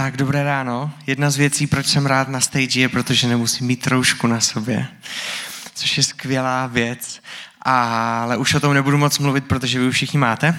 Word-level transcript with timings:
Tak, 0.00 0.16
dobré 0.16 0.42
ráno. 0.44 0.90
Jedna 1.06 1.30
z 1.30 1.36
věcí, 1.36 1.66
proč 1.66 1.86
jsem 1.86 2.06
rád 2.06 2.28
na 2.28 2.40
stage, 2.40 2.80
je, 2.80 2.88
protože 2.88 3.28
nemusím 3.28 3.66
mít 3.66 3.82
troušku 3.82 4.26
na 4.26 4.40
sobě, 4.40 4.86
což 5.74 5.96
je 5.96 6.02
skvělá 6.02 6.66
věc. 6.66 7.20
Ale 7.62 8.36
už 8.36 8.54
o 8.54 8.60
tom 8.60 8.74
nebudu 8.74 8.98
moc 8.98 9.18
mluvit, 9.18 9.44
protože 9.44 9.78
vy 9.78 9.88
už 9.88 9.94
všichni 9.94 10.18
máte. 10.18 10.58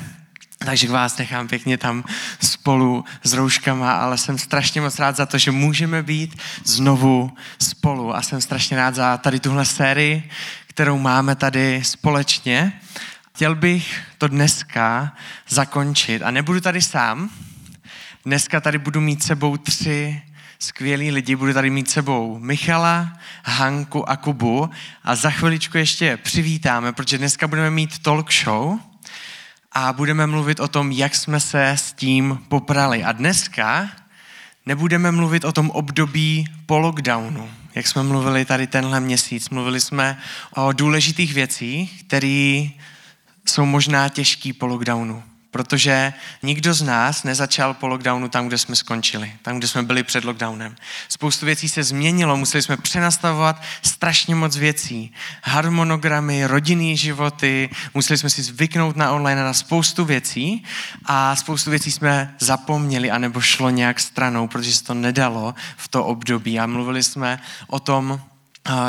Takže 0.58 0.88
vás 0.88 1.18
nechám 1.18 1.48
pěkně 1.48 1.78
tam 1.78 2.04
spolu 2.44 3.06
s 3.24 3.34
rouškama, 3.34 3.94
ale 3.94 4.18
jsem 4.18 4.38
strašně 4.38 4.82
moc 4.82 5.00
rád 5.00 5.16
za 5.16 5.26
to, 5.26 5.38
že 5.38 5.52
můžeme 5.52 6.04
být 6.04 6.38
znovu 6.64 7.32
spolu. 7.60 8.16
A 8.16 8.22
jsem 8.22 8.42
strašně 8.42 8.78
rád 8.78 8.96
za 8.96 9.18
tady 9.18 9.40
tuhle 9.40 9.66
sérii, 9.66 10.30
kterou 10.68 10.98
máme 11.00 11.36
tady 11.36 11.82
společně. 11.84 12.82
Chtěl 13.36 13.56
bych 13.56 14.02
to 14.18 14.28
dneska 14.28 15.14
zakončit 15.50 16.22
a 16.22 16.32
nebudu 16.32 16.62
tady 16.62 16.82
sám, 16.82 17.30
Dneska 18.26 18.62
tady 18.62 18.78
budu 18.78 19.02
mít 19.02 19.24
sebou 19.24 19.58
tři 19.58 20.22
skvělí 20.60 21.12
lidi. 21.12 21.36
Budu 21.36 21.54
tady 21.54 21.70
mít 21.70 21.90
sebou 21.90 22.40
Michala, 22.40 23.14
Hanku 23.44 24.10
a 24.10 24.18
Kubu 24.18 24.70
a 25.04 25.16
za 25.16 25.30
chviličku 25.30 25.78
ještě 25.78 26.18
přivítáme, 26.18 26.94
protože 26.94 27.18
dneska 27.18 27.48
budeme 27.48 27.70
mít 27.70 28.00
talk 28.00 28.34
show 28.34 28.80
a 29.72 29.94
budeme 29.94 30.28
mluvit 30.28 30.60
o 30.60 30.68
tom, 30.68 30.92
jak 30.92 31.16
jsme 31.16 31.40
se 31.40 31.70
s 31.70 31.94
tím 31.94 32.40
poprali. 32.48 33.04
A 33.04 33.12
dneska 33.12 33.90
nebudeme 34.66 35.12
mluvit 35.12 35.46
o 35.46 35.52
tom 35.52 35.70
období 35.70 36.46
po 36.66 36.80
lockdownu, 36.80 37.50
jak 37.76 37.88
jsme 37.88 38.04
mluvili 38.04 38.46
tady 38.46 38.68
tenhle 38.68 39.00
měsíc. 39.00 39.50
Mluvili 39.50 39.82
jsme 39.82 40.18
o 40.56 40.72
důležitých 40.72 41.34
věcích, 41.34 42.04
které 42.04 42.68
jsou 43.48 43.66
možná 43.66 44.10
těžký 44.10 44.54
po 44.54 44.68
lockdownu 44.68 45.24
protože 45.52 46.14
nikdo 46.44 46.74
z 46.74 46.82
nás 46.82 47.24
nezačal 47.24 47.74
po 47.74 47.88
lockdownu 47.88 48.30
tam, 48.30 48.48
kde 48.48 48.58
jsme 48.58 48.76
skončili, 48.76 49.32
tam, 49.42 49.58
kde 49.58 49.68
jsme 49.68 49.84
byli 49.84 50.04
před 50.04 50.24
lockdownem. 50.24 50.76
Spoustu 51.10 51.46
věcí 51.46 51.70
se 51.70 51.84
změnilo, 51.84 52.38
museli 52.38 52.62
jsme 52.62 52.78
přenastavovat 52.78 53.62
strašně 53.82 54.36
moc 54.36 54.58
věcí. 54.58 55.14
Harmonogramy, 55.44 56.46
rodinný 56.48 56.98
životy, 56.98 57.70
museli 57.94 58.18
jsme 58.18 58.30
si 58.30 58.44
zvyknout 58.44 58.96
na 58.96 59.12
online 59.12 59.44
na 59.44 59.54
spoustu 59.54 60.06
věcí 60.06 60.64
a 61.06 61.36
spoustu 61.36 61.70
věcí 61.70 61.92
jsme 61.92 62.36
zapomněli 62.40 63.12
anebo 63.12 63.42
šlo 63.42 63.70
nějak 63.70 64.00
stranou, 64.00 64.48
protože 64.48 64.74
se 64.74 64.84
to 64.84 64.94
nedalo 64.94 65.56
v 65.78 65.88
to 65.88 66.06
období 66.06 66.60
a 66.60 66.66
mluvili 66.66 67.04
jsme 67.04 67.42
o 67.68 67.80
tom, 67.80 68.22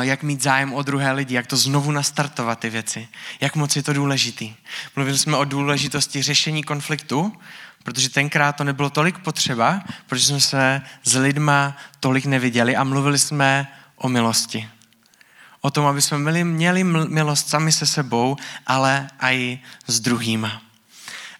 jak 0.01 0.23
mít 0.23 0.43
zájem 0.43 0.73
o 0.73 0.81
druhé 0.81 1.11
lidi, 1.11 1.35
jak 1.35 1.47
to 1.47 1.57
znovu 1.57 1.91
nastartovat 1.91 2.59
ty 2.59 2.69
věci, 2.69 3.07
jak 3.41 3.55
moc 3.55 3.75
je 3.75 3.83
to 3.83 3.93
důležitý. 3.93 4.55
Mluvili 4.95 5.17
jsme 5.17 5.37
o 5.37 5.45
důležitosti 5.45 6.21
řešení 6.21 6.63
konfliktu, 6.63 7.33
protože 7.83 8.09
tenkrát 8.09 8.51
to 8.51 8.63
nebylo 8.63 8.89
tolik 8.89 9.17
potřeba, 9.19 9.83
protože 10.07 10.25
jsme 10.25 10.41
se 10.41 10.81
s 11.03 11.15
lidma 11.15 11.77
tolik 11.99 12.25
neviděli 12.25 12.75
a 12.75 12.83
mluvili 12.83 13.19
jsme 13.19 13.67
o 13.95 14.09
milosti. 14.09 14.69
O 15.61 15.69
tom, 15.69 15.85
aby 15.85 16.01
jsme 16.01 16.17
měli, 16.17 16.43
měli 16.43 16.83
milost 16.83 17.49
sami 17.49 17.71
se 17.71 17.85
sebou, 17.85 18.37
ale 18.67 19.07
i 19.21 19.59
s 19.87 19.99
druhýma. 19.99 20.61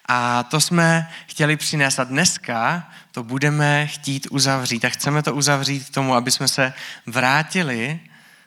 A 0.06 0.44
to 0.44 0.62
jsme 0.62 1.10
chtěli 1.28 1.58
přinést 1.58 2.00
a 2.00 2.04
dneska 2.04 2.90
to 3.12 3.24
budeme 3.24 3.88
chtít 3.88 4.28
uzavřít 4.32 4.86
a 4.86 4.90
chceme 4.90 5.24
to 5.24 5.36
uzavřít 5.36 5.86
k 5.90 5.94
tomu, 5.94 6.16
aby 6.16 6.32
jsme 6.32 6.48
se 6.48 6.74
vrátili 7.06 8.00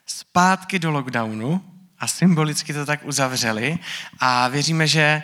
zpátky 0.07 0.79
do 0.79 0.91
lockdownu 0.91 1.65
a 1.99 2.07
symbolicky 2.09 2.73
to 2.73 2.87
tak 2.87 3.01
uzavřeli 3.05 3.79
a 4.19 4.49
věříme, 4.49 4.87
že 4.87 5.23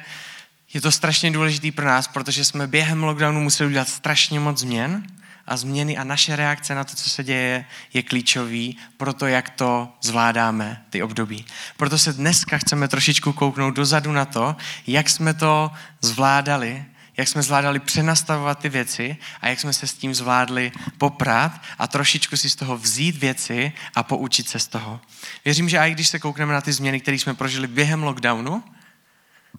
je 0.74 0.80
to 0.80 0.92
strašně 0.92 1.30
důležitý 1.30 1.70
pro 1.70 1.86
nás, 1.86 2.08
protože 2.08 2.44
jsme 2.44 2.66
během 2.66 3.04
lockdownu 3.04 3.40
museli 3.40 3.70
udělat 3.70 3.88
strašně 3.88 4.40
moc 4.40 4.58
změn 4.58 5.06
a 5.46 5.56
změny 5.56 5.96
a 5.96 6.04
naše 6.04 6.36
reakce 6.36 6.74
na 6.74 6.84
to, 6.84 6.96
co 6.96 7.10
se 7.10 7.24
děje, 7.24 7.64
je 7.94 8.02
klíčový 8.02 8.76
pro 8.96 9.12
to, 9.12 9.26
jak 9.26 9.50
to 9.50 9.88
zvládáme, 10.00 10.84
ty 10.90 11.02
období. 11.02 11.46
Proto 11.76 11.98
se 11.98 12.12
dneska 12.12 12.58
chceme 12.58 12.88
trošičku 12.88 13.32
kouknout 13.32 13.74
dozadu 13.74 14.12
na 14.12 14.24
to, 14.24 14.56
jak 14.86 15.10
jsme 15.10 15.34
to 15.34 15.70
zvládali 16.00 16.84
jak 17.16 17.28
jsme 17.28 17.42
zvládali 17.42 17.78
přenastavovat 17.78 18.58
ty 18.58 18.68
věci 18.68 19.16
a 19.40 19.48
jak 19.48 19.60
jsme 19.60 19.72
se 19.72 19.86
s 19.86 19.94
tím 19.94 20.14
zvládli 20.14 20.72
poprat 20.98 21.52
a 21.78 21.86
trošičku 21.86 22.36
si 22.36 22.50
z 22.50 22.56
toho 22.56 22.76
vzít 22.76 23.16
věci 23.16 23.72
a 23.94 24.02
poučit 24.02 24.48
se 24.48 24.58
z 24.58 24.66
toho. 24.66 25.00
Věřím, 25.44 25.68
že 25.68 25.78
i 25.78 25.90
když 25.90 26.08
se 26.08 26.18
koukneme 26.18 26.52
na 26.52 26.60
ty 26.60 26.72
změny, 26.72 27.00
které 27.00 27.18
jsme 27.18 27.34
prožili 27.34 27.66
během 27.66 28.02
lockdownu, 28.02 28.62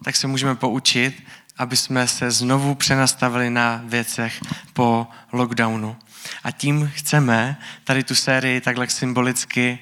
tak 0.04 0.16
se 0.16 0.28
můžeme 0.28 0.56
poučit, 0.56 1.24
aby 1.58 1.78
jsme 1.78 2.08
se 2.08 2.32
znovu 2.32 2.76
přenastavili 2.76 3.50
na 3.50 3.82
věcech 3.86 4.42
po 4.74 5.08
lockdownu. 5.32 5.98
A 6.44 6.52
tím 6.52 6.92
chceme 6.96 7.58
tady 7.84 8.04
tu 8.04 8.16
sérii 8.16 8.62
takhle 8.62 8.90
symbolicky 8.90 9.80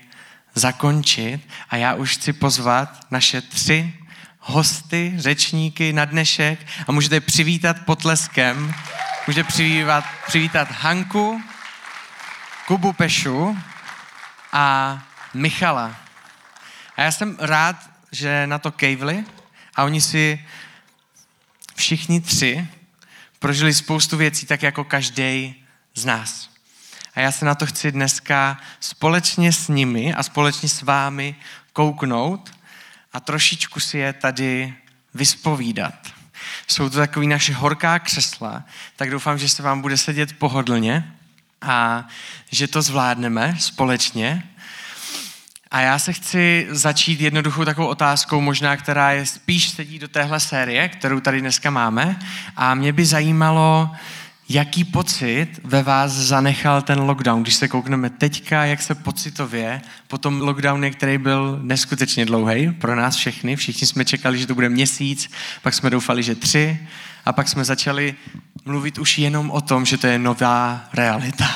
zakončit 0.56 1.42
a 1.70 1.76
já 1.76 1.94
už 1.94 2.18
chci 2.18 2.34
pozvat 2.34 3.08
naše 3.12 3.42
tři 3.42 3.94
hosty, 4.42 5.14
řečníky 5.18 5.94
na 5.94 6.06
dnešek 6.06 6.68
a 6.88 6.92
můžete 6.92 7.20
přivítat 7.20 7.78
potleskem. 7.86 8.74
Můžete 9.28 9.48
přivítat, 9.48 10.06
přivítat 10.28 10.72
Hanku, 10.72 11.44
Kubu 12.68 12.94
Pešu 12.94 13.58
a 14.52 14.98
Michala. 15.34 15.96
A 16.98 17.02
já 17.02 17.12
jsem 17.12 17.38
rád, 17.40 17.76
že 18.12 18.48
na 18.48 18.60
to 18.60 18.72
kejvli 18.72 19.26
a 19.76 19.84
oni 19.84 20.02
si 20.02 20.46
všichni 21.76 22.22
tři 22.22 22.68
prožili 23.40 23.74
spoustu 23.74 24.18
věcí, 24.18 24.46
tak 24.46 24.64
jako 24.64 24.84
každý 24.84 25.64
z 25.96 26.06
nás. 26.06 26.50
A 27.16 27.20
já 27.20 27.32
se 27.32 27.46
na 27.46 27.56
to 27.56 27.66
chci 27.66 27.92
dneska 27.92 28.58
společně 28.80 29.54
s 29.54 29.68
nimi 29.68 30.14
a 30.14 30.24
společně 30.24 30.70
s 30.70 30.82
vámi 30.82 31.36
kouknout 31.74 32.52
a 33.14 33.20
trošičku 33.20 33.80
si 33.80 33.98
je 33.98 34.14
tady 34.14 34.74
vyspovídat. 35.14 35.94
Jsou 36.68 36.90
to 36.90 36.98
takový 36.98 37.28
naše 37.28 37.54
horká 37.54 38.00
křesla, 38.00 38.64
tak 38.96 39.12
doufám, 39.12 39.38
že 39.38 39.50
se 39.50 39.64
vám 39.64 39.82
bude 39.82 39.98
sedět 39.98 40.34
pohodlně 40.34 41.16
a 41.62 42.08
že 42.52 42.68
to 42.68 42.82
zvládneme 42.82 43.56
společně. 43.60 44.44
A 45.72 45.82
já 45.82 46.00
se 46.00 46.14
chci 46.14 46.68
začít 46.70 47.22
jednoduchou 47.22 47.66
takovou 47.66 47.88
otázkou, 47.88 48.42
možná, 48.42 48.78
která 48.78 49.12
je 49.12 49.26
spíš 49.26 49.70
sedí 49.70 50.00
do 50.00 50.08
téhle 50.08 50.40
série, 50.40 50.90
kterou 50.90 51.20
tady 51.20 51.42
dneska 51.42 51.70
máme. 51.70 52.20
A 52.56 52.76
mě 52.76 52.94
by 52.94 53.06
zajímalo, 53.06 53.92
jaký 54.54 54.84
pocit 54.84 55.48
ve 55.64 55.84
vás 55.84 56.12
zanechal 56.12 56.82
ten 56.82 57.00
lockdown, 57.00 57.44
když 57.44 57.56
se 57.56 57.68
koukneme 57.68 58.10
teďka, 58.10 58.66
jak 58.66 58.82
se 58.82 58.96
pocitově 58.96 59.82
po 60.08 60.18
tom 60.18 60.42
lockdownu, 60.42 60.92
který 60.92 61.18
byl 61.18 61.60
neskutečně 61.62 62.26
dlouhý 62.26 62.72
pro 62.72 62.96
nás 62.96 63.16
všechny, 63.16 63.56
všichni 63.56 63.88
jsme 63.88 64.06
čekali, 64.06 64.40
že 64.40 64.48
to 64.48 64.56
bude 64.56 64.70
měsíc, 64.70 65.32
pak 65.62 65.74
jsme 65.74 65.90
doufali, 65.90 66.24
že 66.24 66.36
tři 66.36 66.80
a 67.26 67.34
pak 67.34 67.48
jsme 67.48 67.66
začali 67.66 68.16
mluvit 68.66 68.98
už 68.98 69.18
jenom 69.18 69.52
o 69.52 69.62
tom, 69.62 69.86
že 69.86 69.98
to 69.98 70.08
je 70.08 70.20
nová 70.20 70.90
realita. 70.94 71.48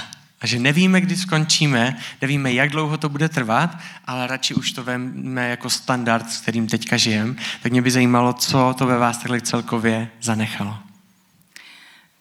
A 0.42 0.48
že 0.48 0.60
nevíme, 0.60 1.02
kdy 1.02 1.16
skončíme, 1.18 1.98
nevíme, 2.22 2.54
jak 2.54 2.70
dlouho 2.70 2.98
to 2.98 3.10
bude 3.10 3.30
trvat, 3.30 3.78
ale 4.06 4.28
radši 4.28 4.54
už 4.54 4.72
to 4.72 4.84
veme 4.84 5.50
jako 5.50 5.70
standard, 5.70 6.32
s 6.32 6.42
kterým 6.42 6.68
teďka 6.68 6.98
žijeme. 6.98 7.36
Tak 7.64 7.72
mě 7.72 7.82
by 7.82 7.92
zajímalo, 7.92 8.34
co 8.34 8.76
to 8.78 8.88
ve 8.88 8.98
vás 8.98 9.18
takhle 9.18 9.42
celkově 9.42 10.10
zanechalo. 10.22 10.78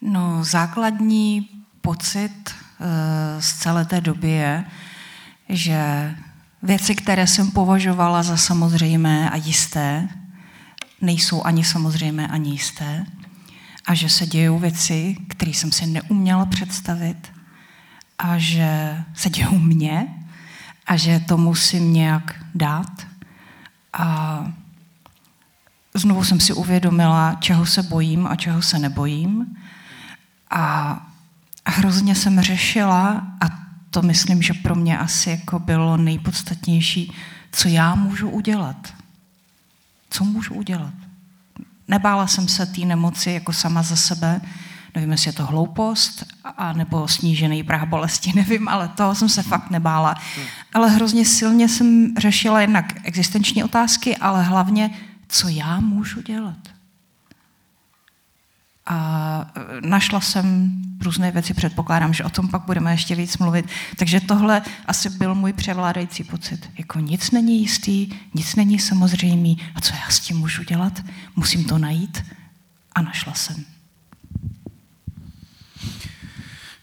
No, 0.07 0.43
základní 0.43 1.49
pocit 1.81 2.31
eh, 2.49 3.41
z 3.41 3.53
celé 3.53 3.85
té 3.85 4.01
doby 4.01 4.29
je, 4.29 4.65
že 5.49 6.15
věci, 6.63 6.95
které 6.95 7.27
jsem 7.27 7.51
považovala 7.51 8.23
za 8.23 8.37
samozřejmé 8.37 9.29
a 9.29 9.35
jisté, 9.35 10.09
nejsou 11.01 11.43
ani 11.43 11.63
samozřejmé, 11.63 12.27
ani 12.27 12.49
jisté. 12.49 13.05
A 13.85 13.93
že 13.93 14.09
se 14.09 14.25
dějou 14.25 14.59
věci, 14.59 15.17
které 15.27 15.51
jsem 15.51 15.71
si 15.71 15.85
neuměla 15.85 16.45
představit 16.45 17.31
a 18.19 18.37
že 18.37 19.03
se 19.13 19.29
dějou 19.29 19.57
mně 19.59 20.07
a 20.87 20.95
že 20.95 21.19
to 21.19 21.37
musím 21.37 21.93
nějak 21.93 22.45
dát. 22.55 23.07
A 23.93 24.45
znovu 25.93 26.23
jsem 26.23 26.39
si 26.39 26.53
uvědomila, 26.53 27.37
čeho 27.39 27.65
se 27.65 27.83
bojím 27.83 28.27
a 28.27 28.35
čeho 28.35 28.61
se 28.61 28.79
nebojím 28.79 29.55
a 30.49 30.97
hrozně 31.67 32.15
jsem 32.15 32.41
řešila, 32.41 33.27
a 33.41 33.65
to 33.89 34.01
myslím, 34.01 34.41
že 34.41 34.53
pro 34.53 34.75
mě 34.75 34.97
asi 34.97 35.29
jako 35.29 35.59
bylo 35.59 35.97
nejpodstatnější, 35.97 37.13
co 37.51 37.67
já 37.67 37.95
můžu 37.95 38.29
udělat. 38.29 38.93
Co 40.09 40.23
můžu 40.23 40.53
udělat? 40.53 40.93
Nebála 41.87 42.27
jsem 42.27 42.47
se 42.47 42.65
té 42.65 42.81
nemoci 42.81 43.31
jako 43.31 43.53
sama 43.53 43.83
za 43.83 43.95
sebe, 43.95 44.41
nevím, 44.95 45.11
jestli 45.11 45.29
je 45.29 45.33
to 45.33 45.45
hloupost, 45.45 46.25
a 46.43 46.73
nebo 46.73 47.07
snížený 47.07 47.63
prah 47.63 47.87
bolesti, 47.87 48.31
nevím, 48.35 48.67
ale 48.67 48.87
toho 48.87 49.15
jsem 49.15 49.29
se 49.29 49.43
fakt 49.43 49.69
nebála. 49.69 50.15
Ale 50.73 50.89
hrozně 50.89 51.25
silně 51.25 51.69
jsem 51.69 52.13
řešila 52.17 52.61
jednak 52.61 52.93
existenční 53.03 53.63
otázky, 53.63 54.17
ale 54.17 54.43
hlavně, 54.43 54.89
co 55.27 55.47
já 55.47 55.79
můžu 55.79 56.21
dělat. 56.21 56.74
A 58.85 59.51
našla 59.81 60.21
jsem 60.21 60.75
různé 61.01 61.31
věci, 61.31 61.53
předpokládám, 61.53 62.13
že 62.13 62.23
o 62.23 62.29
tom 62.29 62.47
pak 62.47 62.61
budeme 62.65 62.93
ještě 62.93 63.15
víc 63.15 63.37
mluvit. 63.37 63.65
Takže 63.95 64.19
tohle 64.19 64.61
asi 64.85 65.09
byl 65.09 65.35
můj 65.35 65.53
převládající 65.53 66.23
pocit. 66.23 66.69
Jako 66.77 66.99
nic 66.99 67.31
není 67.31 67.61
jistý, 67.61 68.09
nic 68.33 68.55
není 68.55 68.79
samozřejmý. 68.79 69.57
A 69.75 69.81
co 69.81 69.93
já 69.95 70.09
s 70.09 70.19
tím 70.19 70.37
můžu 70.37 70.63
dělat? 70.63 71.03
Musím 71.35 71.65
to 71.65 71.77
najít. 71.77 72.23
A 72.95 73.01
našla 73.01 73.33
jsem. 73.33 73.65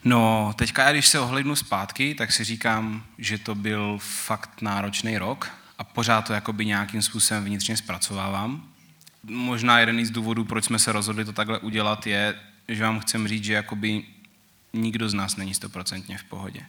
No, 0.05 0.53
teďka, 0.57 0.93
když 0.93 1.09
se 1.09 1.21
ohlednu 1.21 1.57
zpátky, 1.57 2.15
tak 2.15 2.33
si 2.33 2.45
říkám, 2.45 3.03
že 3.19 3.39
to 3.39 3.55
byl 3.55 3.99
fakt 4.01 4.63
náročný 4.63 5.19
rok 5.19 5.51
a 5.79 5.85
pořád 5.85 6.23
to 6.23 6.33
jakoby 6.33 6.67
nějakým 6.67 7.03
způsobem 7.03 7.45
vnitřně 7.45 7.77
zpracovávám. 7.77 8.72
Možná 9.23 9.79
jeden 9.79 10.05
z 10.05 10.11
důvodů, 10.11 10.45
proč 10.45 10.65
jsme 10.65 10.79
se 10.79 10.93
rozhodli 10.93 11.25
to 11.25 11.33
takhle 11.33 11.59
udělat, 11.59 12.07
je, 12.07 12.41
že 12.69 12.83
vám 12.83 13.01
chcem 13.01 13.29
říct, 13.29 13.45
že 13.45 13.53
jakoby 13.53 14.05
nikdo 14.73 15.09
z 15.09 15.15
nás 15.15 15.37
není 15.37 15.55
stoprocentně 15.55 16.19
v 16.19 16.25
pohodě. 16.25 16.67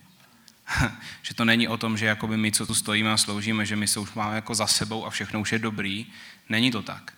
že 1.21 1.33
to 1.33 1.45
není 1.45 1.67
o 1.67 1.77
tom, 1.77 1.97
že 1.97 2.05
jakoby 2.05 2.37
my, 2.37 2.51
co 2.51 2.65
tu 2.65 2.75
stojíme 2.75 3.11
a 3.11 3.17
sloužíme, 3.17 3.65
že 3.65 3.75
my 3.75 3.87
se 3.87 3.99
už 3.99 4.13
máme 4.13 4.35
jako 4.35 4.55
za 4.55 4.67
sebou 4.67 5.05
a 5.05 5.09
všechno 5.09 5.39
už 5.41 5.51
je 5.51 5.59
dobrý. 5.59 6.05
Není 6.49 6.71
to 6.71 6.81
tak. 6.81 7.13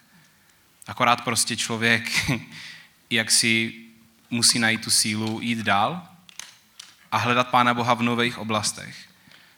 Akorát 0.87 1.23
prostě 1.23 1.55
člověk, 1.55 2.31
jak 3.09 3.31
si 3.31 3.73
musí 4.29 4.59
najít 4.59 4.83
tu 4.83 4.91
sílu 4.91 5.41
jít 5.41 5.59
dál 5.59 6.07
a 7.11 7.17
hledat 7.17 7.47
Pána 7.47 7.73
Boha 7.73 7.93
v 7.93 8.01
nových 8.01 8.37
oblastech. 8.37 8.95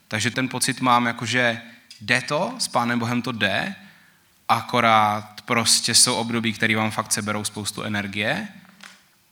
Takže 0.07 0.31
ten 0.31 0.50
pocit 0.50 0.81
mám, 0.81 1.06
jako 1.06 1.25
že 1.25 1.62
jde 2.01 2.21
to, 2.21 2.56
s 2.57 2.68
Pánem 2.68 3.00
Bohem 3.00 3.21
to 3.21 3.31
jde, 3.31 3.75
akorát 4.50 5.37
prostě 5.47 5.95
jsou 5.95 6.15
období, 6.15 6.53
které 6.53 6.75
vám 6.75 6.91
fakt 6.91 7.11
seberou 7.11 7.44
spoustu 7.44 7.83
energie 7.83 8.47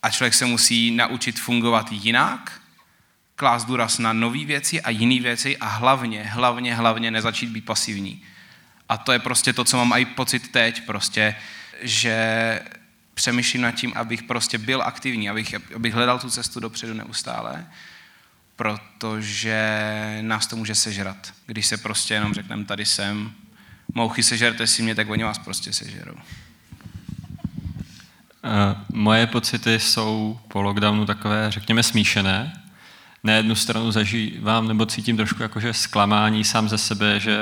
a 0.04 0.10
člověk 0.10 0.34
se 0.34 0.46
musí 0.46 0.92
naučit 0.92 1.40
fungovat 1.40 1.92
jinak, 1.92 2.62
klást 3.36 3.66
důraz 3.66 3.98
na 3.98 4.14
nové 4.14 4.46
věci 4.46 4.82
a 4.82 4.90
jiné 4.90 5.22
věci 5.22 5.58
a 5.58 5.68
hlavně, 5.68 6.24
hlavně, 6.24 6.76
hlavně 6.76 7.12
nezačít 7.12 7.50
být 7.50 7.66
pasivní. 7.66 8.24
A 8.90 8.98
to 8.98 9.12
je 9.12 9.20
prostě 9.20 9.54
to, 9.54 9.64
co 9.64 9.78
mám 9.78 9.94
i 9.94 10.06
pocit 10.06 10.52
teď, 10.52 10.86
prostě, 10.86 11.36
že 11.82 12.60
přemýšlím 13.14 13.62
nad 13.62 13.72
tím, 13.72 13.94
abych 13.96 14.24
prostě 14.24 14.58
byl 14.58 14.82
aktivní, 14.82 15.30
abych, 15.30 15.56
abych 15.76 15.94
hledal 15.94 16.20
tu 16.20 16.30
cestu 16.30 16.60
dopředu 16.60 16.94
neustále, 16.94 17.68
protože 18.56 19.60
nás 20.22 20.48
to 20.48 20.56
může 20.56 20.76
sežrat. 20.76 21.34
Když 21.46 21.66
se 21.66 21.78
prostě 21.78 22.14
jenom 22.14 22.34
řekneme, 22.34 22.66
tady 22.66 22.86
jsem, 22.86 23.34
mouchy 23.96 24.24
sežerte 24.24 24.68
si 24.68 24.84
mě, 24.84 24.96
tak 24.96 25.10
oni 25.10 25.24
vás 25.24 25.40
prostě 25.40 25.74
sežerou. 25.74 26.14
Uh, 26.14 26.22
moje 28.94 29.28
pocity 29.28 29.80
jsou 29.80 30.40
po 30.48 30.62
lockdownu 30.62 31.06
takové, 31.06 31.52
řekněme, 31.52 31.84
smíšené. 31.84 32.62
Na 33.24 33.34
jednu 33.34 33.56
stranu 33.56 33.92
zažívám 33.92 34.68
nebo 34.68 34.86
cítím 34.86 35.18
trošku 35.18 35.42
jakože 35.42 35.74
zklamání 35.74 36.44
sám 36.44 36.70
ze 36.70 36.78
sebe, 36.78 37.20
že 37.20 37.38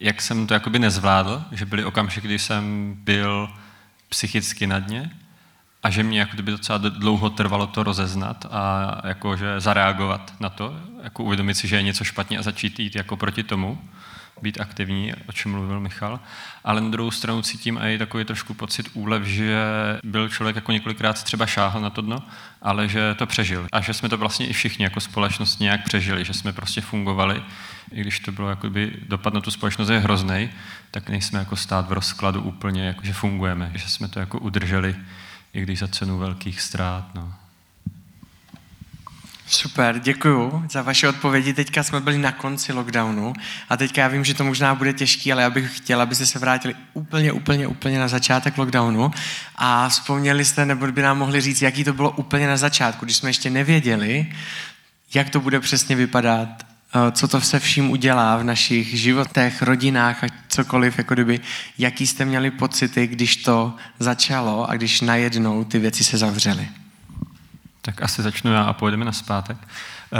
jak 0.00 0.22
jsem 0.22 0.46
to 0.46 0.54
jakoby 0.54 0.78
nezvládl, 0.78 1.44
že 1.52 1.66
byly 1.66 1.84
okamžiky, 1.84 2.26
kdy 2.26 2.38
jsem 2.38 2.94
byl 2.98 3.50
psychicky 4.08 4.66
na 4.66 4.78
dně 4.78 5.10
a 5.82 5.90
že 5.90 6.02
mě 6.02 6.20
jako 6.20 6.34
kdyby 6.34 6.50
docela 6.50 6.78
dlouho 6.78 7.30
trvalo 7.30 7.66
to 7.66 7.82
rozeznat 7.82 8.46
a 8.50 8.92
jakože 9.04 9.60
zareagovat 9.60 10.34
na 10.40 10.48
to, 10.48 10.80
jako 11.02 11.24
uvědomit 11.24 11.54
si, 11.54 11.68
že 11.68 11.76
je 11.76 11.82
něco 11.82 12.04
špatně 12.04 12.38
a 12.38 12.42
začít 12.42 12.80
jít 12.80 12.96
jako 12.96 13.16
proti 13.16 13.42
tomu, 13.42 13.78
být 14.42 14.60
aktivní, 14.60 15.12
o 15.26 15.32
čem 15.32 15.52
mluvil 15.52 15.80
Michal. 15.80 16.20
Ale 16.64 16.80
na 16.80 16.88
druhou 16.88 17.10
stranu 17.10 17.42
cítím 17.42 17.78
i 17.78 17.98
takový 17.98 18.24
trošku 18.24 18.54
pocit 18.54 18.90
úlev, 18.94 19.22
že 19.22 19.64
byl 20.04 20.28
člověk 20.28 20.56
jako 20.56 20.72
několikrát 20.72 21.22
třeba 21.22 21.46
šáhl 21.46 21.80
na 21.80 21.90
to 21.90 22.02
dno, 22.02 22.22
ale 22.62 22.88
že 22.88 23.14
to 23.14 23.26
přežil. 23.26 23.66
A 23.72 23.80
že 23.80 23.94
jsme 23.94 24.08
to 24.08 24.16
vlastně 24.16 24.46
i 24.46 24.52
všichni 24.52 24.84
jako 24.84 25.00
společnost 25.00 25.60
nějak 25.60 25.84
přežili, 25.84 26.24
že 26.24 26.34
jsme 26.34 26.52
prostě 26.52 26.80
fungovali 26.80 27.42
i 27.92 28.00
když 28.00 28.20
to 28.20 28.32
bylo 28.32 28.48
jakoby, 28.48 28.92
dopad 29.08 29.34
na 29.34 29.40
tu 29.40 29.50
společnost 29.50 29.88
je 29.88 29.98
hrozný, 29.98 30.50
tak 30.90 31.08
nejsme 31.08 31.38
jako 31.38 31.56
stát 31.56 31.88
v 31.88 31.92
rozkladu 31.92 32.42
úplně, 32.42 32.86
jako 32.86 33.04
že 33.04 33.12
fungujeme, 33.12 33.72
že 33.74 33.88
jsme 33.88 34.08
to 34.08 34.20
jako 34.20 34.38
udrželi, 34.38 34.96
i 35.52 35.60
když 35.60 35.78
za 35.78 35.88
cenu 35.88 36.18
velkých 36.18 36.60
ztrát. 36.60 37.14
No. 37.14 37.34
Super, 39.48 39.98
děkuju 39.98 40.64
za 40.70 40.82
vaše 40.82 41.08
odpovědi. 41.08 41.52
Teďka 41.52 41.82
jsme 41.82 42.00
byli 42.00 42.18
na 42.18 42.32
konci 42.32 42.72
lockdownu 42.72 43.32
a 43.68 43.76
teďka 43.76 44.02
já 44.02 44.08
vím, 44.08 44.24
že 44.24 44.34
to 44.34 44.44
možná 44.44 44.74
bude 44.74 44.92
těžký, 44.92 45.32
ale 45.32 45.42
já 45.42 45.50
bych 45.50 45.76
chtěla, 45.76 46.02
abyste 46.02 46.26
se 46.26 46.38
vrátili 46.38 46.74
úplně, 46.92 47.32
úplně, 47.32 47.66
úplně 47.66 47.98
na 47.98 48.08
začátek 48.08 48.58
lockdownu 48.58 49.10
a 49.56 49.88
vzpomněli 49.88 50.44
jste, 50.44 50.66
nebo 50.66 50.86
by 50.86 51.02
nám 51.02 51.18
mohli 51.18 51.40
říct, 51.40 51.62
jaký 51.62 51.84
to 51.84 51.92
bylo 51.92 52.10
úplně 52.10 52.46
na 52.46 52.56
začátku, 52.56 53.04
když 53.04 53.16
jsme 53.16 53.28
ještě 53.28 53.50
nevěděli, 53.50 54.32
jak 55.14 55.30
to 55.30 55.40
bude 55.40 55.60
přesně 55.60 55.96
vypadat 55.96 56.48
Eh, 56.94 57.12
co 57.12 57.28
to 57.28 57.40
se 57.40 57.60
vším 57.60 57.90
udělá 57.90 58.36
v 58.36 58.44
našich 58.44 59.00
životech, 59.00 59.62
rodinách 59.62 60.24
a 60.24 60.26
cokoliv, 60.48 60.98
jako 60.98 61.14
kdyby, 61.14 61.40
jaký 61.78 62.06
jste 62.06 62.24
měli 62.24 62.50
pocity, 62.50 63.06
když 63.06 63.36
to 63.36 63.74
začalo 63.98 64.70
a 64.70 64.74
když 64.74 65.00
najednou 65.00 65.64
ty 65.64 65.78
věci 65.78 66.04
se 66.04 66.18
zavřely. 66.18 66.68
Tak 67.82 68.02
asi 68.02 68.22
začnu 68.22 68.52
já 68.52 68.62
a 68.62 68.72
pojedeme 68.72 69.04
na 69.04 69.12
zpátek. 69.12 69.56
Eh, 69.62 70.18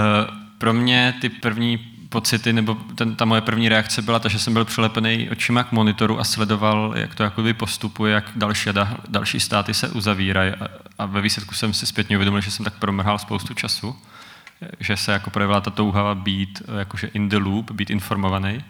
pro 0.59 0.73
mě 0.73 1.15
ty 1.21 1.29
první 1.29 1.79
pocity, 2.09 2.53
nebo 2.53 2.75
ten, 2.75 3.17
ta 3.17 3.25
moje 3.25 3.41
první 3.41 3.69
reakce 3.69 4.03
byla 4.03 4.19
ta, 4.19 4.29
že 4.29 4.39
jsem 4.39 4.53
byl 4.53 4.65
přilepený 4.65 5.31
očima 5.31 5.65
k 5.65 5.73
monitoru 5.73 6.21
a 6.21 6.25
sledoval, 6.25 6.93
jak 6.97 7.15
to 7.15 7.23
jakoby 7.23 7.55
postupuje, 7.55 8.15
jak 8.15 8.31
další, 8.37 8.71
další 9.09 9.41
státy 9.41 9.75
se 9.75 9.89
uzavírají 9.89 10.53
a, 10.99 11.07
ve 11.07 11.21
výsledku 11.21 11.55
jsem 11.55 11.73
si 11.73 11.87
zpětně 11.87 12.17
uvědomil, 12.17 12.41
že 12.41 12.51
jsem 12.51 12.65
tak 12.65 12.79
promrhal 12.79 13.19
spoustu 13.19 13.55
času 13.55 13.97
že 14.81 14.97
se 14.97 15.13
jako 15.13 15.31
projevila 15.31 15.61
ta 15.61 15.71
touha 15.71 16.15
být 16.15 16.63
jakože 16.79 17.07
in 17.07 17.29
the 17.29 17.37
loop, 17.37 17.71
být 17.71 17.91
informovaný. 17.91 18.65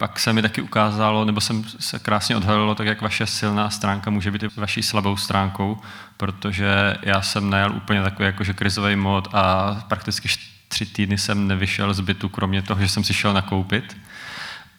Pak 0.00 0.18
se 0.18 0.32
mi 0.32 0.42
taky 0.42 0.62
ukázalo, 0.62 1.24
nebo 1.24 1.40
jsem 1.40 1.64
se 1.80 1.98
krásně 1.98 2.36
odhalilo, 2.36 2.74
tak 2.74 2.86
jak 2.86 3.00
vaše 3.00 3.26
silná 3.26 3.70
stránka 3.70 4.10
může 4.10 4.30
být 4.30 4.42
i 4.42 4.48
vaší 4.56 4.82
slabou 4.82 5.16
stránkou, 5.16 5.78
protože 6.16 6.96
já 7.02 7.22
jsem 7.22 7.50
najal 7.50 7.76
úplně 7.76 8.02
takový 8.02 8.26
jakože 8.26 8.52
krizový 8.54 8.96
mod 8.96 9.28
a 9.32 9.74
prakticky 9.88 10.28
tři 10.68 10.86
týdny 10.86 11.18
jsem 11.18 11.48
nevyšel 11.48 11.94
z 11.94 12.00
bytu, 12.00 12.28
kromě 12.28 12.62
toho, 12.62 12.80
že 12.80 12.88
jsem 12.88 13.04
si 13.04 13.14
šel 13.14 13.32
nakoupit. 13.32 13.96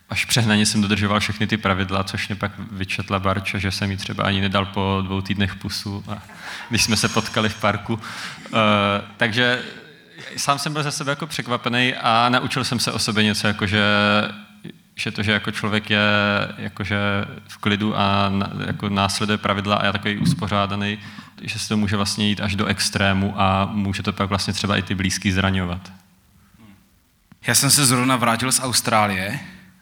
Až 0.09 0.25
přehnaně 0.25 0.65
jsem 0.65 0.81
dodržoval 0.81 1.19
všechny 1.19 1.47
ty 1.47 1.57
pravidla, 1.57 2.03
což 2.03 2.27
mě 2.27 2.35
pak 2.35 2.51
vyčetla 2.71 3.19
Barča, 3.19 3.57
že 3.57 3.71
jsem 3.71 3.91
jí 3.91 3.97
třeba 3.97 4.23
ani 4.23 4.41
nedal 4.41 4.65
po 4.65 4.99
dvou 5.05 5.21
týdnech 5.21 5.55
pusu, 5.55 6.03
a 6.09 6.17
když 6.69 6.83
jsme 6.83 6.97
se 6.97 7.09
potkali 7.09 7.49
v 7.49 7.61
parku. 7.61 7.93
Uh, 7.93 8.59
takže 9.17 9.61
sám 10.37 10.59
jsem 10.59 10.73
byl 10.73 10.83
ze 10.83 10.91
sebe 10.91 11.11
jako 11.11 11.27
překvapený 11.27 11.93
a 11.95 12.29
naučil 12.29 12.63
jsem 12.63 12.79
se 12.79 12.91
o 12.91 12.99
sobě 12.99 13.23
něco, 13.23 13.47
jako 13.47 13.67
že, 13.67 13.83
že 15.01 15.11
to, 15.11 15.23
že 15.23 15.31
jako 15.31 15.51
člověk 15.51 15.89
je 15.89 15.99
jakože 16.57 16.97
v 17.47 17.57
klidu 17.57 17.97
a 17.97 18.29
na, 18.29 18.51
jako 18.67 18.89
následuje 18.89 19.37
pravidla 19.37 19.75
a 19.75 19.85
je 19.85 19.91
takový 19.91 20.17
uspořádaný, 20.17 20.97
že 21.41 21.59
se 21.59 21.69
to 21.69 21.77
může 21.77 21.97
vlastně 21.97 22.29
jít 22.29 22.41
až 22.41 22.55
do 22.55 22.65
extrému 22.65 23.33
a 23.41 23.69
může 23.73 24.03
to 24.03 24.13
pak 24.13 24.29
vlastně 24.29 24.53
třeba 24.53 24.77
i 24.77 24.81
ty 24.81 24.95
blízký 24.95 25.31
zraňovat. 25.31 25.91
Já 27.47 27.55
jsem 27.55 27.71
se 27.71 27.85
zrovna 27.85 28.15
vrátil 28.15 28.51
z 28.51 28.59
Austrálie 28.59 29.39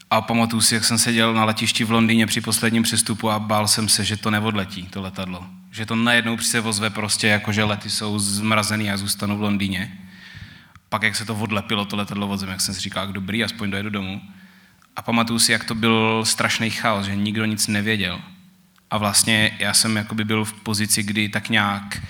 a 0.09 0.21
pamatuju 0.21 0.61
si, 0.61 0.75
jak 0.75 0.85
jsem 0.85 0.97
seděl 0.97 1.33
na 1.33 1.45
letišti 1.45 1.83
v 1.83 1.91
Londýně 1.91 2.25
při 2.25 2.41
posledním 2.41 2.83
přestupu 2.83 3.29
a 3.29 3.39
bál 3.39 3.67
jsem 3.67 3.89
se, 3.89 4.03
že 4.03 4.17
to 4.17 4.31
neodletí, 4.31 4.83
to 4.83 5.01
letadlo. 5.01 5.45
Že 5.71 5.85
to 5.85 5.95
najednou 5.95 6.37
se 6.37 6.59
vozve 6.59 6.89
prostě, 6.89 7.27
jako 7.27 7.51
že 7.51 7.63
lety 7.63 7.89
jsou 7.89 8.19
zmrazený 8.19 8.91
a 8.91 8.97
zůstanou 8.97 9.37
v 9.37 9.41
Londýně 9.41 9.91
pak, 10.89 11.03
jak 11.03 11.15
se 11.15 11.25
to 11.25 11.35
odlepilo, 11.35 11.85
to 11.85 11.95
letadlo 11.95 12.27
od 12.27 12.41
jak 12.41 12.61
jsem 12.61 12.73
si 12.73 12.81
říkal, 12.81 13.07
dobrý, 13.07 13.43
aspoň 13.43 13.71
dojedu 13.71 13.89
domů. 13.89 14.21
A 14.99 15.01
pamatuju 15.01 15.39
si, 15.39 15.51
jak 15.51 15.63
to 15.63 15.75
byl 15.75 16.25
strašný 16.25 16.69
chaos, 16.69 17.05
že 17.05 17.15
nikdo 17.15 17.45
nic 17.45 17.67
nevěděl. 17.67 18.21
A 18.89 18.97
vlastně 18.97 19.57
já 19.59 19.73
jsem 19.73 19.97
jakoby 19.97 20.25
byl 20.25 20.45
v 20.45 20.53
pozici, 20.53 21.03
kdy 21.03 21.29
tak 21.29 21.49
nějak 21.49 22.01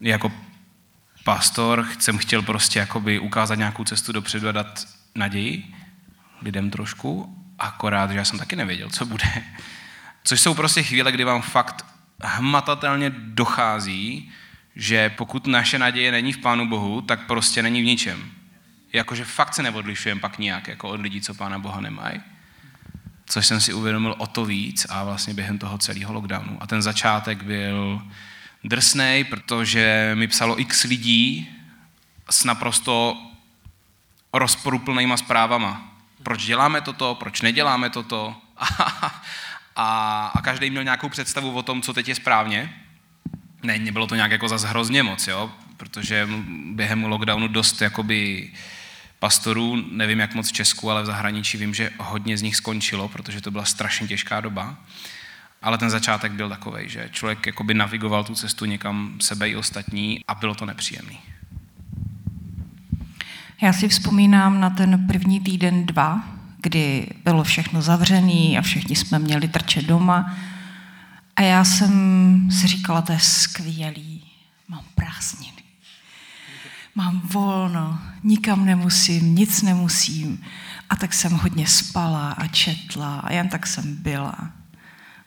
jako 0.00 0.32
pastor 1.24 1.86
jsem 1.98 2.18
chtěl 2.18 2.42
prostě 2.42 2.78
jakoby 2.78 3.18
ukázat 3.18 3.54
nějakou 3.54 3.84
cestu 3.84 4.12
dopředu 4.12 4.48
a 4.48 4.52
dát 4.52 4.88
naději 5.14 5.74
lidem 6.42 6.70
trošku, 6.70 7.36
akorát, 7.58 8.10
že 8.10 8.18
já 8.18 8.24
jsem 8.24 8.38
taky 8.38 8.56
nevěděl, 8.56 8.90
co 8.90 9.06
bude. 9.06 9.44
Což 10.24 10.40
jsou 10.40 10.54
prostě 10.54 10.82
chvíle, 10.82 11.12
kdy 11.12 11.24
vám 11.24 11.42
fakt 11.42 11.86
hmatatelně 12.22 13.10
dochází, 13.16 14.32
že 14.76 15.10
pokud 15.10 15.46
naše 15.46 15.78
naděje 15.78 16.12
není 16.12 16.32
v 16.32 16.38
Pánu 16.38 16.68
Bohu, 16.68 17.00
tak 17.00 17.26
prostě 17.26 17.62
není 17.62 17.82
v 17.82 17.84
ničem. 17.84 18.39
Jakože 18.92 19.24
fakt 19.24 19.54
se 19.54 19.62
neodlišujeme 19.62 20.20
pak 20.20 20.38
nijak 20.38 20.68
jako 20.68 20.88
od 20.88 21.00
lidí, 21.00 21.20
co 21.20 21.34
Pána 21.34 21.58
Boha 21.58 21.80
nemají. 21.80 22.20
Což 23.26 23.46
jsem 23.46 23.60
si 23.60 23.72
uvědomil 23.72 24.14
o 24.18 24.26
to 24.26 24.44
víc 24.44 24.86
a 24.88 25.04
vlastně 25.04 25.34
během 25.34 25.58
toho 25.58 25.78
celého 25.78 26.12
lockdownu. 26.12 26.58
A 26.60 26.66
ten 26.66 26.82
začátek 26.82 27.42
byl 27.42 28.02
drsnej, 28.64 29.24
protože 29.24 30.12
mi 30.14 30.26
psalo 30.26 30.60
x 30.60 30.82
lidí 30.82 31.48
s 32.30 32.44
naprosto 32.44 33.22
rozporuplnýma 34.32 35.16
zprávama. 35.16 35.92
Proč 36.22 36.46
děláme 36.46 36.80
toto, 36.80 37.14
proč 37.14 37.40
neděláme 37.40 37.90
toto. 37.90 38.36
a, 39.76 40.26
a 40.34 40.42
každý 40.42 40.70
měl 40.70 40.84
nějakou 40.84 41.08
představu 41.08 41.52
o 41.52 41.62
tom, 41.62 41.82
co 41.82 41.92
teď 41.92 42.08
je 42.08 42.14
správně. 42.14 42.74
Ne, 43.62 43.78
nebylo 43.78 44.06
to 44.06 44.14
nějak 44.14 44.30
jako 44.30 44.48
zase 44.48 44.68
hrozně 44.68 45.02
moc, 45.02 45.26
jo? 45.26 45.52
protože 45.76 46.28
během 46.72 47.04
lockdownu 47.04 47.48
dost 47.48 47.82
jakoby 47.82 48.50
pastorů, 49.20 49.84
nevím 49.90 50.20
jak 50.20 50.34
moc 50.34 50.48
v 50.48 50.52
Česku, 50.52 50.90
ale 50.90 51.02
v 51.02 51.06
zahraničí 51.06 51.58
vím, 51.58 51.74
že 51.74 51.90
hodně 51.98 52.38
z 52.38 52.42
nich 52.42 52.56
skončilo, 52.56 53.08
protože 53.08 53.40
to 53.40 53.50
byla 53.50 53.64
strašně 53.64 54.08
těžká 54.08 54.40
doba. 54.40 54.76
Ale 55.62 55.78
ten 55.78 55.90
začátek 55.90 56.32
byl 56.32 56.48
takový, 56.48 56.88
že 56.88 57.08
člověk 57.12 57.46
jakoby 57.46 57.74
navigoval 57.74 58.24
tu 58.24 58.34
cestu 58.34 58.64
někam 58.64 59.16
sebe 59.20 59.48
i 59.48 59.56
ostatní 59.56 60.24
a 60.28 60.34
bylo 60.34 60.54
to 60.54 60.66
nepříjemný. 60.66 61.18
Já 63.62 63.72
si 63.72 63.88
vzpomínám 63.88 64.60
na 64.60 64.70
ten 64.70 65.06
první 65.06 65.40
týden, 65.40 65.86
dva, 65.86 66.22
kdy 66.58 67.06
bylo 67.24 67.44
všechno 67.44 67.82
zavřené 67.82 68.58
a 68.58 68.62
všichni 68.62 68.96
jsme 68.96 69.18
měli 69.18 69.48
trčet 69.48 69.84
doma. 69.84 70.36
A 71.36 71.42
já 71.42 71.64
jsem 71.64 72.48
si 72.50 72.66
říkala, 72.66 73.02
to 73.02 73.12
je 73.12 73.20
skvělý, 73.20 74.24
mám 74.68 74.84
prázdniny. 74.94 75.59
Mám 76.94 77.20
volno, 77.20 77.98
nikam 78.22 78.64
nemusím, 78.64 79.34
nic 79.34 79.62
nemusím. 79.62 80.44
A 80.90 80.96
tak 80.96 81.14
jsem 81.14 81.32
hodně 81.32 81.66
spala 81.66 82.32
a 82.32 82.46
četla 82.46 83.20
a 83.20 83.32
jen 83.32 83.48
tak 83.48 83.66
jsem 83.66 83.96
byla. 83.96 84.50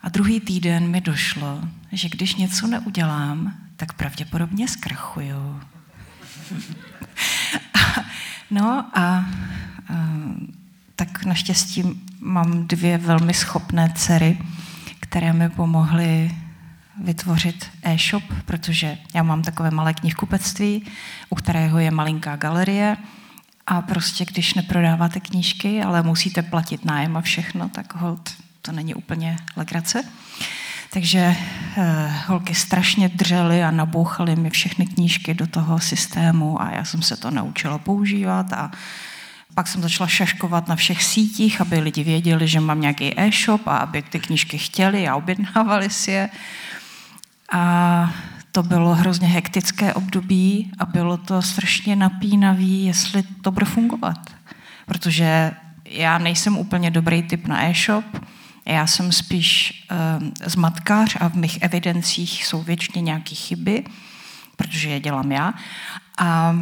A 0.02 0.10
druhý 0.10 0.40
týden 0.40 0.88
mi 0.88 1.02
došlo, 1.02 1.62
že 1.92 2.10
když 2.10 2.36
něco 2.36 2.68
neudělám, 2.68 3.54
tak 3.76 3.94
pravděpodobně 3.94 4.68
zkrachuju. 4.68 5.62
no 8.52 8.86
a, 8.94 9.00
a 9.00 9.26
tak 10.96 11.26
naštěstí 11.26 11.84
mám 12.20 12.68
dvě 12.68 12.98
velmi 12.98 13.34
schopné 13.34 13.94
dcery, 13.96 14.40
které 15.00 15.34
mi 15.34 15.50
pomohly 15.50 16.32
vytvořit 17.02 17.70
e-shop, 17.84 18.24
protože 18.46 18.98
já 19.14 19.24
mám 19.24 19.42
takové 19.42 19.72
malé 19.72 19.94
knihkupectví, 19.94 20.86
u 21.30 21.36
kterého 21.36 21.80
je 21.80 21.92
malinká 21.92 22.36
galerie 22.36 22.98
a 23.68 23.82
prostě 23.82 24.26
když 24.26 24.54
neprodáváte 24.54 25.20
knížky, 25.20 25.84
ale 25.84 26.04
musíte 26.04 26.42
platit 26.42 26.86
nájem 26.86 27.18
a 27.18 27.22
všechno, 27.22 27.70
tak 27.70 27.96
hold, 27.96 28.34
to 28.62 28.72
není 28.72 28.96
úplně 28.96 29.38
legrace. 29.56 30.04
Takže 30.94 31.36
eh, 31.78 32.14
holky 32.28 32.56
strašně 32.56 33.10
držely 33.10 33.64
a 33.64 33.72
nabouchaly 33.72 34.36
mi 34.36 34.50
všechny 34.50 34.86
knížky 34.86 35.34
do 35.34 35.48
toho 35.48 35.80
systému 35.80 36.62
a 36.62 36.72
já 36.72 36.86
jsem 36.86 37.02
se 37.02 37.18
to 37.18 37.32
naučila 37.32 37.78
používat 37.78 38.54
a 38.54 38.72
pak 39.54 39.68
jsem 39.68 39.82
začala 39.82 40.08
šaškovat 40.08 40.68
na 40.68 40.76
všech 40.76 41.04
sítích, 41.04 41.62
aby 41.62 41.80
lidi 41.80 42.04
věděli, 42.04 42.48
že 42.48 42.60
mám 42.60 42.82
nějaký 42.82 43.20
e-shop 43.20 43.68
a 43.68 43.78
aby 43.78 44.02
ty 44.02 44.20
knížky 44.20 44.58
chtěli 44.58 45.08
a 45.08 45.16
objednávali 45.16 45.90
si 45.90 46.12
je. 46.12 46.30
A 47.54 48.14
to 48.52 48.64
bylo 48.64 48.96
hrozně 48.96 49.28
hektické 49.28 49.94
období 49.94 50.72
a 50.80 50.86
bylo 50.86 51.18
to 51.18 51.42
strašně 51.42 51.96
napínavý, 51.96 52.86
jestli 52.86 53.24
to 53.42 53.52
bude 53.52 53.66
fungovat. 53.66 54.18
Protože 54.86 55.52
já 55.86 56.18
nejsem 56.18 56.58
úplně 56.58 56.92
dobrý 56.92 57.24
typ 57.24 57.48
na 57.48 57.70
e-shop, 57.70 58.06
já 58.66 58.88
jsem 58.88 59.12
spíš 59.12 59.84
uh, 59.92 60.28
zmatkář 60.46 61.18
a 61.20 61.28
v 61.30 61.34
mých 61.34 61.62
evidencích 61.62 62.46
jsou 62.46 62.62
většině 62.64 63.02
nějaké 63.02 63.36
chyby, 63.36 63.84
protože 64.56 64.90
je 64.90 65.00
dělám 65.00 65.32
já. 65.32 65.54
A 66.18 66.56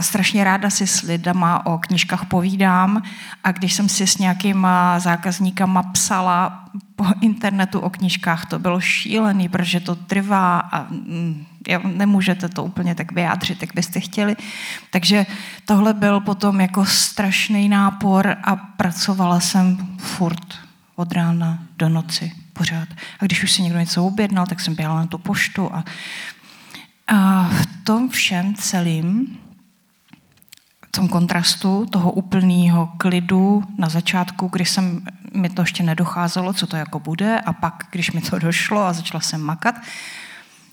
strašně 0.00 0.44
ráda 0.44 0.70
si 0.70 0.86
s 0.86 1.02
lidama 1.02 1.66
o 1.66 1.78
knížkách 1.78 2.24
povídám 2.24 3.02
a 3.44 3.52
když 3.52 3.72
jsem 3.72 3.88
si 3.88 4.06
s 4.06 4.18
nějakýma 4.18 4.98
zákazníkama 4.98 5.82
psala 5.82 6.64
po 6.96 7.06
internetu 7.20 7.80
o 7.80 7.90
knížkách, 7.90 8.46
to 8.46 8.58
bylo 8.58 8.80
šílený, 8.80 9.48
protože 9.48 9.80
to 9.80 9.94
trvá 9.94 10.58
a 10.58 10.86
mm, 10.90 11.46
nemůžete 11.84 12.48
to 12.48 12.64
úplně 12.64 12.94
tak 12.94 13.12
vyjádřit, 13.12 13.60
jak 13.60 13.74
byste 13.74 14.00
chtěli. 14.00 14.36
Takže 14.90 15.26
tohle 15.64 15.94
byl 15.94 16.20
potom 16.20 16.60
jako 16.60 16.86
strašný 16.86 17.68
nápor 17.68 18.36
a 18.44 18.56
pracovala 18.56 19.40
jsem 19.40 19.96
furt 19.98 20.58
od 20.96 21.12
rána 21.12 21.58
do 21.76 21.88
noci 21.88 22.32
pořád. 22.52 22.88
A 23.20 23.24
když 23.24 23.42
už 23.42 23.52
si 23.52 23.62
někdo 23.62 23.78
něco 23.78 24.04
objednal, 24.04 24.46
tak 24.46 24.60
jsem 24.60 24.74
běhala 24.74 25.00
na 25.00 25.06
tu 25.06 25.18
poštu 25.18 25.74
a 25.74 25.84
a 27.06 27.48
v 27.48 27.66
tom 27.84 28.08
všem 28.08 28.54
celým, 28.54 29.38
v 30.88 30.90
tom 30.90 31.08
kontrastu 31.08 31.86
toho 31.86 32.12
úplného 32.12 32.92
klidu 32.96 33.64
na 33.78 33.88
začátku, 33.88 34.48
kdy 34.48 34.64
jsem, 34.64 35.06
mi 35.34 35.48
to 35.48 35.62
ještě 35.62 35.82
nedocházelo, 35.82 36.52
co 36.52 36.66
to 36.66 36.76
jako 36.76 37.00
bude, 37.00 37.40
a 37.40 37.52
pak, 37.52 37.84
když 37.90 38.12
mi 38.12 38.20
to 38.20 38.38
došlo 38.48 38.82
a 38.82 38.92
začala 38.92 39.20
jsem 39.20 39.40
makat, 39.40 39.74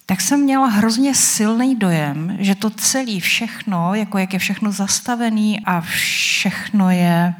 tak 0.05 0.21
jsem 0.21 0.39
měla 0.39 0.67
hrozně 0.67 1.15
silný 1.15 1.75
dojem, 1.75 2.37
že 2.39 2.55
to 2.55 2.69
celé 2.69 3.19
všechno, 3.19 3.93
jako 3.93 4.17
jak 4.17 4.33
je 4.33 4.39
všechno 4.39 4.71
zastavený 4.71 5.59
a 5.65 5.81
všechno 5.81 6.89
je 6.89 7.33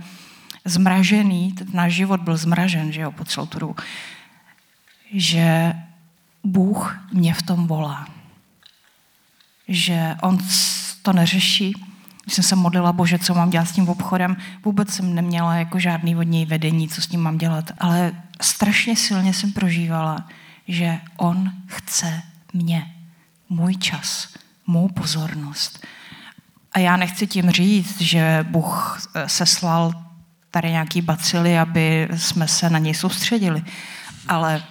zmražený, 0.65 1.55
náš 1.73 1.93
život 1.93 2.21
byl 2.21 2.37
zmražen, 2.37 2.91
že 2.91 3.01
jo, 3.01 3.11
po 3.11 3.25
celou 3.25 3.45
tu 3.45 3.75
že 5.13 5.73
Bůh 6.43 6.99
mě 7.13 7.33
v 7.33 7.41
tom 7.41 7.67
volá 7.67 8.07
že 9.67 10.15
on 10.21 10.37
to 11.01 11.13
neřeší. 11.13 11.73
Když 12.23 12.35
jsem 12.35 12.43
se 12.43 12.55
modlila, 12.55 12.93
bože, 12.93 13.19
co 13.19 13.33
mám 13.33 13.49
dělat 13.49 13.65
s 13.65 13.71
tím 13.71 13.89
obchodem, 13.89 14.37
vůbec 14.65 14.89
jsem 14.89 15.15
neměla 15.15 15.55
jako 15.55 15.79
žádný 15.79 16.15
od 16.15 16.23
něj 16.23 16.45
vedení, 16.45 16.89
co 16.89 17.01
s 17.01 17.09
ním 17.09 17.21
mám 17.21 17.37
dělat, 17.37 17.71
ale 17.79 18.11
strašně 18.41 18.95
silně 18.95 19.33
jsem 19.33 19.51
prožívala, 19.51 20.27
že 20.67 20.99
on 21.17 21.51
chce 21.67 22.21
mě, 22.53 22.93
můj 23.49 23.75
čas, 23.75 24.27
mou 24.67 24.87
pozornost. 24.87 25.87
A 26.71 26.79
já 26.79 26.97
nechci 26.97 27.27
tím 27.27 27.51
říct, 27.51 28.01
že 28.01 28.45
Bůh 28.49 29.01
eh, 29.15 29.29
seslal 29.29 29.93
tady 30.51 30.71
nějaký 30.71 31.01
bacily, 31.01 31.59
aby 31.59 32.07
jsme 32.15 32.47
se 32.47 32.69
na 32.69 32.79
něj 32.79 32.93
soustředili. 32.93 33.63
Ale 34.27 34.63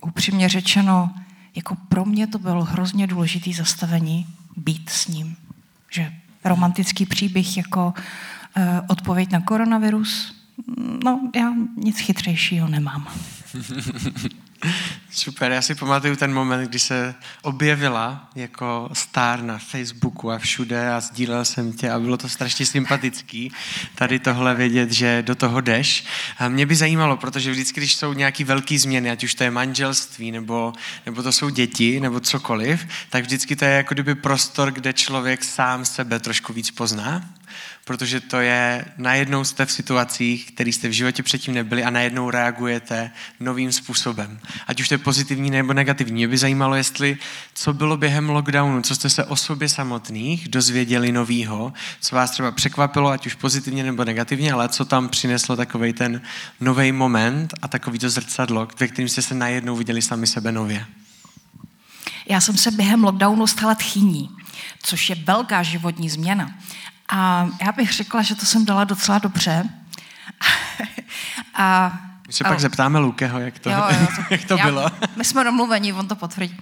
upřímně 0.00 0.48
řečeno, 0.48 1.10
jako 1.54 1.76
pro 1.88 2.04
mě 2.04 2.26
to 2.26 2.38
bylo 2.38 2.64
hrozně 2.64 3.06
důležitý 3.06 3.52
zastavení 3.52 4.26
být 4.56 4.90
s 4.90 5.08
ním. 5.08 5.36
Že 5.90 6.12
romantický 6.44 7.06
příběh 7.06 7.56
jako 7.56 7.94
uh, 8.56 8.62
odpověď 8.88 9.32
na 9.32 9.40
koronavirus, 9.40 10.34
no 11.04 11.30
já 11.34 11.54
nic 11.76 12.00
chytřejšího 12.00 12.68
nemám. 12.68 13.08
Super, 15.14 15.52
já 15.52 15.62
si 15.62 15.74
pamatuju 15.74 16.16
ten 16.16 16.32
moment, 16.32 16.68
kdy 16.68 16.78
se 16.78 17.14
objevila 17.42 18.28
jako 18.34 18.90
star 18.92 19.42
na 19.42 19.58
Facebooku 19.58 20.30
a 20.30 20.38
všude 20.38 20.92
a 20.92 21.00
sdílel 21.00 21.44
jsem 21.44 21.72
tě 21.72 21.90
a 21.90 21.98
bylo 21.98 22.16
to 22.16 22.28
strašně 22.28 22.66
sympatický 22.66 23.52
tady 23.94 24.18
tohle 24.18 24.54
vědět, 24.54 24.92
že 24.92 25.22
do 25.22 25.34
toho 25.34 25.60
jdeš. 25.60 26.04
A 26.38 26.48
mě 26.48 26.66
by 26.66 26.76
zajímalo, 26.76 27.16
protože 27.16 27.50
vždycky, 27.50 27.80
když 27.80 27.94
jsou 27.94 28.12
nějaké 28.12 28.44
velké 28.44 28.78
změny, 28.78 29.10
ať 29.10 29.24
už 29.24 29.34
to 29.34 29.44
je 29.44 29.50
manželství, 29.50 30.30
nebo, 30.32 30.72
nebo 31.06 31.22
to 31.22 31.32
jsou 31.32 31.48
děti, 31.48 32.00
nebo 32.00 32.20
cokoliv, 32.20 32.86
tak 33.10 33.24
vždycky 33.24 33.56
to 33.56 33.64
je 33.64 33.70
jako 33.70 33.94
kdyby 33.94 34.14
prostor, 34.14 34.72
kde 34.72 34.92
člověk 34.92 35.44
sám 35.44 35.84
sebe 35.84 36.20
trošku 36.20 36.52
víc 36.52 36.70
pozná 36.70 37.22
protože 37.84 38.20
to 38.20 38.40
je, 38.40 38.84
najednou 38.96 39.44
jste 39.44 39.66
v 39.66 39.72
situacích, 39.72 40.52
které 40.52 40.70
jste 40.70 40.88
v 40.88 40.92
životě 40.92 41.22
předtím 41.22 41.54
nebyli 41.54 41.84
a 41.84 41.90
najednou 41.90 42.30
reagujete 42.30 43.10
novým 43.40 43.72
způsobem. 43.72 44.40
Ať 44.66 44.80
už 44.80 44.88
to 44.88 44.94
je 44.94 44.98
pozitivní 45.04 45.50
nebo 45.50 45.72
negativní. 45.72 46.14
Mě 46.14 46.28
by 46.28 46.38
zajímalo, 46.38 46.74
jestli 46.74 47.18
co 47.54 47.72
bylo 47.72 47.96
během 47.96 48.30
lockdownu, 48.30 48.82
co 48.82 48.94
jste 48.94 49.10
se 49.10 49.24
o 49.24 49.36
sobě 49.36 49.68
samotných 49.68 50.48
dozvěděli 50.48 51.12
novýho, 51.12 51.72
co 52.00 52.16
vás 52.16 52.30
třeba 52.30 52.50
překvapilo, 52.50 53.10
ať 53.10 53.26
už 53.26 53.34
pozitivně 53.34 53.82
nebo 53.84 54.04
negativně, 54.04 54.52
ale 54.52 54.68
co 54.68 54.84
tam 54.84 55.08
přineslo 55.08 55.56
takový 55.56 55.92
ten 55.92 56.22
nový 56.60 56.92
moment 56.92 57.54
a 57.62 57.68
takový 57.68 57.98
to 57.98 58.10
zrcadlo, 58.10 58.68
ve 58.80 58.88
kterým 58.88 59.08
jste 59.08 59.22
se 59.22 59.34
najednou 59.34 59.76
viděli 59.76 60.02
sami 60.02 60.26
sebe 60.26 60.52
nově. 60.52 60.86
Já 62.28 62.40
jsem 62.40 62.56
se 62.56 62.70
během 62.70 63.04
lockdownu 63.04 63.46
stala 63.46 63.74
tchýní, 63.74 64.30
což 64.82 65.10
je 65.10 65.16
velká 65.16 65.62
životní 65.62 66.10
změna. 66.10 66.54
A 67.08 67.48
já 67.64 67.72
bych 67.72 67.92
řekla, 67.92 68.22
že 68.22 68.34
to 68.34 68.46
jsem 68.46 68.64
dala 68.64 68.84
docela 68.84 69.18
dobře. 69.18 69.64
a, 71.54 71.98
my 72.26 72.32
se 72.32 72.44
pak 72.44 72.60
zeptáme 72.60 72.98
Lukeho, 72.98 73.40
jak 73.40 73.58
to, 73.58 73.70
jo, 73.70 73.76
jo, 73.90 74.06
to, 74.16 74.22
jak 74.30 74.44
to 74.44 74.56
já, 74.56 74.64
bylo. 74.64 74.90
My 75.16 75.24
jsme 75.24 75.44
domluveni, 75.44 75.92
on 75.92 76.08
to 76.08 76.16
potvrdí. 76.16 76.56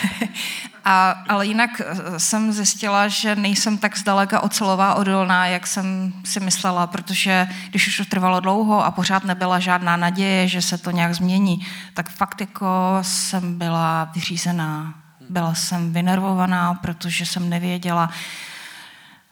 a, 0.84 1.10
ale 1.10 1.46
jinak 1.46 1.70
eh, 1.80 2.20
jsem 2.20 2.52
zjistila, 2.52 3.08
že 3.08 3.36
nejsem 3.36 3.78
tak 3.78 3.98
zdaleka 3.98 4.40
ocelová 4.40 4.94
odolná, 4.94 5.46
jak 5.46 5.66
jsem 5.66 6.12
si 6.24 6.40
myslela, 6.40 6.86
protože 6.86 7.48
když 7.70 7.88
už 7.88 7.96
to 7.96 8.04
trvalo 8.04 8.40
dlouho 8.40 8.84
a 8.84 8.90
pořád 8.90 9.24
nebyla 9.24 9.58
žádná 9.58 9.96
naděje, 9.96 10.48
že 10.48 10.62
se 10.62 10.78
to 10.78 10.90
nějak 10.90 11.14
změní, 11.14 11.66
tak 11.94 12.10
fakt 12.10 12.40
jako 12.40 12.98
jsem 13.02 13.58
byla 13.58 14.10
vyřízená. 14.14 14.94
Byla 15.30 15.54
jsem 15.54 15.92
vynervovaná, 15.92 16.74
protože 16.74 17.26
jsem 17.26 17.48
nevěděla, 17.48 18.10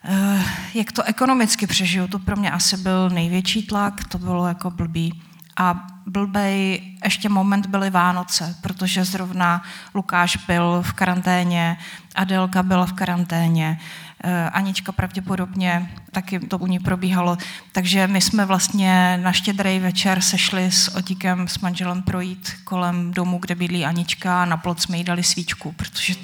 Eh, 0.05 0.45
jak 0.75 0.93
to 0.93 1.03
ekonomicky 1.03 1.67
přežiju, 1.67 2.09
to 2.09 2.19
pro 2.19 2.37
mě 2.37 2.51
asi 2.51 2.77
byl 2.77 3.11
největší 3.11 3.63
tlak, 3.63 4.05
to 4.05 4.19
bylo 4.19 4.49
jako 4.49 4.71
blbý. 4.71 5.23
A 5.59 5.87
blbej 6.07 6.83
ještě 7.05 7.29
moment 7.29 7.67
byly 7.67 7.91
Vánoce, 7.91 8.57
protože 8.61 9.05
zrovna 9.05 9.63
Lukáš 9.95 10.37
byl 10.37 10.83
v 10.83 10.93
karanténě, 10.93 11.79
Adelka 12.15 12.63
byla 12.63 12.87
v 12.87 12.93
karanténě, 12.93 13.81
eh, 14.25 14.51
Anička 14.51 14.93
pravděpodobně 14.93 15.91
taky 16.11 16.41
to 16.41 16.59
u 16.59 16.67
ní 16.67 16.79
probíhalo. 16.79 17.39
Takže 17.73 18.07
my 18.07 18.21
jsme 18.21 18.47
vlastně 18.47 19.19
na 19.23 19.33
štědrý 19.33 19.79
večer 19.79 20.21
sešli 20.21 20.73
s 20.73 20.95
Otíkem, 20.95 21.49
s 21.49 21.59
manželem 21.59 22.03
projít 22.03 22.53
kolem 22.65 23.13
domu, 23.13 23.39
kde 23.39 23.55
bydlí 23.55 23.85
Anička 23.85 24.43
a 24.43 24.45
na 24.45 24.57
plot 24.57 24.81
jsme 24.81 24.99
jí 24.99 25.05
dali 25.05 25.23
svíčku, 25.23 25.73
protože 25.73 26.15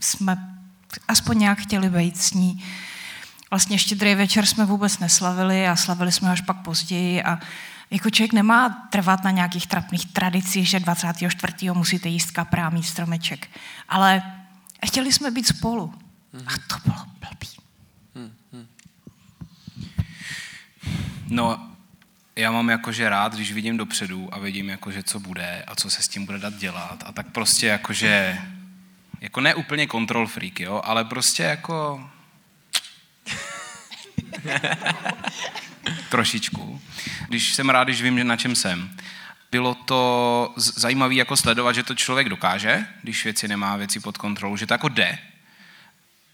jsme 0.00 0.36
aspoň 1.08 1.38
nějak 1.38 1.58
chtěli 1.58 1.90
být 1.90 2.16
s 2.16 2.32
ní. 2.32 2.64
Vlastně 3.50 3.78
štědrý 3.78 4.14
večer 4.14 4.46
jsme 4.46 4.64
vůbec 4.64 4.98
neslavili 4.98 5.68
a 5.68 5.76
slavili 5.76 6.12
jsme 6.12 6.30
až 6.30 6.40
pak 6.40 6.56
později 6.56 7.22
a 7.22 7.38
jako 7.90 8.10
člověk 8.10 8.32
nemá 8.32 8.68
trvat 8.90 9.24
na 9.24 9.30
nějakých 9.30 9.66
trapných 9.66 10.12
tradicích, 10.12 10.68
že 10.68 10.80
24. 10.80 11.70
musíte 11.72 12.08
jíst 12.08 12.30
kaprá, 12.30 12.70
mít 12.70 12.82
stromeček. 12.82 13.50
Ale 13.88 14.22
chtěli 14.86 15.12
jsme 15.12 15.30
být 15.30 15.46
spolu. 15.46 15.94
A 16.46 16.50
to 16.66 16.76
bylo 16.84 17.04
blbý. 17.20 17.48
No, 21.30 21.68
já 22.36 22.50
mám 22.52 22.68
jakože 22.68 23.08
rád, 23.08 23.34
když 23.34 23.52
vidím 23.52 23.76
dopředu 23.76 24.34
a 24.34 24.38
vidím 24.38 24.68
jakože 24.68 25.02
co 25.02 25.20
bude 25.20 25.64
a 25.66 25.74
co 25.74 25.90
se 25.90 26.02
s 26.02 26.08
tím 26.08 26.26
bude 26.26 26.38
dát 26.38 26.54
dělat 26.54 27.04
a 27.06 27.12
tak 27.12 27.32
prostě 27.32 27.66
jakože, 27.66 28.38
jako 29.20 29.40
ne 29.40 29.54
úplně 29.54 29.86
control 29.86 30.26
freak, 30.26 30.60
jo, 30.60 30.80
ale 30.84 31.04
prostě 31.04 31.42
jako 31.42 32.10
trošičku. 36.08 36.80
Když 37.28 37.54
jsem 37.54 37.70
rád, 37.70 37.84
když 37.84 38.02
vím, 38.02 38.26
na 38.26 38.36
čem 38.36 38.56
jsem. 38.56 38.90
Bylo 39.50 39.74
to 39.74 40.52
zajímavé 40.56 41.14
jako 41.14 41.36
sledovat, 41.36 41.72
že 41.72 41.82
to 41.82 41.94
člověk 41.94 42.28
dokáže, 42.28 42.86
když 43.02 43.24
věci 43.24 43.48
nemá 43.48 43.76
věci 43.76 44.00
pod 44.00 44.18
kontrolou, 44.18 44.56
že 44.56 44.66
to 44.66 44.74
jako 44.74 44.88
jde. 44.88 45.18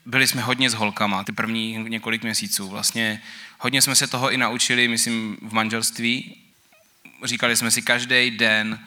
Byli 0.06 0.26
jsme 0.26 0.42
hodně 0.42 0.70
s 0.70 0.74
holkama, 0.74 1.24
ty 1.24 1.32
první 1.32 1.78
několik 1.88 2.22
měsíců. 2.22 2.68
Vlastně 2.68 3.22
hodně 3.58 3.82
jsme 3.82 3.96
se 3.96 4.06
toho 4.06 4.30
i 4.30 4.36
naučili, 4.36 4.88
myslím, 4.88 5.36
v 5.42 5.52
manželství. 5.52 6.36
Říkali 7.24 7.56
jsme 7.56 7.70
si, 7.70 7.82
každý 7.82 8.30
den 8.30 8.78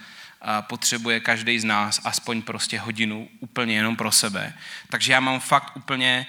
potřebuje 0.62 1.20
každý 1.20 1.60
z 1.60 1.64
nás 1.64 2.02
aspoň 2.04 2.42
prostě 2.42 2.80
hodinu 2.80 3.30
úplně 3.40 3.76
jenom 3.76 3.96
pro 3.96 4.12
sebe. 4.12 4.54
Takže 4.90 5.14
já 5.14 5.20
mám 5.20 5.40
fakt 5.40 5.78
úplně 5.78 6.26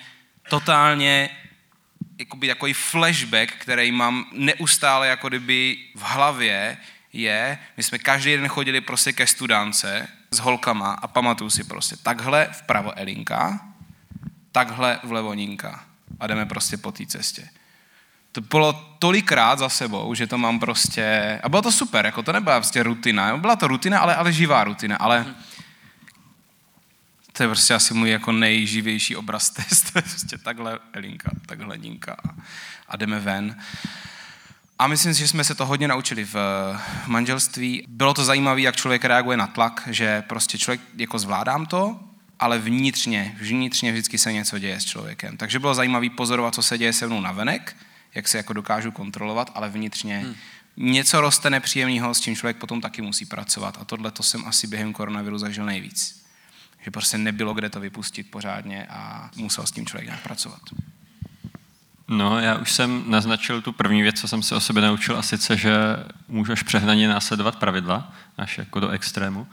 totálně 0.49 1.30
jakoby 2.18 2.48
takový 2.48 2.72
flashback, 2.72 3.52
který 3.52 3.92
mám 3.92 4.26
neustále 4.32 5.08
jako 5.08 5.28
kdyby 5.28 5.76
v 5.94 6.02
hlavě, 6.02 6.76
je, 7.12 7.58
my 7.76 7.82
jsme 7.82 7.98
každý 7.98 8.37
den 8.37 8.48
chodili 8.48 8.80
prostě 8.80 9.12
ke 9.12 9.26
studance 9.26 10.08
s 10.30 10.38
holkama 10.38 10.92
a 10.92 11.06
pamatuju 11.06 11.50
si 11.50 11.64
prostě, 11.64 11.96
takhle 11.96 12.48
vpravo 12.52 12.98
Elinka, 12.98 13.60
takhle 14.52 15.00
vlevo 15.02 15.34
Ninka 15.34 15.84
a 16.20 16.26
jdeme 16.26 16.46
prostě 16.46 16.76
po 16.76 16.92
té 16.92 17.06
cestě. 17.06 17.48
To 18.32 18.40
bylo 18.40 18.72
tolikrát 18.98 19.58
za 19.58 19.68
sebou, 19.68 20.14
že 20.14 20.26
to 20.26 20.38
mám 20.38 20.60
prostě... 20.60 21.40
A 21.42 21.48
bylo 21.48 21.62
to 21.62 21.72
super, 21.72 22.06
jako 22.06 22.22
to 22.22 22.32
nebyla 22.32 22.60
prostě 22.60 22.82
rutina. 22.82 23.37
Byla 23.37 23.56
to 23.56 23.68
rutina, 23.68 24.00
ale, 24.00 24.16
ale 24.16 24.32
živá 24.32 24.64
rutina. 24.64 24.96
Ale 24.96 25.34
to 27.38 27.45
je 27.45 27.49
prostě 27.49 27.75
asi 27.75 27.95
můj 27.95 28.11
jako 28.11 28.33
nejživější 28.33 29.16
obraz 29.16 29.50
test. 29.50 29.90
Prostě 29.92 30.38
takhle 30.38 30.78
Elinka, 30.92 31.30
takhle 31.47 31.78
Ninka 31.78 32.16
a 32.88 32.97
jdeme 32.97 33.21
ven. 33.21 33.57
A 34.78 34.87
myslím 34.87 35.14
si, 35.14 35.21
že 35.21 35.28
jsme 35.28 35.45
se 35.45 35.54
to 35.54 35.66
hodně 35.66 35.88
naučili 35.88 36.25
v 36.25 36.37
manželství. 37.07 37.85
Bylo 37.88 38.14
to 38.14 38.25
zajímavé, 38.25 38.61
jak 38.61 38.76
člověk 38.76 39.04
reaguje 39.04 39.37
na 39.37 39.47
tlak, 39.47 39.88
že 39.90 40.23
prostě 40.23 40.59
člověk, 40.59 40.80
jako 40.97 41.18
zvládám 41.18 41.66
to, 41.66 42.00
ale 42.38 42.59
vnitřně, 42.59 43.37
vnitřně 43.40 43.92
vždycky 43.92 44.18
se 44.18 44.33
něco 44.33 44.59
děje 44.59 44.81
s 44.81 44.85
člověkem. 44.85 45.37
Takže 45.37 45.59
bylo 45.59 45.74
zajímavé 45.74 46.11
pozorovat, 46.11 46.55
co 46.55 46.62
se 46.62 46.79
děje 46.79 46.92
se 46.92 47.07
mnou 47.07 47.20
navenek, 47.20 47.77
jak 48.14 48.29
se 48.29 48.37
jako 48.37 48.53
dokážu 48.53 48.90
kontrolovat, 48.90 49.51
ale 49.55 49.68
vnitřně 49.68 50.18
hmm. 50.18 50.35
něco 50.77 51.20
roste 51.20 51.51
nepříjemného, 51.51 52.14
s 52.14 52.20
čím 52.20 52.37
člověk 52.37 52.57
potom 52.57 52.81
taky 52.81 53.03
musí 53.03 53.27
pracovat. 53.27 53.79
A 53.81 53.85
tohle 53.85 54.11
to 54.11 54.22
jsem 54.22 54.46
asi 54.46 54.66
během 54.66 54.92
koronaviru 54.92 55.38
zažil 55.38 55.64
nejvíc 55.64 56.27
že 56.80 56.90
prostě 56.90 57.18
nebylo 57.18 57.54
kde 57.54 57.70
to 57.70 57.80
vypustit 57.80 58.30
pořádně 58.30 58.86
a 58.90 59.30
musel 59.36 59.66
s 59.66 59.70
tím 59.70 59.86
člověk 59.86 60.06
nějak 60.06 60.22
pracovat. 60.22 60.60
No, 62.08 62.40
já 62.40 62.54
už 62.54 62.72
jsem 62.72 63.04
naznačil 63.06 63.62
tu 63.62 63.72
první 63.72 64.02
věc, 64.02 64.20
co 64.20 64.28
jsem 64.28 64.42
se 64.42 64.54
o 64.54 64.60
sebe 64.60 64.80
naučil, 64.80 65.18
a 65.18 65.22
sice, 65.22 65.56
že 65.56 65.74
můžeš 66.28 66.62
přehnaně 66.62 67.08
následovat 67.08 67.56
pravidla, 67.56 68.12
až 68.38 68.58
jako 68.58 68.80
do 68.80 68.88
extrému. 68.88 69.46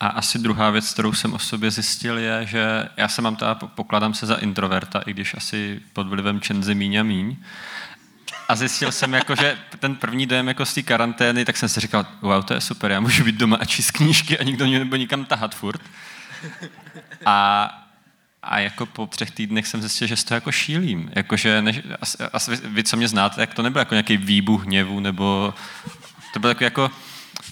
A 0.00 0.06
asi 0.06 0.38
druhá 0.38 0.70
věc, 0.70 0.92
kterou 0.92 1.12
jsem 1.12 1.32
o 1.32 1.38
sobě 1.38 1.70
zjistil, 1.70 2.18
je, 2.18 2.46
že 2.46 2.88
já 2.96 3.08
se 3.08 3.22
mám 3.22 3.36
teda, 3.36 3.54
pokládám 3.54 4.14
se 4.14 4.26
za 4.26 4.34
introverta, 4.34 4.98
i 5.06 5.10
když 5.10 5.34
asi 5.34 5.80
pod 5.92 6.06
vlivem 6.06 6.40
čenzy 6.40 6.74
míň 6.74 6.96
a 6.96 7.02
míň. 7.02 7.36
A 8.48 8.56
zjistil 8.56 8.92
jsem, 8.92 9.14
jako, 9.14 9.34
že 9.34 9.58
ten 9.78 9.96
první 9.96 10.26
den 10.26 10.48
jako 10.48 10.66
z 10.66 10.74
té 10.74 10.82
karantény, 10.82 11.44
tak 11.44 11.56
jsem 11.56 11.68
si 11.68 11.80
říkal, 11.80 12.06
wow, 12.20 12.42
to 12.42 12.54
je 12.54 12.60
super, 12.60 12.90
já 12.90 13.00
můžu 13.00 13.24
být 13.24 13.34
doma 13.34 13.56
a 13.56 13.64
číst 13.64 13.90
knížky 13.90 14.38
a 14.38 14.42
nikdo 14.42 14.66
mě 14.66 14.78
nebude 14.78 14.98
nikam 14.98 15.24
tahat 15.24 15.54
furt. 15.54 15.80
A, 17.26 17.70
a 18.42 18.58
jako 18.58 18.86
po 18.86 19.06
třech 19.06 19.30
týdnech 19.30 19.66
jsem 19.66 19.80
zjistil, 19.80 20.08
že 20.08 20.16
z 20.16 20.24
toho 20.24 20.36
jako 20.36 20.52
šílím. 20.52 21.10
Jakože, 21.16 21.62
než, 21.62 21.80
asi, 22.00 22.18
asi 22.32 22.56
vy, 22.56 22.84
co 22.84 22.96
mě 22.96 23.08
znáte, 23.08 23.36
tak 23.36 23.54
to 23.54 23.62
nebyl 23.62 23.78
jako 23.78 23.94
nějaký 23.94 24.16
výbuch 24.16 24.64
hněvu, 24.64 25.00
nebo 25.00 25.54
to 26.32 26.40
bylo 26.40 26.48
jako, 26.48 26.64
jako 26.64 26.90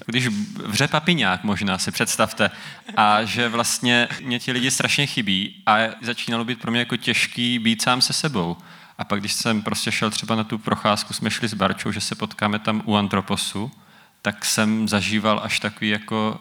když 0.07 0.29
vře 0.67 0.89
papiňák 0.89 1.45
možná, 1.45 1.79
si 1.79 1.91
představte. 1.91 2.51
A 2.97 3.25
že 3.25 3.49
vlastně 3.49 4.09
mě 4.23 4.39
ti 4.39 4.53
lidi 4.53 4.71
strašně 4.71 5.07
chybí 5.07 5.63
a 5.67 5.79
začínalo 6.01 6.45
být 6.45 6.61
pro 6.61 6.71
mě 6.71 6.81
jako 6.81 6.97
těžký 6.97 7.59
být 7.59 7.83
sám 7.83 8.03
se 8.03 8.13
sebou. 8.13 8.57
A 8.99 9.05
pak, 9.05 9.21
když 9.21 9.33
jsem 9.33 9.63
prostě 9.63 9.93
šel 9.93 10.11
třeba 10.11 10.35
na 10.35 10.45
tu 10.45 10.59
procházku, 10.59 11.15
jsme 11.15 11.31
šli 11.31 11.49
s 11.49 11.55
Barčou, 11.55 11.93
že 11.93 12.01
se 12.01 12.15
potkáme 12.15 12.59
tam 12.59 12.83
u 12.85 12.97
Antroposu, 12.97 13.71
tak 14.23 14.45
jsem 14.45 14.89
zažíval 14.89 15.41
až 15.45 15.61
takový 15.61 15.91
jako 15.91 16.41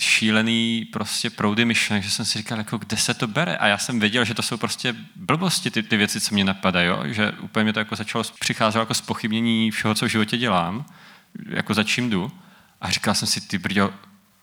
šílený 0.00 0.88
prostě 0.92 1.30
proudy 1.30 1.64
myšlenek, 1.64 2.04
že 2.04 2.10
jsem 2.10 2.24
si 2.24 2.38
říkal, 2.38 2.58
jako 2.58 2.78
kde 2.78 2.96
se 2.96 3.14
to 3.14 3.26
bere? 3.26 3.56
A 3.56 3.66
já 3.66 3.78
jsem 3.78 4.00
věděl, 4.00 4.24
že 4.24 4.34
to 4.34 4.42
jsou 4.42 4.56
prostě 4.56 4.94
blbosti, 5.16 5.70
ty, 5.70 5.82
ty 5.82 5.96
věci, 5.96 6.20
co 6.20 6.34
mě 6.34 6.44
napadají, 6.44 6.88
jo? 6.88 7.02
že 7.06 7.32
úplně 7.32 7.64
mě 7.64 7.72
to 7.72 7.78
jako 7.78 7.96
začalo 7.96 8.24
přicházet 8.40 8.78
jako 8.78 8.94
spochybnění 8.94 9.70
všeho, 9.70 9.94
co 9.94 10.06
v 10.06 10.08
životě 10.08 10.36
dělám, 10.36 10.84
jako 11.48 11.74
za 11.74 11.82
čím 11.82 12.10
jdu. 12.10 12.32
A 12.80 12.90
říkal 12.90 13.14
jsem 13.14 13.28
si, 13.28 13.40
ty 13.40 13.58
brďo, 13.58 13.94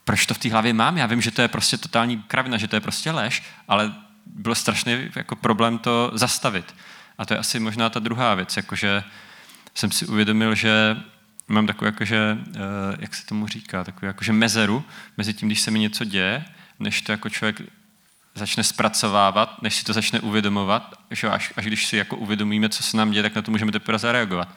proč 0.04 0.26
to 0.26 0.34
v 0.34 0.38
té 0.38 0.52
hlavě 0.52 0.74
mám? 0.74 0.98
Já 0.98 1.06
vím, 1.06 1.22
že 1.22 1.32
to 1.32 1.42
je 1.42 1.48
prostě 1.48 1.78
totální 1.78 2.18
kravina, 2.22 2.58
že 2.58 2.68
to 2.68 2.76
je 2.76 2.80
prostě 2.80 3.12
lež, 3.12 3.44
ale 3.68 3.94
byl 4.26 4.56
strašný 4.56 5.10
jako 5.16 5.36
problém 5.36 5.78
to 5.78 6.12
zastavit. 6.14 6.76
A 7.18 7.26
to 7.26 7.34
je 7.34 7.38
asi 7.38 7.60
možná 7.60 7.90
ta 7.90 8.00
druhá 8.00 8.36
věc, 8.36 8.58
jakože 8.58 9.04
jsem 9.76 9.92
si 9.92 10.06
uvědomil, 10.06 10.56
že 10.56 10.98
mám 11.48 11.68
takovou 11.68 11.86
jakože, 11.86 12.38
eh, 12.56 12.60
jak 13.00 13.16
se 13.16 13.26
tomu 13.26 13.48
říká, 13.48 13.84
takovou 13.84 14.08
jakože 14.08 14.34
mezeru 14.34 14.84
mezi 15.18 15.34
tím, 15.34 15.48
když 15.48 15.62
se 15.62 15.72
mi 15.72 15.80
něco 15.80 16.04
děje, 16.04 16.46
než 16.80 17.02
to 17.02 17.12
jako 17.12 17.30
člověk 17.30 17.62
začne 18.36 18.64
zpracovávat, 18.64 19.62
než 19.62 19.76
si 19.76 19.84
to 19.84 19.94
začne 19.94 20.20
uvědomovat, 20.20 21.00
že 21.12 21.30
až, 21.30 21.54
až 21.58 21.66
když 21.66 21.86
si 21.86 21.98
jako 21.98 22.16
uvědomíme, 22.16 22.70
co 22.70 22.84
se 22.84 22.98
nám 22.98 23.12
děje, 23.12 23.24
tak 23.24 23.36
na 23.36 23.42
to 23.42 23.52
můžeme 23.52 23.72
teprve 23.72 24.00
zareagovat. 24.00 24.48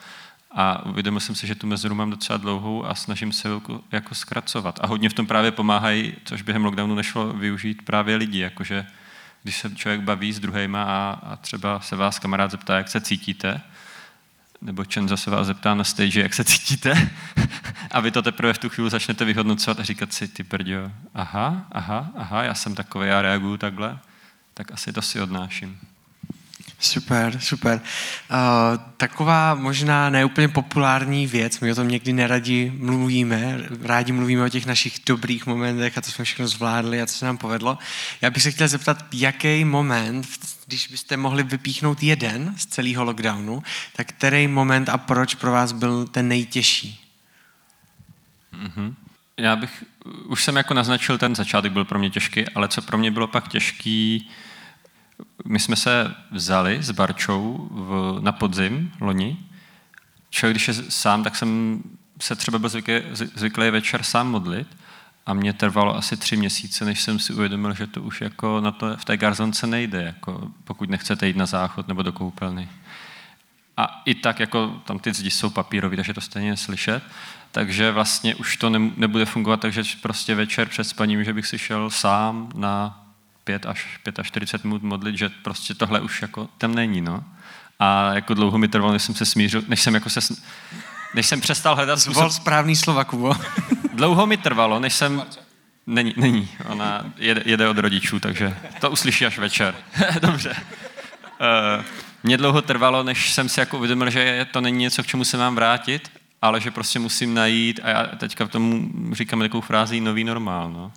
A 0.51 0.85
uvědomil 0.85 1.19
jsem 1.19 1.35
si, 1.35 1.47
že 1.47 1.55
tu 1.55 1.67
mezeru 1.67 1.95
mám 1.95 2.09
docela 2.09 2.37
dlouhou 2.37 2.85
a 2.85 2.95
snažím 2.95 3.31
se 3.31 3.49
jako, 3.49 3.81
jako 3.91 4.15
zkracovat. 4.15 4.79
A 4.81 4.87
hodně 4.87 5.09
v 5.09 5.13
tom 5.13 5.27
právě 5.27 5.51
pomáhají, 5.51 6.13
což 6.25 6.41
během 6.41 6.65
lockdownu 6.65 6.95
nešlo 6.95 7.33
využít 7.33 7.81
právě 7.85 8.15
lidi, 8.15 8.39
jakože 8.39 8.87
když 9.43 9.57
se 9.57 9.75
člověk 9.75 10.01
baví 10.01 10.33
s 10.33 10.39
druhýma 10.39 10.83
a, 10.83 11.19
a 11.23 11.35
třeba 11.35 11.79
se 11.79 11.95
vás 11.95 12.19
kamarád 12.19 12.51
zeptá, 12.51 12.77
jak 12.77 12.89
se 12.89 13.01
cítíte, 13.01 13.61
nebo 14.65 14.85
Čenza 14.85 15.17
se 15.17 15.29
vás 15.29 15.47
zeptá 15.47 15.75
na 15.75 15.83
stage, 15.83 16.21
jak 16.21 16.33
se 16.33 16.43
cítíte 16.43 17.09
a 17.91 17.99
vy 17.99 18.11
to 18.11 18.21
teprve 18.21 18.53
v 18.53 18.57
tu 18.57 18.69
chvíli 18.69 18.89
začnete 18.89 19.25
vyhodnocovat 19.25 19.79
a 19.79 19.83
říkat 19.83 20.13
si, 20.13 20.27
ty 20.27 20.43
prdio, 20.43 20.91
aha, 21.13 21.65
aha, 21.71 22.11
aha, 22.15 22.43
já 22.43 22.53
jsem 22.53 22.75
takový, 22.75 23.07
já 23.07 23.21
reaguju 23.21 23.57
takhle, 23.57 23.99
tak 24.53 24.71
asi 24.71 24.93
to 24.93 25.01
si 25.01 25.21
odnáším. 25.21 25.79
Super, 26.79 27.39
super. 27.39 27.81
Uh, 28.31 28.37
taková 28.97 29.55
možná 29.55 30.09
neúplně 30.09 30.47
populární 30.47 31.27
věc, 31.27 31.59
my 31.59 31.71
o 31.71 31.75
tom 31.75 31.87
někdy 31.87 32.13
neradi 32.13 32.73
mluvíme, 32.77 33.59
rádi 33.81 34.11
mluvíme 34.11 34.43
o 34.43 34.49
těch 34.49 34.65
našich 34.65 34.99
dobrých 35.05 35.45
momentech 35.45 35.97
a 35.97 36.01
co 36.01 36.11
jsme 36.11 36.25
všechno 36.25 36.47
zvládli 36.47 37.01
a 37.01 37.05
co 37.05 37.13
se 37.13 37.25
nám 37.25 37.37
povedlo. 37.37 37.77
Já 38.21 38.29
bych 38.29 38.43
se 38.43 38.51
chtěl 38.51 38.67
zeptat, 38.67 39.05
jaký 39.13 39.65
moment, 39.65 40.27
když 40.65 40.87
byste 40.87 41.17
mohli 41.17 41.43
vypíchnout 41.43 42.03
jeden 42.03 42.53
z 42.57 42.65
celého 42.65 43.03
lockdownu, 43.03 43.63
tak 43.95 44.07
který 44.07 44.47
moment 44.47 44.89
a 44.89 44.97
proč 44.97 45.35
pro 45.35 45.51
vás 45.51 45.71
byl 45.71 46.07
ten 46.07 46.27
nejtěžší? 46.27 47.01
Mm-hmm. 48.53 48.93
Já 49.37 49.55
bych, 49.55 49.83
už 50.25 50.43
jsem 50.43 50.55
jako 50.55 50.73
naznačil, 50.73 51.17
ten 51.17 51.35
začátek 51.35 51.71
byl 51.71 51.85
pro 51.85 51.99
mě 51.99 52.09
těžký, 52.09 52.49
ale 52.49 52.67
co 52.67 52.81
pro 52.81 52.97
mě 52.97 53.11
bylo 53.11 53.27
pak 53.27 53.47
těžký, 53.47 54.29
my 55.45 55.59
jsme 55.59 55.75
se 55.75 56.15
vzali 56.31 56.83
s 56.83 56.91
Barčou 56.91 57.69
v, 57.71 58.19
na 58.21 58.31
podzim 58.31 58.91
loni. 59.01 59.37
Člověk, 60.29 60.53
když 60.53 60.67
je 60.67 60.73
sám, 60.73 61.23
tak 61.23 61.35
jsem 61.35 61.81
se 62.21 62.35
třeba 62.35 62.59
byl 62.59 62.69
zvyklý, 62.69 62.93
zvyklý 63.11 63.69
večer 63.69 64.03
sám 64.03 64.31
modlit 64.31 64.67
a 65.25 65.33
mě 65.33 65.53
trvalo 65.53 65.95
asi 65.95 66.17
tři 66.17 66.37
měsíce, 66.37 66.85
než 66.85 67.01
jsem 67.01 67.19
si 67.19 67.33
uvědomil, 67.33 67.73
že 67.73 67.87
to 67.87 68.01
už 68.01 68.21
jako 68.21 68.61
na 68.61 68.71
to, 68.71 68.97
v 68.97 69.05
té 69.05 69.17
garzonce 69.17 69.67
nejde, 69.67 70.01
jako 70.01 70.51
pokud 70.63 70.89
nechcete 70.89 71.27
jít 71.27 71.37
na 71.37 71.45
záchod 71.45 71.87
nebo 71.87 72.03
do 72.03 72.11
koupelny. 72.11 72.69
A 73.77 74.01
i 74.05 74.15
tak, 74.15 74.39
jako 74.39 74.81
tam 74.85 74.99
ty 74.99 75.13
zdi 75.13 75.31
jsou 75.31 75.49
papírové, 75.49 75.95
takže 75.95 76.13
to 76.13 76.21
stejně 76.21 76.49
neslyšet. 76.49 77.03
Takže 77.51 77.91
vlastně 77.91 78.35
už 78.35 78.57
to 78.57 78.69
ne, 78.69 78.91
nebude 78.97 79.25
fungovat, 79.25 79.59
takže 79.59 79.83
prostě 80.01 80.35
večer 80.35 80.67
před 80.67 80.83
spaním, 80.83 81.23
že 81.23 81.33
bych 81.33 81.47
si 81.47 81.57
šel 81.57 81.89
sám 81.89 82.49
na 82.55 83.04
5 83.45 83.65
až 83.65 83.99
45 84.23 84.63
minut 84.63 84.83
modlit, 84.83 85.17
že 85.17 85.29
prostě 85.29 85.73
tohle 85.73 86.01
už 86.01 86.21
jako 86.21 86.49
tam 86.57 86.75
není, 86.75 87.01
no. 87.01 87.23
A 87.79 88.13
jako 88.13 88.33
dlouho 88.33 88.57
mi 88.57 88.67
trvalo, 88.67 88.93
než 88.93 89.03
jsem 89.03 89.15
se 89.15 89.25
smířil, 89.25 89.63
než 89.67 89.81
jsem 89.81 89.93
jako 89.93 90.09
se, 90.09 90.19
než 91.13 91.25
jsem 91.25 91.41
přestal 91.41 91.75
hledat 91.75 91.99
způsob. 91.99 92.19
Zvol 92.19 92.29
správný 92.29 92.75
slova, 92.75 93.03
Kubo. 93.03 93.33
dlouho 93.93 94.27
mi 94.27 94.37
trvalo, 94.37 94.79
než 94.79 94.93
jsem, 94.93 95.23
není, 95.87 96.13
není, 96.17 96.49
ona 96.65 97.05
jede, 97.17 97.41
jede 97.45 97.67
od 97.67 97.77
rodičů, 97.77 98.19
takže 98.19 98.57
to 98.81 98.89
uslyší 98.89 99.25
až 99.25 99.37
večer. 99.37 99.75
Dobře. 100.21 100.55
Uh, 101.39 101.85
mě 102.23 102.37
dlouho 102.37 102.61
trvalo, 102.61 103.03
než 103.03 103.33
jsem 103.33 103.49
si 103.49 103.59
jako 103.59 103.77
uvědomil, 103.77 104.09
že 104.09 104.47
to 104.51 104.61
není 104.61 104.77
něco, 104.77 105.03
k 105.03 105.07
čemu 105.07 105.25
se 105.25 105.37
mám 105.37 105.55
vrátit, 105.55 106.11
ale 106.41 106.61
že 106.61 106.71
prostě 106.71 106.99
musím 106.99 107.33
najít, 107.33 107.79
a 107.83 107.89
já 107.89 108.03
teďka 108.03 108.45
v 108.45 108.49
tomu 108.49 108.89
říkám 109.11 109.39
takovou 109.39 109.61
frází 109.61 110.01
nový 110.01 110.23
normál. 110.23 110.71
No. 110.71 110.91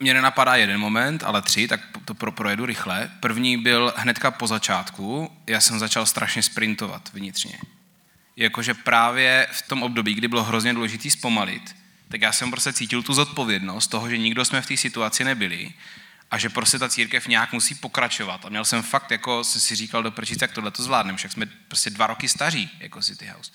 Mně 0.00 0.14
nenapadá 0.14 0.56
jeden 0.56 0.80
moment, 0.80 1.22
ale 1.24 1.42
tři, 1.42 1.68
tak 1.68 1.80
to 2.04 2.14
pro, 2.14 2.32
projedu 2.32 2.66
rychle. 2.66 3.10
První 3.20 3.56
byl 3.56 3.92
hnedka 3.96 4.30
po 4.30 4.46
začátku, 4.46 5.32
já 5.46 5.60
jsem 5.60 5.78
začal 5.78 6.06
strašně 6.06 6.42
sprintovat 6.42 7.10
vnitřně. 7.12 7.58
Jakože 8.36 8.74
právě 8.74 9.46
v 9.52 9.62
tom 9.62 9.82
období, 9.82 10.14
kdy 10.14 10.28
bylo 10.28 10.44
hrozně 10.44 10.74
důležité 10.74 11.10
zpomalit, 11.10 11.76
tak 12.08 12.20
já 12.20 12.32
jsem 12.32 12.50
prostě 12.50 12.72
cítil 12.72 13.02
tu 13.02 13.12
zodpovědnost 13.12 13.86
toho, 13.86 14.10
že 14.10 14.18
nikdo 14.18 14.44
jsme 14.44 14.62
v 14.62 14.66
té 14.66 14.76
situaci 14.76 15.24
nebyli 15.24 15.72
a 16.30 16.38
že 16.38 16.48
prostě 16.48 16.78
ta 16.78 16.88
církev 16.88 17.26
nějak 17.26 17.52
musí 17.52 17.74
pokračovat. 17.74 18.44
A 18.44 18.48
měl 18.48 18.64
jsem 18.64 18.82
fakt, 18.82 19.10
jako 19.10 19.44
jsem 19.44 19.60
si 19.60 19.74
říkal 19.74 20.02
do 20.02 20.10
prčíc, 20.10 20.42
jak 20.42 20.52
tohle 20.52 20.70
to 20.70 20.82
zvládneme, 20.82 21.18
však 21.18 21.32
jsme 21.32 21.46
prostě 21.46 21.90
dva 21.90 22.06
roky 22.06 22.28
staří, 22.28 22.70
jako 22.80 23.02
City 23.02 23.26
House. 23.26 23.50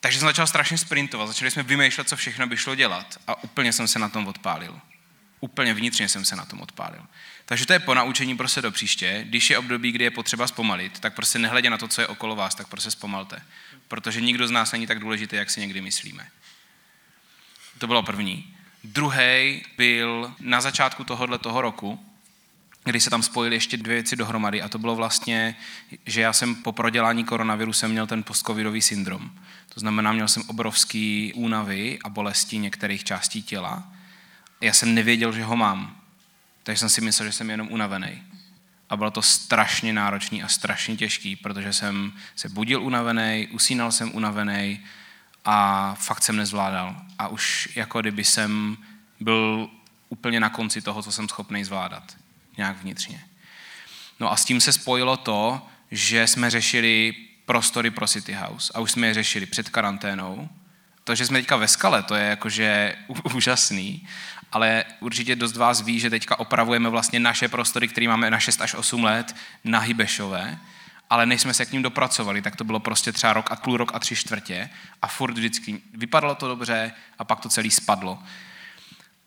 Takže 0.00 0.18
jsem 0.18 0.28
začal 0.28 0.46
strašně 0.46 0.78
sprintovat, 0.78 1.26
začali 1.26 1.50
jsme 1.50 1.62
vymýšlet, 1.62 2.08
co 2.08 2.16
všechno 2.16 2.46
by 2.46 2.56
šlo 2.56 2.74
dělat 2.74 3.18
a 3.26 3.42
úplně 3.44 3.72
jsem 3.72 3.88
se 3.88 3.98
na 3.98 4.08
tom 4.08 4.26
odpálil. 4.26 4.80
Úplně 5.44 5.74
vnitřně 5.74 6.08
jsem 6.08 6.24
se 6.24 6.36
na 6.36 6.44
tom 6.44 6.60
odpálil. 6.60 7.06
Takže 7.44 7.66
to 7.66 7.72
je 7.72 7.78
po 7.78 7.94
naučení 7.94 8.36
prostě 8.36 8.62
do 8.62 8.70
příště. 8.70 9.24
Když 9.28 9.50
je 9.50 9.58
období, 9.58 9.92
kdy 9.92 10.04
je 10.04 10.10
potřeba 10.10 10.46
zpomalit, 10.46 11.00
tak 11.00 11.14
prostě 11.14 11.38
nehledě 11.38 11.70
na 11.70 11.78
to, 11.78 11.88
co 11.88 12.00
je 12.00 12.06
okolo 12.06 12.36
vás, 12.36 12.54
tak 12.54 12.68
prostě 12.68 12.90
zpomalte. 12.90 13.42
Protože 13.88 14.20
nikdo 14.20 14.48
z 14.48 14.50
nás 14.50 14.72
není 14.72 14.86
tak 14.86 14.98
důležitý, 14.98 15.36
jak 15.36 15.50
si 15.50 15.60
někdy 15.60 15.80
myslíme. 15.80 16.28
To 17.78 17.86
bylo 17.86 18.02
první. 18.02 18.56
Druhý 18.84 19.62
byl 19.76 20.34
na 20.40 20.60
začátku 20.60 21.04
tohohle 21.04 21.38
toho 21.38 21.60
roku, 21.60 22.06
kdy 22.84 23.00
se 23.00 23.10
tam 23.10 23.22
spojily 23.22 23.56
ještě 23.56 23.76
dvě 23.76 23.94
věci 23.94 24.16
dohromady 24.16 24.62
a 24.62 24.68
to 24.68 24.78
bylo 24.78 24.96
vlastně, 24.96 25.56
že 26.06 26.20
já 26.20 26.32
jsem 26.32 26.54
po 26.54 26.72
prodělání 26.72 27.24
koronaviru 27.24 27.72
jsem 27.72 27.90
měl 27.90 28.06
ten 28.06 28.22
postcovidový 28.22 28.82
syndrom. 28.82 29.30
To 29.74 29.80
znamená, 29.80 30.12
měl 30.12 30.28
jsem 30.28 30.42
obrovský 30.46 31.32
únavy 31.34 31.98
a 32.04 32.08
bolesti 32.08 32.58
některých 32.58 33.04
částí 33.04 33.42
těla. 33.42 33.92
Já 34.62 34.72
jsem 34.72 34.94
nevěděl, 34.94 35.32
že 35.32 35.44
ho 35.44 35.56
mám. 35.56 35.96
Takže 36.62 36.78
jsem 36.78 36.88
si 36.88 37.00
myslel, 37.00 37.28
že 37.28 37.32
jsem 37.32 37.50
jenom 37.50 37.68
unavený. 37.70 38.22
A 38.90 38.96
bylo 38.96 39.10
to 39.10 39.22
strašně 39.22 39.92
náročný 39.92 40.42
a 40.42 40.48
strašně 40.48 40.96
těžký, 40.96 41.36
protože 41.36 41.72
jsem 41.72 42.12
se 42.36 42.48
budil 42.48 42.82
unavený, 42.82 43.48
usínal 43.52 43.92
jsem 43.92 44.14
unavený 44.14 44.80
a 45.44 45.94
fakt 45.94 46.22
jsem 46.22 46.36
nezvládal. 46.36 46.96
A 47.18 47.28
už 47.28 47.68
jako 47.74 48.00
kdyby 48.00 48.24
jsem 48.24 48.76
byl 49.20 49.70
úplně 50.08 50.40
na 50.40 50.48
konci 50.48 50.82
toho, 50.82 51.02
co 51.02 51.12
jsem 51.12 51.28
schopný 51.28 51.64
zvládat. 51.64 52.16
Nějak 52.56 52.82
vnitřně. 52.82 53.24
No 54.20 54.32
a 54.32 54.36
s 54.36 54.44
tím 54.44 54.60
se 54.60 54.72
spojilo 54.72 55.16
to, 55.16 55.66
že 55.90 56.26
jsme 56.26 56.50
řešili 56.50 57.14
prostory 57.46 57.90
pro 57.90 58.08
City 58.08 58.32
House 58.32 58.72
a 58.74 58.80
už 58.80 58.90
jsme 58.90 59.06
je 59.06 59.14
řešili 59.14 59.46
před 59.46 59.68
karanténou. 59.68 60.48
To, 61.04 61.14
že 61.14 61.26
jsme 61.26 61.38
teďka 61.38 61.56
ve 61.56 61.68
skale, 61.68 62.02
to 62.02 62.14
je 62.14 62.24
jakože 62.24 62.96
úžasný, 63.34 64.08
ale 64.52 64.84
určitě 65.00 65.36
dost 65.36 65.56
vás 65.56 65.80
ví, 65.80 66.00
že 66.00 66.10
teďka 66.10 66.38
opravujeme 66.38 66.88
vlastně 66.88 67.20
naše 67.20 67.48
prostory, 67.48 67.88
které 67.88 68.08
máme 68.08 68.30
na 68.30 68.38
6 68.38 68.60
až 68.60 68.74
8 68.74 69.04
let 69.04 69.36
na 69.64 69.78
Hybešové, 69.78 70.58
ale 71.10 71.26
než 71.26 71.40
jsme 71.40 71.54
se 71.54 71.66
k 71.66 71.72
ním 71.72 71.82
dopracovali, 71.82 72.42
tak 72.42 72.56
to 72.56 72.64
bylo 72.64 72.80
prostě 72.80 73.12
třeba 73.12 73.32
rok 73.32 73.50
a 73.50 73.56
půl 73.56 73.76
rok 73.76 73.94
a 73.94 73.98
tři 73.98 74.16
čtvrtě 74.16 74.70
a 75.02 75.06
furt 75.06 75.32
vždycky 75.32 75.80
vypadalo 75.94 76.34
to 76.34 76.48
dobře 76.48 76.92
a 77.18 77.24
pak 77.24 77.40
to 77.40 77.48
celý 77.48 77.70
spadlo. 77.70 78.18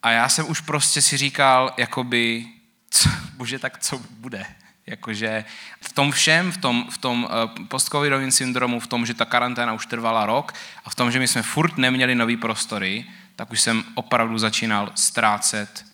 A 0.04 0.12
já 0.12 0.30
jsem 0.30 0.50
už 0.50 0.62
prostě 0.62 1.02
si 1.02 1.18
říkal, 1.18 1.74
jakoby, 1.78 2.48
co, 2.90 3.10
bože, 3.34 3.60
tak 3.60 3.78
co 3.80 4.02
bude? 4.10 4.46
Jakože 4.88 5.46
v 5.82 5.94
tom 5.94 6.12
všem, 6.12 6.52
v 6.52 6.58
tom, 6.58 6.88
v 6.90 6.98
tom 6.98 7.24
uh, 7.24 7.66
post-covidovém 7.68 8.32
syndromu, 8.32 8.80
v 8.80 8.88
tom, 8.88 9.06
že 9.06 9.14
ta 9.14 9.26
karanténa 9.26 9.74
už 9.74 9.86
trvala 9.86 10.26
rok 10.26 10.54
a 10.86 10.90
v 10.90 10.96
tom, 10.96 11.12
že 11.12 11.20
my 11.20 11.28
jsme 11.28 11.42
furt 11.42 11.78
neměli 11.78 12.16
nový 12.16 12.38
prostory, 12.38 13.06
tak 13.36 13.52
už 13.52 13.62
jsem 13.62 13.84
opravdu 13.96 14.38
začínal 14.38 14.92
ztrácet 14.96 15.86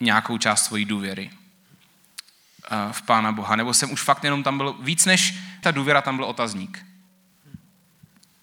nějakou 0.00 0.38
část 0.38 0.64
svojí 0.64 0.84
důvěry 0.84 1.30
uh, 1.30 2.92
v 2.92 3.02
Pána 3.02 3.32
Boha. 3.32 3.56
Nebo 3.56 3.74
jsem 3.74 3.92
už 3.92 4.02
fakt 4.02 4.24
jenom 4.24 4.42
tam 4.42 4.56
byl, 4.56 4.72
víc 4.72 5.04
než 5.04 5.34
ta 5.60 5.70
důvěra, 5.70 6.02
tam 6.02 6.16
byl 6.16 6.24
otazník. 6.24 6.86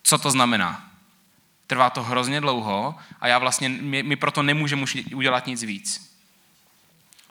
Co 0.04 0.18
to 0.18 0.32
znamená? 0.32 0.92
Trvá 1.68 1.90
to 1.90 2.04
hrozně 2.04 2.42
dlouho 2.42 2.96
a 3.22 3.28
já 3.28 3.40
vlastně, 3.40 3.70
my, 3.70 4.04
my 4.04 4.16
proto 4.16 4.44
nemůžeme 4.44 4.82
už 4.82 4.98
udělat 5.16 5.48
nic 5.48 5.64
víc. 5.64 6.18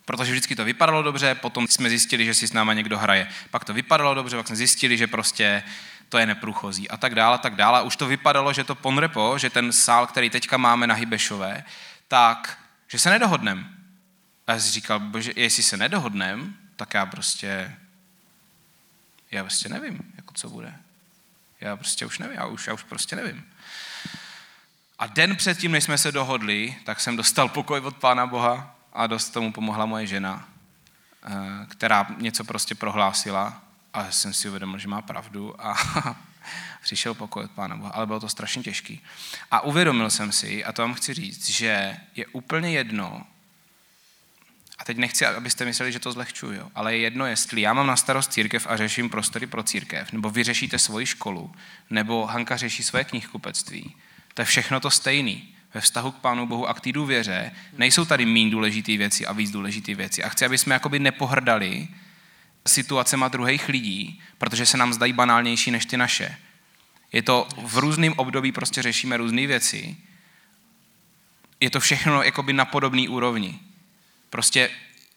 Protože 0.05 0.33
vždycky 0.33 0.57
to 0.57 0.65
vypadalo 0.65 1.03
dobře, 1.03 1.35
potom 1.35 1.67
jsme 1.69 1.89
zjistili, 1.89 2.25
že 2.25 2.35
si 2.35 2.49
s 2.49 2.53
náma 2.53 2.73
někdo 2.75 2.99
hraje. 2.99 3.29
Pak 3.51 3.65
to 3.65 3.75
vypadalo 3.75 4.15
dobře, 4.15 4.37
pak 4.37 4.47
jsme 4.47 4.57
zjistili, 4.57 4.97
že 4.97 5.07
prostě 5.07 5.63
to 6.09 6.19
je 6.19 6.27
neprůchozí 6.27 6.91
a 6.91 6.97
tak 6.97 7.15
dále, 7.15 7.35
a 7.35 7.39
tak 7.39 7.55
dále. 7.55 7.83
Už 7.83 7.97
to 7.97 8.07
vypadalo, 8.07 8.53
že 8.53 8.65
to 8.65 8.75
Ponrepo, 8.75 9.39
že 9.39 9.51
ten 9.51 9.73
sál, 9.73 10.07
který 10.07 10.31
teďka 10.31 10.57
máme 10.57 10.87
na 10.87 10.95
Hybešové, 10.95 11.65
tak, 12.09 12.59
že 12.89 12.99
se 12.99 13.11
nedohodneme. 13.11 13.65
A 14.47 14.53
já 14.53 14.59
si 14.61 14.71
říkal, 14.71 15.01
bože, 15.01 15.33
jestli 15.37 15.63
se 15.63 15.77
nedohodneme, 15.77 16.45
tak 16.77 16.95
já 16.95 17.07
prostě, 17.07 17.77
já 19.31 19.43
prostě 19.43 19.69
nevím, 19.69 20.13
jako 20.17 20.35
co 20.35 20.51
bude. 20.51 20.75
Já 21.61 21.77
prostě 21.77 22.07
už 22.07 22.19
nevím, 22.19 22.37
já 22.37 22.47
už, 22.47 22.67
já 22.67 22.75
už 22.75 22.83
prostě 22.83 23.17
nevím. 23.17 23.45
A 24.99 25.07
den 25.07 25.37
předtím, 25.37 25.73
než 25.73 25.85
jsme 25.85 25.99
se 25.99 26.13
dohodli, 26.13 26.77
tak 26.85 27.01
jsem 27.01 27.17
dostal 27.17 27.49
pokoj 27.49 27.81
od 27.81 27.97
Pána 27.97 28.27
Boha 28.27 28.77
a 28.93 29.07
dost 29.07 29.31
tomu 29.31 29.53
pomohla 29.53 29.87
moje 29.87 30.07
žena, 30.07 30.49
eh, 31.25 31.67
která 31.69 32.07
něco 32.19 32.45
prostě 32.45 32.75
prohlásila 32.75 33.66
a 33.97 34.11
jsem 34.11 34.33
si 34.33 34.49
uvědomil, 34.49 34.79
že 34.79 34.89
má 34.89 35.03
pravdu 35.03 35.67
a 35.67 35.77
přišel 36.83 37.15
pokoj 37.15 37.45
od 37.45 37.51
Pána 37.51 37.77
Boha, 37.77 37.91
ale 37.91 38.07
bylo 38.07 38.21
to 38.21 38.29
strašně 38.29 38.63
těžký. 38.63 39.01
A 39.51 39.61
uvědomil 39.61 40.11
jsem 40.11 40.33
si, 40.33 40.65
a 40.65 40.73
to 40.73 40.83
vám 40.83 40.95
chci 40.95 41.15
říct, 41.15 41.51
že 41.51 41.97
je 42.15 42.27
úplně 42.27 42.71
jedno, 42.71 43.27
a 44.79 44.85
teď 44.85 44.97
nechci, 44.97 45.27
abyste 45.27 45.65
mysleli, 45.65 45.93
že 45.93 45.99
to 45.99 46.13
zlehčuju, 46.13 46.71
ale 46.75 46.97
je 46.97 46.99
jedno, 46.99 47.27
jestli 47.27 47.61
já 47.61 47.73
mám 47.73 47.87
na 47.87 47.97
starost 47.97 48.33
církev 48.33 48.67
a 48.67 48.77
řeším 48.77 49.11
prostory 49.11 49.47
pro 49.47 49.63
církev, 49.63 50.13
nebo 50.13 50.31
vy 50.31 50.43
řešíte 50.45 50.79
svoji 50.79 51.07
školu, 51.07 51.55
nebo 51.91 52.27
Hanka 52.27 52.57
řeší 52.57 52.83
svoje 52.83 53.05
knihkupectví. 53.05 53.95
To 54.35 54.43
je 54.43 54.47
všechno 54.47 54.81
to 54.81 54.91
stejný 54.91 55.55
ve 55.75 55.81
vztahu 55.81 56.11
k 56.11 56.17
Pánu 56.17 56.47
Bohu 56.47 56.69
a 56.69 56.75
k 56.75 56.81
té 56.81 56.93
důvěře. 56.93 57.53
Nejsou 57.79 58.05
tady 58.05 58.27
méně 58.27 58.51
důležité 58.51 58.97
věci 58.97 59.27
a 59.27 59.33
víc 59.33 59.51
důležité 59.51 59.95
věci. 59.95 60.23
A 60.23 60.29
chci, 60.29 60.45
aby 60.45 60.59
jsme 60.59 60.75
jakoby 60.75 60.99
nepohrdali 60.99 61.89
situacema 62.67 63.29
druhých 63.29 63.69
lidí, 63.69 64.23
protože 64.39 64.67
se 64.67 64.77
nám 64.77 64.93
zdají 64.93 65.13
banálnější 65.13 65.71
než 65.71 65.87
ty 65.87 65.97
naše. 65.97 66.37
Je 67.13 67.23
to 67.23 67.49
v 67.57 67.79
různém 67.79 68.15
období, 68.17 68.53
prostě 68.53 68.83
řešíme 68.83 69.17
různé 69.17 69.47
věci. 69.47 69.97
Je 71.61 71.71
to 71.71 71.81
všechno 71.81 72.23
jakoby 72.23 72.53
na 72.53 72.65
podobné 72.65 73.09
úrovni. 73.09 73.59
Prostě 74.31 74.71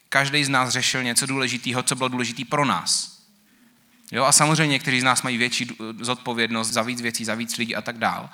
každý 0.10 0.44
z 0.44 0.50
nás 0.50 0.70
řešil 0.70 1.04
něco 1.04 1.26
důležitého, 1.26 1.84
co 1.84 1.96
bylo 1.96 2.10
důležité 2.10 2.46
pro 2.46 2.66
nás. 2.66 3.20
Jo, 4.12 4.24
a 4.24 4.32
samozřejmě 4.32 4.72
někteří 4.72 5.02
z 5.02 5.04
nás 5.04 5.22
mají 5.22 5.38
větší 5.38 5.68
zodpovědnost 6.00 6.72
za 6.72 6.82
víc 6.82 7.02
věcí, 7.02 7.26
za 7.26 7.36
víc 7.36 7.58
lidí 7.58 7.76
a 7.76 7.82
tak 7.82 7.98
dál. 7.98 8.30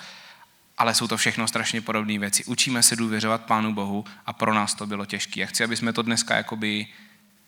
Ale 0.77 0.95
jsou 0.95 1.07
to 1.07 1.17
všechno 1.17 1.47
strašně 1.47 1.81
podobné 1.81 2.19
věci. 2.19 2.45
Učíme 2.45 2.83
se 2.83 2.95
důvěřovat 2.95 3.45
Pánu 3.45 3.73
Bohu 3.73 4.05
a 4.25 4.33
pro 4.33 4.53
nás 4.53 4.73
to 4.73 4.87
bylo 4.87 5.05
těžké. 5.05 5.39
Já 5.39 5.47
chci, 5.47 5.63
aby 5.63 5.77
jsme 5.77 5.93
to 5.93 6.01
dneska 6.01 6.35
jakoby 6.35 6.87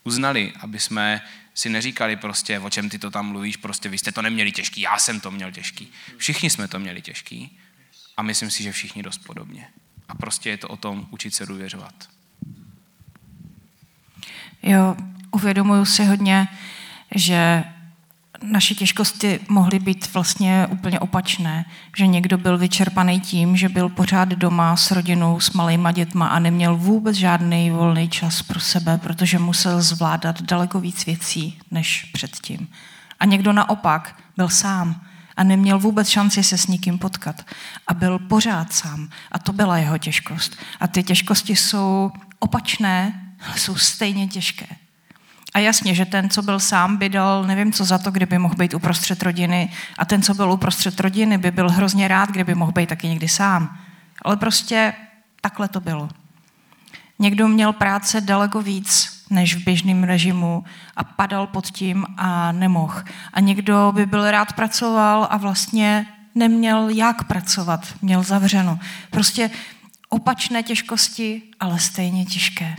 uznali, 0.07 0.53
aby 0.59 0.79
jsme 0.79 1.21
si 1.53 1.69
neříkali 1.69 2.15
prostě, 2.15 2.59
o 2.59 2.69
čem 2.69 2.89
ty 2.89 2.99
to 2.99 3.11
tam 3.11 3.25
mluvíš, 3.29 3.57
prostě 3.57 3.89
vy 3.89 3.97
jste 3.97 4.11
to 4.11 4.21
neměli 4.21 4.51
těžký, 4.51 4.81
já 4.81 4.97
jsem 4.97 5.19
to 5.19 5.31
měl 5.31 5.51
těžký. 5.51 5.91
Všichni 6.17 6.49
jsme 6.49 6.67
to 6.67 6.79
měli 6.79 7.01
těžký 7.01 7.59
a 8.17 8.23
myslím 8.23 8.51
si, 8.51 8.63
že 8.63 8.71
všichni 8.71 9.03
dost 9.03 9.17
podobně. 9.17 9.67
A 10.07 10.15
prostě 10.15 10.49
je 10.49 10.57
to 10.57 10.67
o 10.67 10.77
tom 10.77 11.07
učit 11.11 11.35
se 11.35 11.45
důvěřovat. 11.45 12.09
Jo, 14.63 14.95
uvědomuju 15.31 15.85
si 15.85 16.05
hodně, 16.05 16.47
že 17.15 17.63
naše 18.41 18.75
těžkosti 18.75 19.39
mohly 19.49 19.79
být 19.79 20.13
vlastně 20.13 20.67
úplně 20.69 20.99
opačné. 20.99 21.65
Že 21.97 22.07
někdo 22.07 22.37
byl 22.37 22.57
vyčerpaný 22.57 23.19
tím, 23.19 23.57
že 23.57 23.69
byl 23.69 23.89
pořád 23.89 24.29
doma 24.29 24.77
s 24.77 24.91
rodinou, 24.91 25.39
s 25.39 25.51
malýma 25.53 25.91
dětma 25.91 26.27
a 26.27 26.39
neměl 26.39 26.75
vůbec 26.75 27.15
žádný 27.15 27.71
volný 27.71 28.09
čas 28.09 28.41
pro 28.41 28.59
sebe, 28.59 28.97
protože 28.97 29.39
musel 29.39 29.81
zvládat 29.81 30.41
daleko 30.41 30.79
víc 30.79 31.05
věcí 31.05 31.57
než 31.71 32.03
předtím. 32.13 32.67
A 33.19 33.25
někdo 33.25 33.53
naopak 33.53 34.15
byl 34.37 34.49
sám 34.49 35.01
a 35.37 35.43
neměl 35.43 35.79
vůbec 35.79 36.07
šanci 36.07 36.43
se 36.43 36.57
s 36.57 36.67
nikým 36.67 36.99
potkat. 36.99 37.45
A 37.87 37.93
byl 37.93 38.19
pořád 38.19 38.73
sám. 38.73 39.09
A 39.31 39.39
to 39.39 39.53
byla 39.53 39.77
jeho 39.77 39.97
těžkost. 39.97 40.55
A 40.79 40.87
ty 40.87 41.03
těžkosti 41.03 41.55
jsou 41.55 42.11
opačné, 42.39 43.21
ale 43.47 43.59
jsou 43.59 43.75
stejně 43.75 44.27
těžké. 44.27 44.67
A 45.57 45.59
jasně, 45.59 45.95
že 45.95 46.05
ten, 46.05 46.29
co 46.29 46.41
byl 46.41 46.59
sám, 46.59 46.97
by 46.97 47.09
dal 47.09 47.43
nevím 47.43 47.73
co 47.73 47.85
za 47.85 47.97
to, 47.97 48.11
kdyby 48.11 48.37
mohl 48.39 48.55
být 48.55 48.73
uprostřed 48.73 49.23
rodiny 49.23 49.71
a 49.97 50.05
ten, 50.05 50.21
co 50.21 50.33
byl 50.33 50.51
uprostřed 50.51 50.99
rodiny, 50.99 51.37
by 51.37 51.51
byl 51.51 51.71
hrozně 51.71 52.07
rád, 52.07 52.29
kdyby 52.29 52.55
mohl 52.55 52.71
být 52.71 52.89
taky 52.89 53.07
někdy 53.07 53.27
sám. 53.27 53.77
Ale 54.21 54.37
prostě 54.37 54.93
takhle 55.41 55.67
to 55.67 55.79
bylo. 55.79 56.09
Někdo 57.19 57.47
měl 57.47 57.73
práce 57.73 58.21
daleko 58.21 58.61
víc 58.61 59.09
než 59.29 59.55
v 59.55 59.63
běžném 59.63 60.03
režimu 60.03 60.63
a 60.95 61.03
padal 61.03 61.47
pod 61.47 61.71
tím 61.71 62.05
a 62.17 62.51
nemohl. 62.51 63.03
A 63.33 63.39
někdo 63.39 63.91
by 63.95 64.05
byl 64.05 64.31
rád 64.31 64.53
pracoval 64.53 65.27
a 65.29 65.37
vlastně 65.37 66.05
neměl 66.35 66.89
jak 66.89 67.23
pracovat, 67.23 67.93
měl 68.01 68.23
zavřeno. 68.23 68.79
Prostě 69.09 69.49
opačné 70.09 70.63
těžkosti, 70.63 71.41
ale 71.59 71.79
stejně 71.79 72.25
těžké. 72.25 72.75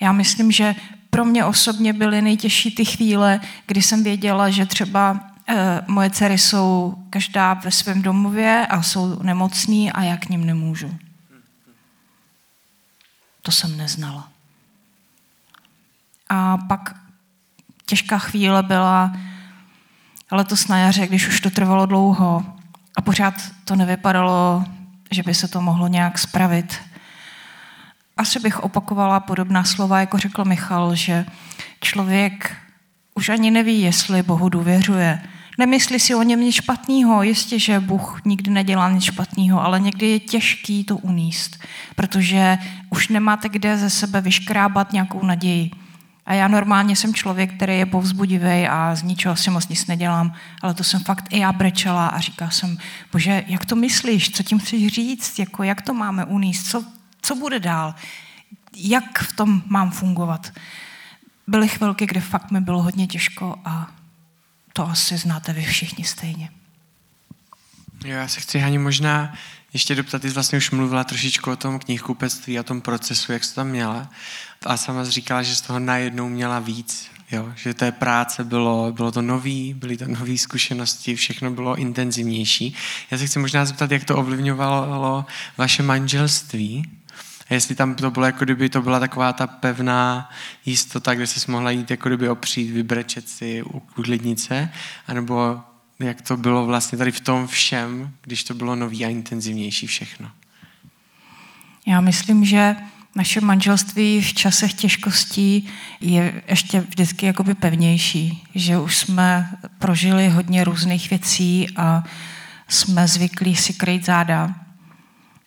Já 0.00 0.12
myslím, 0.12 0.52
že 0.52 0.74
pro 1.14 1.24
mě 1.24 1.44
osobně 1.44 1.92
byly 1.92 2.22
nejtěžší 2.22 2.74
ty 2.74 2.84
chvíle, 2.84 3.40
kdy 3.66 3.82
jsem 3.82 4.04
věděla, 4.04 4.50
že 4.50 4.66
třeba 4.66 5.20
e, 5.48 5.80
moje 5.86 6.10
dcery 6.10 6.38
jsou 6.38 6.94
každá 7.10 7.54
ve 7.54 7.70
svém 7.70 8.02
domově 8.02 8.66
a 8.70 8.82
jsou 8.82 9.22
nemocní 9.22 9.92
a 9.92 10.02
já 10.02 10.16
k 10.16 10.28
ním 10.28 10.44
nemůžu. 10.44 10.98
To 13.42 13.52
jsem 13.52 13.76
neznala. 13.76 14.28
A 16.28 16.56
pak 16.56 16.96
těžká 17.86 18.18
chvíle 18.18 18.62
byla 18.62 19.16
letos 20.30 20.68
na 20.68 20.78
jaře, 20.78 21.06
když 21.06 21.28
už 21.28 21.40
to 21.40 21.50
trvalo 21.50 21.86
dlouho 21.86 22.44
a 22.96 23.02
pořád 23.02 23.34
to 23.64 23.76
nevypadalo, 23.76 24.64
že 25.10 25.22
by 25.22 25.34
se 25.34 25.48
to 25.48 25.60
mohlo 25.60 25.88
nějak 25.88 26.18
spravit 26.18 26.91
asi 28.22 28.40
bych 28.40 28.60
opakovala 28.60 29.20
podobná 29.20 29.64
slova, 29.64 30.00
jako 30.00 30.18
řekl 30.18 30.44
Michal, 30.44 30.94
že 30.94 31.26
člověk 31.80 32.56
už 33.14 33.28
ani 33.28 33.50
neví, 33.50 33.80
jestli 33.80 34.22
Bohu 34.22 34.48
důvěřuje. 34.48 35.22
Nemyslí 35.58 36.00
si 36.00 36.14
o 36.14 36.22
něm 36.22 36.40
nic 36.40 36.54
špatného, 36.54 37.22
jistě, 37.22 37.58
že 37.58 37.80
Bůh 37.80 38.20
nikdy 38.24 38.50
nedělá 38.50 38.90
nic 38.90 39.04
špatného, 39.04 39.64
ale 39.64 39.80
někdy 39.80 40.06
je 40.10 40.20
těžký 40.20 40.84
to 40.84 40.96
uníst, 40.96 41.58
protože 41.96 42.58
už 42.90 43.08
nemáte 43.08 43.48
kde 43.48 43.78
ze 43.78 43.90
sebe 43.90 44.20
vyškrábat 44.20 44.92
nějakou 44.92 45.26
naději. 45.26 45.70
A 46.26 46.34
já 46.34 46.48
normálně 46.48 46.96
jsem 46.96 47.14
člověk, 47.14 47.54
který 47.56 47.78
je 47.78 47.86
povzbudivý 47.86 48.68
a 48.68 48.94
z 48.94 49.02
ničeho 49.02 49.36
si 49.36 49.50
moc 49.50 49.68
nic 49.68 49.86
nedělám, 49.86 50.34
ale 50.62 50.74
to 50.74 50.84
jsem 50.84 51.00
fakt 51.00 51.24
i 51.30 51.38
já 51.38 51.52
brečela 51.52 52.06
a 52.06 52.20
říkala 52.20 52.50
jsem, 52.50 52.78
bože, 53.12 53.44
jak 53.46 53.64
to 53.64 53.76
myslíš, 53.76 54.30
co 54.30 54.42
tím 54.42 54.58
chceš 54.58 54.86
říct, 54.86 55.38
jako, 55.38 55.62
jak 55.62 55.82
to 55.82 55.94
máme 55.94 56.24
uníst, 56.24 56.70
co, 56.70 56.84
co 57.22 57.34
bude 57.34 57.60
dál? 57.60 57.94
Jak 58.76 59.18
v 59.18 59.32
tom 59.32 59.62
mám 59.66 59.90
fungovat? 59.90 60.52
Byly 61.46 61.68
chvilky, 61.68 62.06
kde 62.06 62.20
fakt 62.20 62.50
mi 62.50 62.60
bylo 62.60 62.82
hodně 62.82 63.06
těžko 63.06 63.58
a 63.64 63.90
to 64.72 64.88
asi 64.88 65.16
znáte 65.16 65.52
vy 65.52 65.64
všichni 65.64 66.04
stejně. 66.04 66.50
Jo, 68.04 68.16
já 68.16 68.28
se 68.28 68.40
chci 68.40 68.58
Hani 68.58 68.78
možná 68.78 69.34
ještě 69.72 69.94
doptat, 69.94 70.22
ty 70.22 70.28
jsi 70.28 70.34
vlastně 70.34 70.58
už 70.58 70.70
mluvila 70.70 71.04
trošičku 71.04 71.50
o 71.50 71.56
tom 71.56 71.78
knihkupectví, 71.78 72.60
o 72.60 72.62
tom 72.62 72.80
procesu, 72.80 73.32
jak 73.32 73.44
jsi 73.44 73.54
tam 73.54 73.68
měla. 73.68 74.10
A 74.66 74.76
sama 74.76 75.04
říkala, 75.04 75.42
že 75.42 75.56
z 75.56 75.60
toho 75.60 75.78
najednou 75.78 76.28
měla 76.28 76.58
víc, 76.58 77.10
jo? 77.30 77.52
že 77.56 77.74
té 77.74 77.92
práce 77.92 78.44
bylo, 78.44 78.92
bylo 78.92 79.12
to 79.12 79.22
nový, 79.22 79.74
byly 79.74 79.96
to 79.96 80.08
nové 80.08 80.38
zkušenosti, 80.38 81.16
všechno 81.16 81.50
bylo 81.50 81.76
intenzivnější. 81.76 82.74
Já 83.10 83.18
se 83.18 83.26
chci 83.26 83.38
možná 83.38 83.64
zeptat, 83.64 83.90
jak 83.90 84.04
to 84.04 84.16
ovlivňovalo 84.16 85.26
vaše 85.58 85.82
manželství, 85.82 86.90
jestli 87.54 87.74
tam 87.74 87.94
to 87.94 88.10
bylo, 88.10 88.26
jako 88.26 88.44
kdyby 88.44 88.68
to 88.68 88.82
byla 88.82 89.00
taková 89.00 89.32
ta 89.32 89.46
pevná 89.46 90.30
jistota, 90.66 91.14
kde 91.14 91.26
se 91.26 91.52
mohla 91.52 91.70
jít 91.70 91.90
jako 91.90 92.08
kdyby 92.08 92.28
opřít, 92.28 92.70
vybrečet 92.70 93.28
si, 93.28 93.62
uklidnit 93.62 94.40
se, 94.40 94.68
anebo 95.06 95.60
jak 96.00 96.22
to 96.22 96.36
bylo 96.36 96.66
vlastně 96.66 96.98
tady 96.98 97.12
v 97.12 97.20
tom 97.20 97.46
všem, 97.46 98.10
když 98.22 98.44
to 98.44 98.54
bylo 98.54 98.76
nový 98.76 99.04
a 99.04 99.08
intenzivnější 99.08 99.86
všechno. 99.86 100.30
Já 101.86 102.00
myslím, 102.00 102.44
že 102.44 102.76
naše 103.14 103.40
manželství 103.40 104.22
v 104.22 104.34
časech 104.34 104.74
těžkostí 104.74 105.68
je 106.00 106.42
ještě 106.48 106.80
vždycky 106.80 107.26
jakoby 107.26 107.54
pevnější, 107.54 108.44
že 108.54 108.78
už 108.78 108.96
jsme 108.96 109.50
prožili 109.78 110.28
hodně 110.28 110.64
různých 110.64 111.10
věcí 111.10 111.66
a 111.76 112.04
jsme 112.68 113.08
zvyklí 113.08 113.56
si 113.56 113.72
kryt 113.72 114.04
záda 114.04 114.54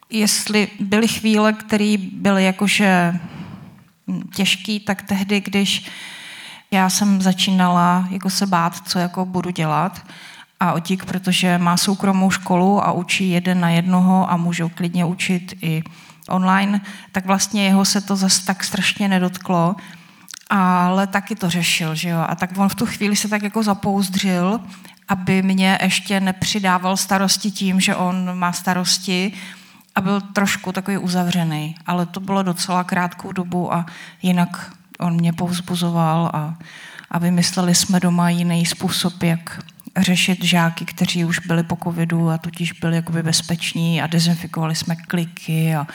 jestli 0.09 0.67
byly 0.79 1.07
chvíle, 1.07 1.53
které 1.53 1.95
byly 2.11 2.45
jakože 2.45 3.19
těžký, 4.35 4.79
tak 4.79 5.01
tehdy, 5.01 5.41
když 5.41 5.85
já 6.71 6.89
jsem 6.89 7.21
začínala 7.21 8.07
jako 8.11 8.29
se 8.29 8.47
bát, 8.47 8.87
co 8.87 8.99
jako 8.99 9.25
budu 9.25 9.49
dělat 9.49 10.01
a 10.59 10.73
otík, 10.73 11.05
protože 11.05 11.57
má 11.57 11.77
soukromou 11.77 12.31
školu 12.31 12.85
a 12.85 12.91
učí 12.91 13.29
jeden 13.29 13.59
na 13.59 13.69
jednoho 13.69 14.31
a 14.31 14.37
můžou 14.37 14.69
klidně 14.69 15.05
učit 15.05 15.53
i 15.61 15.83
online, 16.29 16.81
tak 17.11 17.25
vlastně 17.25 17.65
jeho 17.65 17.85
se 17.85 18.01
to 18.01 18.15
zase 18.15 18.45
tak 18.45 18.63
strašně 18.63 19.07
nedotklo, 19.07 19.75
ale 20.49 21.07
taky 21.07 21.35
to 21.35 21.49
řešil, 21.49 21.95
že 21.95 22.09
jo. 22.09 22.25
A 22.27 22.35
tak 22.35 22.57
on 22.57 22.69
v 22.69 22.75
tu 22.75 22.85
chvíli 22.85 23.15
se 23.15 23.27
tak 23.27 23.43
jako 23.43 23.63
zapouzdřil, 23.63 24.59
aby 25.07 25.41
mě 25.41 25.79
ještě 25.81 26.19
nepřidával 26.19 26.97
starosti 26.97 27.51
tím, 27.51 27.79
že 27.79 27.95
on 27.95 28.37
má 28.37 28.51
starosti, 28.51 29.33
a 29.95 30.01
byl 30.01 30.21
trošku 30.21 30.71
takový 30.71 30.97
uzavřený, 30.97 31.75
ale 31.85 32.05
to 32.05 32.19
bylo 32.19 32.43
docela 32.43 32.83
krátkou 32.83 33.31
dobu 33.31 33.73
a 33.73 33.85
jinak 34.21 34.73
on 34.99 35.13
mě 35.13 35.33
povzbuzoval 35.33 36.31
a, 36.33 36.55
a 37.11 37.19
vymysleli 37.19 37.75
jsme 37.75 37.99
doma 37.99 38.29
jiný 38.29 38.65
způsob, 38.65 39.23
jak 39.23 39.63
řešit 39.97 40.43
žáky, 40.43 40.85
kteří 40.85 41.25
už 41.25 41.39
byli 41.39 41.63
po 41.63 41.77
covidu 41.83 42.29
a 42.29 42.37
totiž 42.37 42.71
byli 42.71 42.95
jakoby 42.95 43.23
bezpeční 43.23 44.01
a 44.01 44.07
dezinfikovali 44.07 44.75
jsme 44.75 44.95
kliky 44.95 45.75
a, 45.75 45.87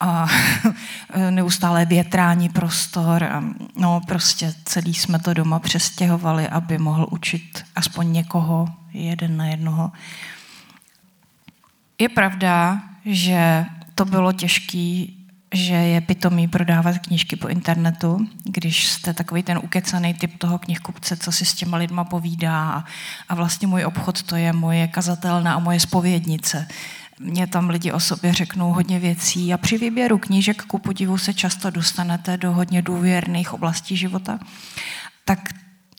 a 0.00 0.26
neustále 1.30 1.84
větrání 1.84 2.48
prostor. 2.48 3.24
A, 3.24 3.44
no 3.76 4.00
prostě 4.06 4.54
celý 4.64 4.94
jsme 4.94 5.18
to 5.18 5.34
doma 5.34 5.58
přestěhovali, 5.58 6.48
aby 6.48 6.78
mohl 6.78 7.06
učit 7.10 7.64
aspoň 7.76 8.12
někoho, 8.12 8.68
jeden 8.92 9.36
na 9.36 9.46
jednoho. 9.46 9.92
Je 11.98 12.08
pravda, 12.08 12.80
že 13.04 13.66
to 13.94 14.04
bylo 14.04 14.32
těžké, 14.32 15.04
že 15.54 15.74
je 15.74 16.00
pitomý 16.00 16.48
prodávat 16.48 16.98
knížky 16.98 17.36
po 17.36 17.48
internetu, 17.48 18.26
když 18.44 18.86
jste 18.86 19.14
takový 19.14 19.42
ten 19.42 19.58
ukecaný 19.58 20.14
typ 20.14 20.38
toho 20.38 20.58
knihkupce, 20.58 21.16
co 21.16 21.32
si 21.32 21.44
s 21.44 21.54
těma 21.54 21.76
lidma 21.76 22.04
povídá 22.04 22.70
a, 22.70 22.84
a 23.28 23.34
vlastně 23.34 23.68
můj 23.68 23.84
obchod 23.84 24.22
to 24.22 24.36
je 24.36 24.52
moje 24.52 24.88
kazatelna 24.88 25.54
a 25.54 25.58
moje 25.58 25.80
spovědnice. 25.80 26.68
Mně 27.20 27.46
tam 27.46 27.70
lidi 27.70 27.92
o 27.92 28.00
sobě 28.00 28.32
řeknou 28.32 28.72
hodně 28.72 28.98
věcí 28.98 29.54
a 29.54 29.58
při 29.58 29.78
výběru 29.78 30.18
knížek 30.18 30.62
ku 30.62 30.78
podivu 30.78 31.18
se 31.18 31.34
často 31.34 31.70
dostanete 31.70 32.36
do 32.36 32.52
hodně 32.52 32.82
důvěrných 32.82 33.52
oblastí 33.52 33.96
života. 33.96 34.38
Tak 35.24 35.40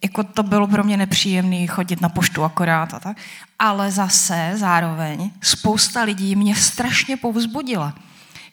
jako 0.03 0.23
to 0.23 0.43
bylo 0.43 0.67
pro 0.67 0.83
mě 0.83 0.97
nepříjemné 0.97 1.67
chodit 1.67 2.01
na 2.01 2.09
poštu 2.09 2.43
akorát 2.43 2.93
a 2.93 2.99
tak. 2.99 3.17
Ale 3.59 3.91
zase 3.91 4.51
zároveň 4.55 5.31
spousta 5.41 6.03
lidí 6.03 6.35
mě 6.35 6.55
strašně 6.55 7.17
povzbudila. 7.17 7.93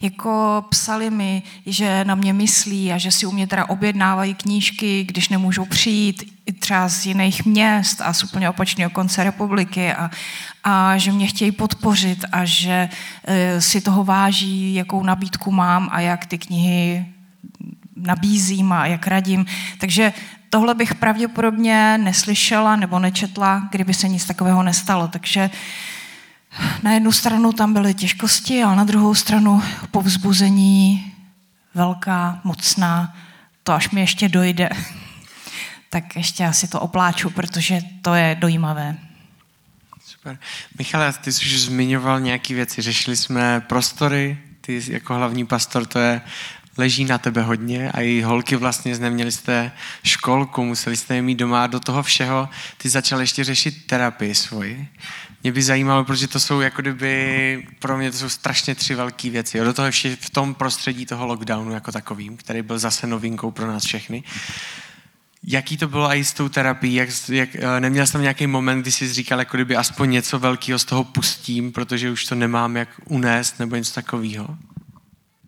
Jako 0.01 0.65
psali 0.69 1.11
mi, 1.11 1.43
že 1.67 2.05
na 2.05 2.15
mě 2.15 2.33
myslí 2.33 2.93
a 2.93 2.99
že 2.99 3.11
si 3.11 3.27
u 3.27 3.33
mě 3.33 3.47
teda 3.47 3.69
objednávají 3.69 4.35
knížky, 4.35 5.05
když 5.05 5.29
nemůžou 5.29 5.65
přijít 5.65 6.35
i 6.47 6.53
třeba 6.53 6.89
z 6.89 7.07
jiných 7.07 7.45
měst 7.45 8.01
a 8.01 8.13
z 8.13 8.23
úplně 8.23 8.51
opačného 8.51 8.91
konce 8.91 9.25
republiky 9.25 9.93
a, 9.93 10.11
a 10.65 10.99
že 10.99 11.13
mě 11.13 11.27
chtějí 11.27 11.53
podpořit 11.53 12.25
a 12.33 12.45
že 12.45 12.89
e, 13.25 13.61
si 13.61 13.81
toho 13.81 14.05
váží, 14.05 14.75
jakou 14.75 15.03
nabídku 15.03 15.51
mám 15.51 15.89
a 15.93 16.01
jak 16.01 16.27
ty 16.27 16.39
knihy 16.39 17.07
nabízím 17.97 18.73
a 18.73 18.87
jak 18.87 19.07
radím. 19.07 19.47
Takže 19.79 20.13
tohle 20.51 20.75
bych 20.75 20.95
pravděpodobně 20.95 21.99
neslyšela 21.99 22.77
nebo 22.77 22.99
nečetla, 22.99 23.69
kdyby 23.71 23.95
se 23.95 24.09
nic 24.09 24.25
takového 24.25 24.63
nestalo. 24.63 25.09
Takže 25.09 25.51
na 26.83 26.93
jednu 26.93 27.13
stranu 27.13 27.53
tam 27.53 27.73
byly 27.73 27.95
těžkosti, 27.95 28.63
ale 28.63 28.77
na 28.77 28.85
druhou 28.85 29.15
stranu 29.15 29.63
povzbuzení 29.91 31.13
velká, 31.75 32.41
mocná, 32.45 33.17
to 33.63 33.73
až 33.73 33.91
mi 33.91 34.01
ještě 34.01 34.29
dojde. 34.29 34.69
tak 35.91 36.17
ještě 36.17 36.47
asi 36.47 36.69
to 36.69 36.81
opláču, 36.81 37.31
protože 37.31 37.81
to 38.03 38.15
je 38.15 38.37
dojímavé. 38.41 38.97
Super. 40.05 40.39
Michale, 40.79 41.13
ty 41.13 41.33
jsi 41.33 41.45
už 41.45 41.61
zmiňoval 41.61 42.21
nějaké 42.21 42.55
věci. 42.55 42.83
Řešili 42.83 43.17
jsme 43.17 43.61
prostory, 43.61 44.39
ty 44.61 44.83
jako 44.89 45.15
hlavní 45.15 45.47
pastor, 45.47 45.87
to 45.87 45.99
je 45.99 46.21
leží 46.79 47.05
na 47.05 47.19
tebe 47.19 47.43
hodně 47.43 47.91
a 47.91 48.01
i 48.01 48.21
holky 48.21 48.57
vlastně 48.57 48.99
neměli 48.99 49.33
jste 49.33 49.73
školku, 50.05 50.65
museli 50.65 50.97
jste 50.97 51.15
je 51.15 51.23
mít 51.23 51.35
doma 51.35 51.65
a 51.65 51.67
do 51.67 51.81
toho 51.81 52.03
všeho 52.03 52.49
ty 52.77 52.89
začal 52.89 53.21
ještě 53.21 53.45
řešit 53.45 53.87
terapii 53.87 54.35
svoji. 54.35 54.89
Mě 55.43 55.53
by 55.53 55.63
zajímalo, 55.63 56.05
protože 56.05 56.29
to 56.29 56.41
jsou 56.41 56.61
jako 56.61 56.83
kdyby, 56.83 57.67
pro 57.79 57.99
mě 57.99 58.11
to 58.11 58.19
jsou 58.19 58.29
strašně 58.29 58.75
tři 58.75 58.95
velké 58.95 59.31
věci. 59.31 59.61
Do 59.61 59.73
toho 59.73 59.87
ještě 59.87 60.17
v 60.21 60.31
tom 60.31 60.55
prostředí 60.55 61.07
toho 61.07 61.27
lockdownu 61.27 61.73
jako 61.73 61.93
takovým, 61.93 62.37
který 62.37 62.63
byl 62.63 62.79
zase 62.79 63.07
novinkou 63.07 63.51
pro 63.51 63.67
nás 63.67 63.85
všechny. 63.85 64.23
Jaký 65.45 65.77
to 65.77 65.89
bylo 65.89 66.15
i 66.15 66.25
s 66.25 66.33
tou 66.33 66.49
terapií? 66.49 66.95
Jak, 66.95 67.09
jak, 67.29 67.49
eh, 67.55 67.81
neměl 67.81 68.07
jsem 68.07 68.23
nějaký 68.23 68.47
moment, 68.47 68.83
kdy 68.83 68.93
jsi 68.93 69.13
říkal, 69.13 69.39
jako 69.39 69.57
kdyby 69.57 69.77
aspoň 69.77 70.11
něco 70.11 70.39
velkého 70.39 70.79
z 70.79 70.85
toho 70.85 71.05
pustím, 71.05 71.73
protože 71.73 72.11
už 72.11 72.25
to 72.25 72.35
nemám 72.35 72.77
jak 72.77 72.89
unést 73.05 73.59
nebo 73.59 73.77
něco 73.77 73.95
takového? 73.95 74.59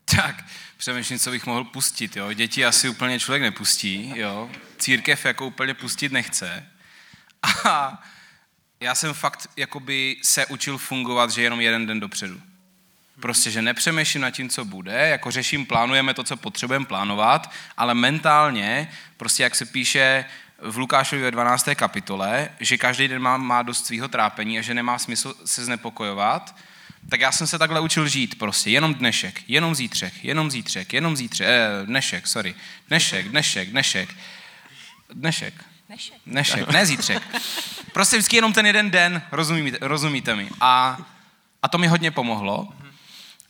Tak, 0.05 0.45
přemýšlím, 0.81 1.19
co 1.19 1.31
bych 1.31 1.47
mohl 1.47 1.65
pustit. 1.65 2.17
Jo. 2.17 2.33
Děti 2.33 2.65
asi 2.65 2.89
úplně 2.89 3.21
člověk 3.21 3.43
nepustí. 3.43 4.13
Jo. 4.17 4.51
Církev 4.79 5.25
jako 5.25 5.47
úplně 5.47 5.75
pustit 5.75 6.13
nechce. 6.13 6.67
A 7.65 8.03
já 8.81 8.95
jsem 8.95 9.15
fakt 9.15 9.51
jakoby 9.57 10.17
se 10.23 10.47
učil 10.47 10.79
fungovat, 10.79 11.31
že 11.31 11.43
jenom 11.43 11.61
jeden 11.61 11.87
den 11.87 12.01
dopředu. 12.01 12.41
Prostě, 13.21 13.51
že 13.51 13.63
nepřemýšlím 13.63 14.23
nad 14.23 14.31
tím, 14.31 14.49
co 14.49 14.65
bude, 14.65 15.09
jako 15.09 15.31
řeším, 15.31 15.67
plánujeme 15.67 16.15
to, 16.15 16.25
co 16.25 16.37
potřebujeme 16.37 16.87
plánovat, 16.87 17.51
ale 17.77 17.95
mentálně, 17.95 18.91
prostě 19.17 19.43
jak 19.43 19.55
se 19.55 19.67
píše 19.67 20.25
v 20.59 20.79
Lukášovi 20.79 21.23
ve 21.23 21.31
12. 21.31 21.69
kapitole, 21.75 22.49
že 22.61 22.79
každý 22.79 23.09
den 23.09 23.23
má, 23.23 23.37
má 23.37 23.63
dost 23.63 23.87
svého 23.87 24.09
trápení 24.09 24.59
a 24.59 24.63
že 24.63 24.75
nemá 24.75 24.99
smysl 24.99 25.35
se 25.45 25.65
znepokojovat, 25.65 26.55
tak 27.09 27.21
já 27.21 27.33
jsem 27.33 27.47
se 27.47 27.59
takhle 27.59 27.81
učil 27.81 28.09
žít 28.09 28.39
prostě, 28.39 28.71
jenom 28.71 28.95
dnešek, 28.95 29.43
jenom 29.49 29.75
zítřek, 29.75 30.25
jenom 30.25 30.51
zítřek, 30.51 30.93
jenom 30.93 31.17
zítřek, 31.17 31.47
eh, 31.49 31.87
dnešek, 31.87 32.27
sorry, 32.27 32.55
dnešek, 32.89 33.29
dnešek, 33.29 33.71
dnešek, 33.71 34.09
dnešek, 35.13 35.55
dnešek, 35.87 36.15
dnešek 36.27 36.69
ne 36.69 36.87
zítřek. 36.87 37.23
Prostě 37.93 38.17
vždycky 38.17 38.37
jenom 38.37 38.53
ten 38.53 38.67
jeden 38.67 38.91
den, 38.91 39.23
rozumíte, 39.33 39.79
rozumíte 39.81 40.35
mi. 40.35 40.51
A, 40.61 40.99
a 41.63 41.69
to 41.69 41.79
mi 41.79 41.87
hodně 41.87 42.11
pomohlo. 42.11 42.69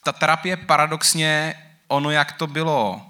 Ta 0.02 0.12
terapie 0.12 0.56
paradoxně, 0.56 1.54
ono 1.88 2.10
jak 2.10 2.32
to 2.32 2.46
bylo 2.46 3.09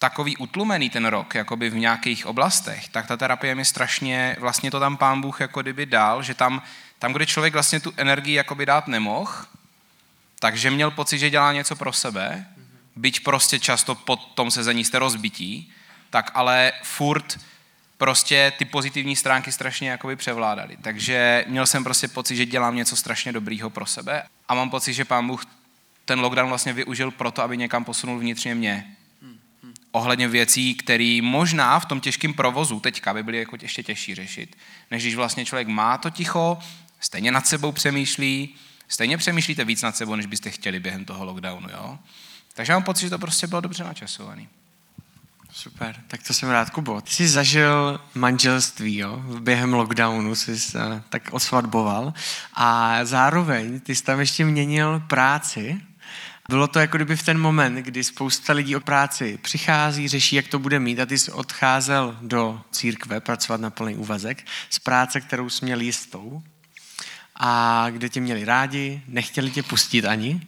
takový 0.00 0.36
utlumený 0.36 0.90
ten 0.90 1.06
rok, 1.06 1.34
jakoby 1.34 1.70
v 1.70 1.76
nějakých 1.76 2.26
oblastech, 2.26 2.88
tak 2.88 3.06
ta 3.06 3.16
terapie 3.16 3.54
mi 3.54 3.64
strašně, 3.64 4.36
vlastně 4.40 4.70
to 4.70 4.80
tam 4.80 4.96
pán 4.96 5.20
Bůh 5.20 5.40
jako 5.40 5.62
kdyby 5.62 5.86
dal, 5.86 6.22
že 6.22 6.34
tam 6.34 6.62
tam, 6.98 7.12
kde 7.12 7.26
člověk 7.26 7.52
vlastně 7.52 7.80
tu 7.80 7.92
energii 7.96 8.34
jakoby 8.34 8.66
dát 8.66 8.88
nemohl, 8.88 9.32
takže 10.38 10.70
měl 10.70 10.90
pocit, 10.90 11.18
že 11.18 11.30
dělá 11.30 11.52
něco 11.52 11.76
pro 11.76 11.92
sebe, 11.92 12.46
byť 12.96 13.24
prostě 13.24 13.58
často 13.58 13.94
pod 13.94 14.24
tom 14.34 14.50
sezení 14.50 14.84
jste 14.84 14.98
rozbití, 14.98 15.72
tak 16.10 16.30
ale 16.34 16.72
furt 16.82 17.38
prostě 17.98 18.52
ty 18.58 18.64
pozitivní 18.64 19.16
stránky 19.16 19.52
strašně 19.52 19.90
jakoby 19.90 20.16
převládaly. 20.16 20.76
Takže 20.82 21.44
měl 21.48 21.66
jsem 21.66 21.84
prostě 21.84 22.08
pocit, 22.08 22.36
že 22.36 22.46
dělám 22.46 22.76
něco 22.76 22.96
strašně 22.96 23.32
dobrýho 23.32 23.70
pro 23.70 23.86
sebe 23.86 24.22
a 24.48 24.54
mám 24.54 24.70
pocit, 24.70 24.92
že 24.92 25.04
pán 25.04 25.26
Bůh 25.26 25.46
ten 26.04 26.20
lockdown 26.20 26.48
vlastně 26.48 26.72
využil 26.72 27.10
proto, 27.10 27.42
aby 27.42 27.56
někam 27.56 27.84
posunul 27.84 28.18
vnitřně 28.18 28.54
mě. 28.54 28.96
Ohledně 29.90 30.28
věcí, 30.28 30.74
které 30.74 31.18
možná 31.22 31.80
v 31.80 31.86
tom 31.86 32.00
těžkém 32.00 32.34
provozu 32.34 32.80
teďka 32.80 33.14
by 33.14 33.22
byly 33.22 33.38
jako 33.38 33.56
ještě 33.62 33.82
těžší 33.82 34.14
řešit, 34.14 34.56
než 34.90 35.02
když 35.02 35.14
vlastně 35.14 35.44
člověk 35.44 35.68
má 35.68 35.98
to 35.98 36.10
ticho, 36.10 36.58
stejně 37.00 37.32
nad 37.32 37.46
sebou 37.46 37.72
přemýšlí, 37.72 38.54
stejně 38.88 39.18
přemýšlíte 39.18 39.64
víc 39.64 39.82
nad 39.82 39.96
sebou, 39.96 40.14
než 40.14 40.26
byste 40.26 40.50
chtěli 40.50 40.80
během 40.80 41.04
toho 41.04 41.24
lockdownu. 41.24 41.68
Jo? 41.70 41.98
Takže 42.54 42.72
mám 42.72 42.82
pocit, 42.82 43.06
že 43.06 43.10
to 43.10 43.18
prostě 43.18 43.46
bylo 43.46 43.60
dobře 43.60 43.84
načasovaný. 43.84 44.48
Super, 45.52 45.96
tak 46.08 46.22
to 46.22 46.34
jsem 46.34 46.48
rád, 46.48 46.70
Kubo. 46.70 47.00
Ty 47.00 47.10
jsi 47.10 47.28
zažil 47.28 48.00
manželství, 48.14 48.96
jo? 48.96 49.22
Během 49.40 49.74
lockdownu 49.74 50.34
jsi 50.34 50.78
tak 51.08 51.22
osvadboval 51.30 52.12
a 52.54 52.98
zároveň 53.04 53.80
ty 53.80 53.94
jsi 53.94 54.04
tam 54.04 54.20
ještě 54.20 54.44
měnil 54.44 55.00
práci. 55.00 55.80
Bylo 56.50 56.68
to 56.68 56.78
jako 56.78 56.96
kdyby 56.96 57.16
v 57.16 57.22
ten 57.22 57.38
moment, 57.38 57.74
kdy 57.74 58.04
spousta 58.04 58.52
lidí 58.52 58.76
o 58.76 58.80
práci 58.80 59.38
přichází, 59.42 60.08
řeší, 60.08 60.36
jak 60.36 60.48
to 60.48 60.58
bude 60.58 60.80
mít 60.80 61.00
a 61.00 61.06
ty 61.06 61.18
jsi 61.18 61.32
odcházel 61.32 62.16
do 62.20 62.60
církve 62.70 63.20
pracovat 63.20 63.60
na 63.60 63.70
plný 63.70 63.96
úvazek 63.96 64.44
z 64.70 64.78
práce, 64.78 65.20
kterou 65.20 65.50
jsi 65.50 65.64
měl 65.64 65.80
jistou 65.80 66.42
a 67.36 67.86
kde 67.90 68.08
tě 68.08 68.20
měli 68.20 68.44
rádi, 68.44 69.02
nechtěli 69.08 69.50
tě 69.50 69.62
pustit 69.62 70.04
ani 70.04 70.40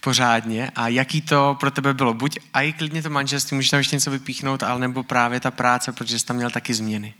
pořádně 0.00 0.70
a 0.74 0.88
jaký 0.88 1.20
to 1.20 1.56
pro 1.60 1.70
tebe 1.70 1.94
bylo. 1.94 2.14
Buď 2.14 2.38
a 2.54 2.60
i 2.60 2.72
klidně 2.72 3.02
to 3.02 3.10
manželství, 3.10 3.54
můžeš 3.54 3.70
tam 3.70 3.78
ještě 3.78 3.96
něco 3.96 4.10
vypíchnout, 4.10 4.62
ale 4.62 4.80
nebo 4.80 5.02
právě 5.02 5.40
ta 5.40 5.50
práce, 5.50 5.92
protože 5.92 6.18
jsi 6.18 6.26
tam 6.26 6.36
měl 6.36 6.50
taky 6.50 6.74
změny. 6.74 7.14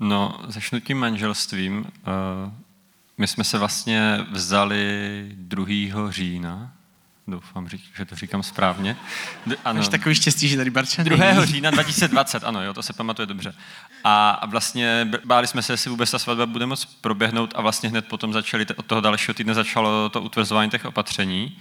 No, 0.00 0.40
začnu 0.48 0.80
tím 0.80 0.98
manželstvím. 0.98 1.86
Eh, 1.86 2.52
my 3.18 3.26
jsme 3.26 3.44
se 3.44 3.58
vlastně 3.58 4.18
vzali 4.30 5.32
2. 5.34 6.10
října 6.10 6.72
Doufám, 7.30 7.68
že 7.68 8.04
to 8.04 8.16
říkám 8.16 8.42
správně. 8.42 8.96
Ano. 9.64 9.78
Máš 9.78 9.88
takový 9.88 10.14
štěstí, 10.14 10.48
že 10.48 10.56
tady 10.56 10.70
Barča 10.70 11.02
2. 11.02 11.44
října 11.44 11.70
2020, 11.70 12.44
ano, 12.44 12.62
jo, 12.62 12.74
to 12.74 12.82
se 12.82 12.92
pamatuje 12.92 13.26
dobře. 13.26 13.54
A, 14.04 14.46
vlastně 14.46 15.10
báli 15.24 15.46
jsme 15.46 15.62
se, 15.62 15.72
jestli 15.72 15.90
vůbec 15.90 16.10
ta 16.10 16.18
svatba 16.18 16.46
bude 16.46 16.66
moc 16.66 16.84
proběhnout 16.84 17.52
a 17.56 17.60
vlastně 17.60 17.88
hned 17.88 18.08
potom 18.08 18.32
začali, 18.32 18.66
od 18.76 18.86
toho 18.86 19.00
dalšího 19.00 19.34
týdne 19.34 19.54
začalo 19.54 20.08
to 20.08 20.22
utvrzování 20.22 20.70
těch 20.70 20.84
opatření. 20.84 21.58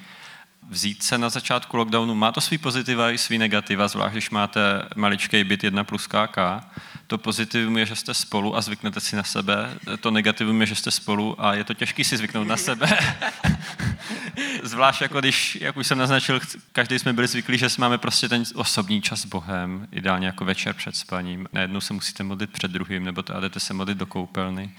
Vzít 0.70 1.04
se 1.04 1.18
na 1.18 1.30
začátku 1.30 1.78
lockdownu 1.78 2.16
má 2.16 2.32
to 2.32 2.42
svý 2.42 2.58
pozitiva 2.58 3.12
i 3.12 3.18
svý 3.18 3.38
negativa, 3.38 3.88
zvlášť 3.88 4.12
když 4.12 4.30
máte 4.30 4.62
maličký 4.96 5.44
byt 5.44 5.64
1 5.64 5.84
plus 5.84 6.08
KK. 6.08 6.38
To 7.10 7.18
pozitivum 7.18 7.78
je, 7.78 7.86
že 7.86 7.96
jste 7.96 8.14
spolu 8.14 8.56
a 8.56 8.62
zvyknete 8.62 9.00
si 9.00 9.16
na 9.16 9.24
sebe. 9.24 9.74
To 10.00 10.12
negativum 10.12 10.62
je, 10.62 10.68
že 10.68 10.76
jste 10.76 10.92
spolu 10.92 11.46
a 11.46 11.54
je 11.54 11.64
to 11.64 11.74
těžké 11.74 12.04
si 12.04 12.18
zvyknout 12.18 12.48
na 12.48 12.58
sebe. 12.58 12.88
Zvlášť 14.64 15.02
jako 15.02 15.20
když, 15.20 15.58
jak 15.62 15.78
už 15.78 15.88
jsem 15.88 15.98
naznačil, 15.98 16.40
každý 16.72 17.00
jsme 17.00 17.14
byli 17.14 17.28
zvyklí, 17.28 17.58
že 17.58 17.68
máme 17.78 17.98
prostě 17.98 18.30
ten 18.30 18.44
osobní 18.56 19.02
čas 19.02 19.22
s 19.22 19.26
Bohem, 19.26 19.88
ideálně 19.92 20.28
jako 20.28 20.46
večer 20.46 20.76
před 20.76 20.96
spaním. 20.96 21.48
Najednou 21.54 21.82
se 21.82 21.94
musíte 21.94 22.24
modlit 22.24 22.52
před 22.52 22.72
druhým, 22.72 23.04
nebo 23.04 23.24
to 23.24 23.40
jdete 23.40 23.60
se 23.60 23.74
modlit 23.74 23.98
do 23.98 24.06
koupelny, 24.06 24.72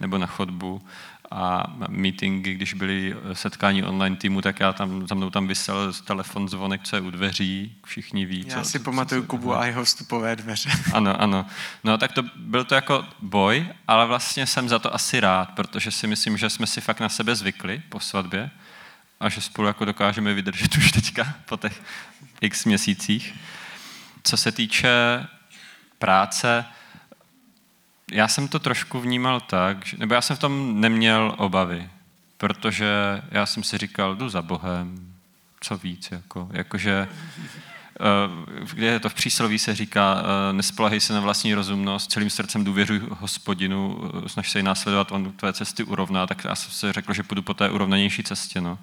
nebo 0.00 0.18
na 0.18 0.26
chodbu 0.26 0.82
a 1.30 1.64
meetingy, 1.88 2.54
když 2.54 2.74
byly 2.74 3.16
setkání 3.32 3.82
online 3.82 4.16
týmu, 4.16 4.42
tak 4.42 4.60
já 4.60 4.72
tam, 4.72 5.06
za 5.08 5.14
mnou 5.14 5.30
tam 5.30 5.46
vysel 5.46 5.92
telefon, 6.04 6.48
zvonek, 6.48 6.80
co 6.84 6.96
je 6.96 7.02
u 7.02 7.10
dveří, 7.10 7.76
všichni 7.84 8.26
ví. 8.26 8.44
Já 8.46 8.62
co, 8.62 8.70
si 8.70 8.78
co, 8.78 8.84
pamatuju 8.84 9.22
co, 9.22 9.28
Kubu 9.28 9.56
a 9.56 9.66
jeho 9.66 9.84
vstupové 9.84 10.36
dveře. 10.36 10.70
Ano, 10.92 11.20
ano. 11.20 11.46
No 11.84 11.98
tak 11.98 12.12
to 12.12 12.22
byl 12.36 12.64
to 12.64 12.74
jako 12.74 13.04
boj, 13.20 13.66
ale 13.88 14.06
vlastně 14.06 14.46
jsem 14.46 14.68
za 14.68 14.78
to 14.78 14.94
asi 14.94 15.20
rád, 15.20 15.50
protože 15.50 15.90
si 15.90 16.06
myslím, 16.06 16.36
že 16.36 16.50
jsme 16.50 16.66
si 16.66 16.80
fakt 16.80 17.00
na 17.00 17.08
sebe 17.08 17.34
zvykli 17.34 17.82
po 17.88 18.00
svatbě 18.00 18.50
a 19.20 19.28
že 19.28 19.40
spolu 19.40 19.68
jako 19.68 19.84
dokážeme 19.84 20.34
vydržet 20.34 20.76
už 20.76 20.92
teďka 20.92 21.34
po 21.48 21.56
těch 21.56 21.82
x 22.40 22.64
měsících. 22.64 23.34
Co 24.22 24.36
se 24.36 24.52
týče 24.52 25.26
práce, 25.98 26.64
já 28.12 28.28
jsem 28.28 28.48
to 28.48 28.58
trošku 28.58 29.00
vnímal 29.00 29.40
tak, 29.40 29.92
nebo 29.92 30.14
já 30.14 30.20
jsem 30.20 30.36
v 30.36 30.40
tom 30.40 30.80
neměl 30.80 31.34
obavy, 31.38 31.90
protože 32.38 33.22
já 33.30 33.46
jsem 33.46 33.62
si 33.62 33.78
říkal, 33.78 34.14
jdu 34.14 34.28
za 34.28 34.42
Bohem, 34.42 35.14
co 35.60 35.76
víc, 35.76 36.08
jako, 36.10 36.48
jakože 36.52 37.08
eh, 38.00 38.74
kde 38.74 38.86
je 38.86 39.00
to 39.00 39.08
v 39.08 39.14
přísloví 39.14 39.58
se 39.58 39.74
říká, 39.74 40.22
eh, 40.22 40.52
nespolehej 40.52 41.00
se 41.00 41.12
na 41.12 41.20
vlastní 41.20 41.54
rozumnost, 41.54 42.10
celým 42.10 42.30
srdcem 42.30 42.64
důvěřuj 42.64 43.00
hospodinu, 43.10 44.10
eh, 44.24 44.28
snaž 44.28 44.50
se 44.50 44.58
ji 44.58 44.62
následovat, 44.62 45.12
on 45.12 45.32
tvé 45.32 45.52
cesty 45.52 45.84
urovná, 45.84 46.26
tak 46.26 46.44
já 46.44 46.54
jsem 46.54 46.70
si 46.70 46.92
řekl, 46.92 47.12
že 47.12 47.22
půjdu 47.22 47.42
po 47.42 47.54
té 47.54 47.70
urovnanější 47.70 48.22
cestě. 48.22 48.60
No. 48.60 48.78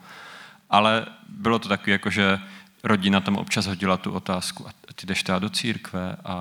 Ale 0.70 1.06
bylo 1.30 1.60
to 1.60 1.70
takové, 1.70 1.92
jako 1.92 2.10
že 2.10 2.40
rodina 2.84 3.20
tam 3.20 3.36
občas 3.36 3.66
hodila 3.66 3.98
tu 3.98 4.12
otázku, 4.12 4.68
a 4.68 4.72
ty 4.96 5.08
jdeš 5.08 5.24
teda 5.24 5.40
do 5.40 5.50
církve 5.50 6.16
a, 6.26 6.36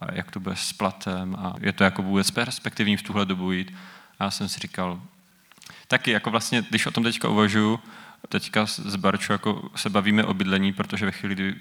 a 0.00 0.14
jak 0.14 0.30
to 0.30 0.40
bude 0.40 0.56
s 0.56 0.72
platem 0.72 1.36
a 1.38 1.54
je 1.60 1.72
to 1.72 1.84
jako 1.84 2.02
vůbec 2.02 2.30
perspektivní 2.30 2.96
v 2.96 3.02
tuhle 3.02 3.26
dobu 3.26 3.52
jít. 3.52 3.74
A 4.18 4.24
já 4.24 4.30
jsem 4.30 4.48
si 4.48 4.60
říkal, 4.60 5.00
taky 5.88 6.10
jako 6.10 6.30
vlastně, 6.30 6.62
když 6.70 6.86
o 6.86 6.90
tom 6.90 7.04
teďka 7.04 7.28
uvažuju, 7.28 7.80
teďka 8.28 8.66
s 8.66 8.96
Barčou 8.96 9.32
jako 9.32 9.70
se 9.76 9.90
bavíme 9.90 10.24
o 10.24 10.34
bydlení, 10.34 10.72
protože 10.72 11.06
ve 11.06 11.12
chvíli, 11.12 11.34
kdy 11.34 11.54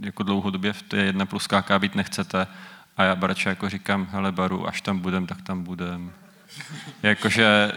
jako 0.00 0.22
dlouhodobě 0.22 0.72
v 0.72 0.82
té 0.82 0.96
jedna 0.96 1.26
plus 1.26 1.46
KK 1.46 1.70
být 1.78 1.94
nechcete 1.94 2.46
a 2.96 3.04
já 3.04 3.14
Barča 3.14 3.50
jako 3.50 3.68
říkám, 3.68 4.08
hele 4.10 4.32
Baru, 4.32 4.68
až 4.68 4.80
tam 4.80 4.98
budem, 4.98 5.26
tak 5.26 5.42
tam 5.42 5.62
budem. 5.62 6.12
Jakože 7.02 7.72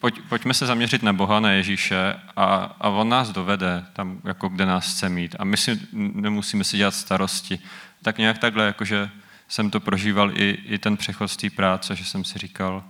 pojď, 0.00 0.20
pojďme 0.28 0.54
se 0.54 0.66
zaměřit 0.66 1.02
na 1.02 1.12
Boha, 1.12 1.40
na 1.40 1.50
Ježíše 1.50 2.14
a, 2.36 2.44
a 2.80 2.88
on 2.88 3.08
nás 3.08 3.30
dovede 3.30 3.84
tam, 3.92 4.20
jako 4.24 4.48
kde 4.48 4.66
nás 4.66 4.94
chce 4.94 5.08
mít. 5.08 5.36
A 5.38 5.44
my 5.44 5.56
si 5.56 5.80
nemusíme 5.92 6.64
si 6.64 6.76
dělat 6.76 6.94
starosti. 6.94 7.58
Tak 8.02 8.18
nějak 8.18 8.38
takhle, 8.38 8.66
jakože 8.66 9.10
jsem 9.48 9.70
to 9.70 9.80
prožíval 9.80 10.38
i, 10.38 10.50
i 10.50 10.78
ten 10.78 10.96
přechod 10.96 11.28
z 11.28 11.36
té 11.36 11.50
práce, 11.50 11.96
že 11.96 12.04
jsem 12.04 12.24
si 12.24 12.38
říkal, 12.38 12.84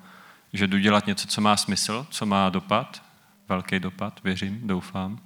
že 0.52 0.66
jdu 0.66 0.78
dělat 0.78 1.06
něco, 1.06 1.28
co 1.28 1.40
má 1.40 1.56
smysl, 1.56 2.06
co 2.10 2.26
má 2.26 2.48
dopad, 2.48 3.02
velký 3.48 3.78
dopad, 3.78 4.20
věřím, 4.24 4.60
doufám. 4.62 5.20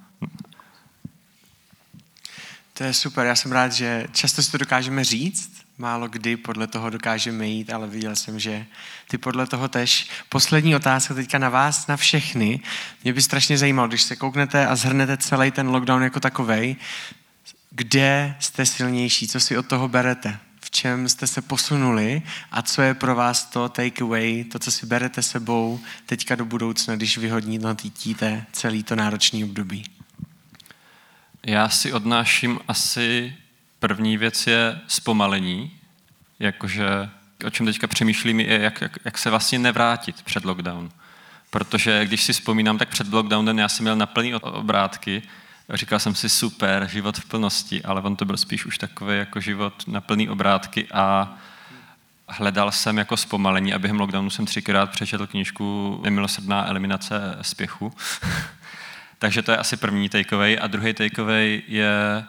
To 2.73 2.83
je 2.83 2.93
super, 2.93 3.25
já 3.25 3.35
jsem 3.35 3.51
rád, 3.51 3.71
že 3.71 4.07
často 4.13 4.43
si 4.43 4.51
to 4.51 4.57
dokážeme 4.57 5.03
říct, 5.03 5.60
málo 5.77 6.07
kdy 6.07 6.37
podle 6.37 6.67
toho 6.67 6.89
dokážeme 6.89 7.47
jít, 7.47 7.73
ale 7.73 7.87
viděl 7.87 8.15
jsem, 8.15 8.39
že 8.39 8.65
ty 9.07 9.17
podle 9.17 9.47
toho 9.47 9.67
tež. 9.67 10.09
Poslední 10.29 10.75
otázka 10.75 11.13
teďka 11.13 11.37
na 11.37 11.49
vás, 11.49 11.87
na 11.87 11.97
všechny. 11.97 12.59
Mě 13.03 13.13
by 13.13 13.21
strašně 13.21 13.57
zajímalo, 13.57 13.87
když 13.87 14.01
se 14.01 14.15
kouknete 14.15 14.67
a 14.67 14.75
zhrnete 14.75 15.17
celý 15.17 15.51
ten 15.51 15.67
lockdown 15.67 16.03
jako 16.03 16.19
takovej, 16.19 16.75
kde 17.69 18.35
jste 18.39 18.65
silnější, 18.65 19.27
co 19.27 19.39
si 19.39 19.57
od 19.57 19.67
toho 19.67 19.87
berete, 19.87 20.39
v 20.61 20.71
čem 20.71 21.09
jste 21.09 21.27
se 21.27 21.41
posunuli 21.41 22.21
a 22.51 22.61
co 22.61 22.81
je 22.81 22.93
pro 22.93 23.15
vás 23.15 23.45
to 23.45 23.69
takeaway, 23.69 24.43
to, 24.43 24.59
co 24.59 24.71
si 24.71 24.85
berete 24.85 25.21
sebou 25.23 25.79
teďka 26.05 26.35
do 26.35 26.45
budoucna, 26.45 26.95
když 26.95 27.17
vyhodnotíte 27.17 28.45
celý 28.51 28.83
to 28.83 28.95
náročný 28.95 29.43
období. 29.43 29.83
Já 31.45 31.69
si 31.69 31.93
odnáším 31.93 32.59
asi 32.67 33.35
první 33.81 34.17
věc 34.17 34.47
je 34.47 34.79
zpomalení, 34.87 35.71
jakože 36.39 37.09
o 37.45 37.49
čem 37.49 37.65
teďka 37.65 37.87
přemýšlím, 37.87 38.39
je, 38.39 38.61
jak, 38.61 38.81
jak, 38.81 38.97
jak 39.05 39.17
se 39.17 39.29
vlastně 39.29 39.59
nevrátit 39.59 40.21
před 40.21 40.45
lockdown. 40.45 40.91
Protože 41.49 42.05
když 42.05 42.23
si 42.23 42.33
vzpomínám, 42.33 42.77
tak 42.77 42.89
před 42.89 43.13
lockdownem 43.13 43.59
já 43.59 43.69
jsem 43.69 43.83
měl 43.83 43.95
na 43.95 44.05
plný 44.05 44.35
obrátky, 44.35 45.21
říkal 45.73 45.99
jsem 45.99 46.15
si 46.15 46.29
super, 46.29 46.87
život 46.91 47.17
v 47.17 47.25
plnosti, 47.25 47.83
ale 47.83 48.01
on 48.01 48.15
to 48.15 48.25
byl 48.25 48.37
spíš 48.37 48.65
už 48.65 48.77
takový 48.77 49.17
jako 49.17 49.39
život 49.39 49.83
na 49.87 50.01
plný 50.01 50.29
obrátky 50.29 50.87
a 50.93 51.37
hledal 52.27 52.71
jsem 52.71 52.97
jako 52.97 53.17
zpomalení 53.17 53.73
a 53.73 53.79
během 53.79 53.99
lockdownu 53.99 54.29
jsem 54.29 54.45
třikrát 54.45 54.89
přečetl 54.89 55.27
knížku 55.27 55.99
Nemilosrdná 56.03 56.67
eliminace 56.67 57.37
spěchu. 57.41 57.93
Takže 59.19 59.41
to 59.41 59.51
je 59.51 59.57
asi 59.57 59.77
první 59.77 60.09
takeaway. 60.09 60.57
A 60.61 60.67
druhý 60.67 60.93
takeaway 60.93 61.61
je 61.67 62.23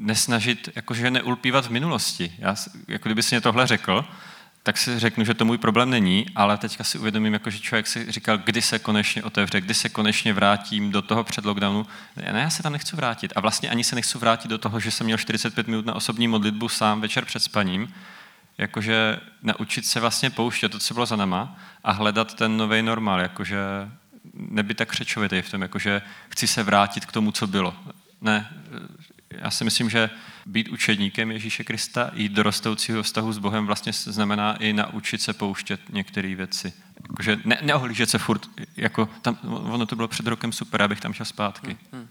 nesnažit, 0.00 0.68
jakože 0.76 1.10
neulpívat 1.10 1.66
v 1.66 1.70
minulosti. 1.70 2.32
Já, 2.38 2.56
jako 2.88 3.08
kdyby 3.08 3.22
si 3.22 3.34
mě 3.34 3.40
tohle 3.40 3.66
řekl, 3.66 4.04
tak 4.62 4.78
si 4.78 4.98
řeknu, 4.98 5.24
že 5.24 5.34
to 5.34 5.44
můj 5.44 5.58
problém 5.58 5.90
není, 5.90 6.26
ale 6.34 6.58
teďka 6.58 6.84
si 6.84 6.98
uvědomím, 6.98 7.32
jako, 7.32 7.50
že 7.50 7.58
člověk 7.58 7.86
si 7.86 8.12
říkal, 8.12 8.38
kdy 8.38 8.62
se 8.62 8.78
konečně 8.78 9.22
otevře, 9.22 9.60
kdy 9.60 9.74
se 9.74 9.88
konečně 9.88 10.32
vrátím 10.32 10.90
do 10.90 11.02
toho 11.02 11.24
před 11.24 11.44
lockdownu. 11.44 11.86
Ne, 12.16 12.40
já 12.40 12.50
se 12.50 12.62
tam 12.62 12.72
nechci 12.72 12.96
vrátit. 12.96 13.32
A 13.36 13.40
vlastně 13.40 13.70
ani 13.70 13.84
se 13.84 13.94
nechci 13.94 14.18
vrátit 14.18 14.48
do 14.48 14.58
toho, 14.58 14.80
že 14.80 14.90
jsem 14.90 15.04
měl 15.04 15.18
45 15.18 15.66
minut 15.66 15.86
na 15.86 15.94
osobní 15.94 16.28
modlitbu 16.28 16.68
sám 16.68 17.00
večer 17.00 17.24
před 17.24 17.40
spaním, 17.40 17.94
jakože 18.58 19.20
naučit 19.42 19.86
se 19.86 20.00
vlastně 20.00 20.30
pouštět 20.30 20.68
to, 20.68 20.78
co 20.78 20.94
bylo 20.94 21.06
za 21.06 21.16
nama 21.16 21.58
a 21.84 21.92
hledat 21.92 22.34
ten 22.34 22.56
nový 22.56 22.82
normál, 22.82 23.20
jakože 23.20 23.58
nebyt 24.34 24.76
tak 24.76 24.88
křečovitý 24.88 25.42
v 25.42 25.50
tom, 25.50 25.62
jakože 25.62 26.02
chci 26.28 26.46
se 26.46 26.62
vrátit 26.62 27.06
k 27.06 27.12
tomu, 27.12 27.32
co 27.32 27.46
bylo. 27.46 27.74
Ne, 28.20 28.48
já 29.30 29.50
si 29.50 29.64
myslím, 29.64 29.90
že 29.90 30.10
být 30.46 30.68
učedníkem 30.68 31.30
Ježíše 31.30 31.64
Krista, 31.64 32.10
jít 32.14 32.32
do 32.32 32.42
rostoucího 32.42 33.02
vztahu 33.02 33.32
s 33.32 33.38
Bohem 33.38 33.66
vlastně 33.66 33.92
znamená 33.92 34.56
i 34.56 34.72
naučit 34.72 35.22
se 35.22 35.32
pouštět 35.32 35.80
některé 35.92 36.34
věci. 36.34 36.72
Jakože 37.10 37.38
ne, 37.44 37.58
neohlížet 37.62 38.10
se 38.10 38.18
furt, 38.18 38.50
jako 38.76 39.08
tam, 39.22 39.38
ono 39.44 39.86
to 39.86 39.96
bylo 39.96 40.08
před 40.08 40.26
rokem 40.26 40.52
super, 40.52 40.82
abych 40.82 41.00
tam 41.00 41.12
šel 41.12 41.26
zpátky. 41.26 41.76
Hmm, 41.92 42.00
hmm. 42.00 42.08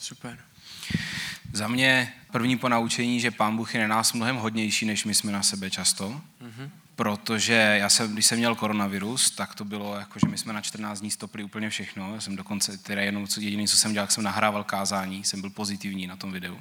Super. 0.00 0.38
Za 1.52 1.68
mě 1.68 2.12
první 2.32 2.56
ponaučení, 2.56 3.20
že 3.20 3.30
Pán 3.30 3.56
Bůh 3.56 3.74
je 3.74 3.88
na 3.88 3.96
nás 3.96 4.12
mnohem 4.12 4.36
hodnější, 4.36 4.86
než 4.86 5.04
my 5.04 5.14
jsme 5.14 5.32
na 5.32 5.42
sebe 5.42 5.70
často. 5.70 6.20
Mm-hmm 6.42 6.70
protože 6.96 7.76
já 7.80 7.88
jsem, 7.88 8.12
když 8.12 8.26
jsem 8.26 8.38
měl 8.38 8.54
koronavirus, 8.54 9.30
tak 9.30 9.54
to 9.54 9.64
bylo 9.64 9.96
jako, 9.98 10.18
že 10.18 10.28
my 10.28 10.38
jsme 10.38 10.52
na 10.52 10.60
14 10.60 11.00
dní 11.00 11.10
stopli 11.10 11.44
úplně 11.44 11.70
všechno. 11.70 12.14
Já 12.14 12.20
jsem 12.20 12.36
dokonce, 12.36 12.78
teda 12.78 13.02
jenom 13.02 13.26
co 13.26 13.40
jediný, 13.40 13.68
co 13.68 13.76
jsem 13.76 13.92
dělal, 13.92 14.08
jsem 14.08 14.24
nahrával 14.24 14.64
kázání, 14.64 15.24
jsem 15.24 15.40
byl 15.40 15.50
pozitivní 15.50 16.06
na 16.06 16.16
tom 16.16 16.32
videu. 16.32 16.60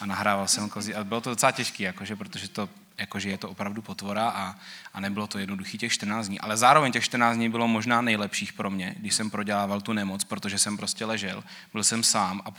A 0.00 0.06
nahrával 0.06 0.48
jsem 0.48 0.70
kázání. 0.70 0.94
A 0.94 1.04
bylo 1.04 1.20
to 1.20 1.30
docela 1.30 1.52
těžké, 1.52 1.84
jakože, 1.84 2.16
protože 2.16 2.48
to, 2.48 2.68
jakože 2.98 3.30
je 3.30 3.38
to 3.38 3.50
opravdu 3.50 3.82
potvora 3.82 4.28
a, 4.28 4.56
a 4.94 5.00
nebylo 5.00 5.26
to 5.26 5.38
jednoduchý 5.38 5.78
těch 5.78 5.92
14 5.92 6.26
dní. 6.26 6.40
Ale 6.40 6.56
zároveň 6.56 6.92
těch 6.92 7.04
14 7.04 7.36
dní 7.36 7.48
bylo 7.48 7.68
možná 7.68 8.00
nejlepších 8.00 8.52
pro 8.52 8.70
mě, 8.70 8.94
když 8.98 9.14
jsem 9.14 9.30
prodělával 9.30 9.80
tu 9.80 9.92
nemoc, 9.92 10.24
protože 10.24 10.58
jsem 10.58 10.76
prostě 10.76 11.04
ležel, 11.04 11.44
byl 11.72 11.84
jsem 11.84 12.02
sám 12.02 12.42
a 12.44 12.50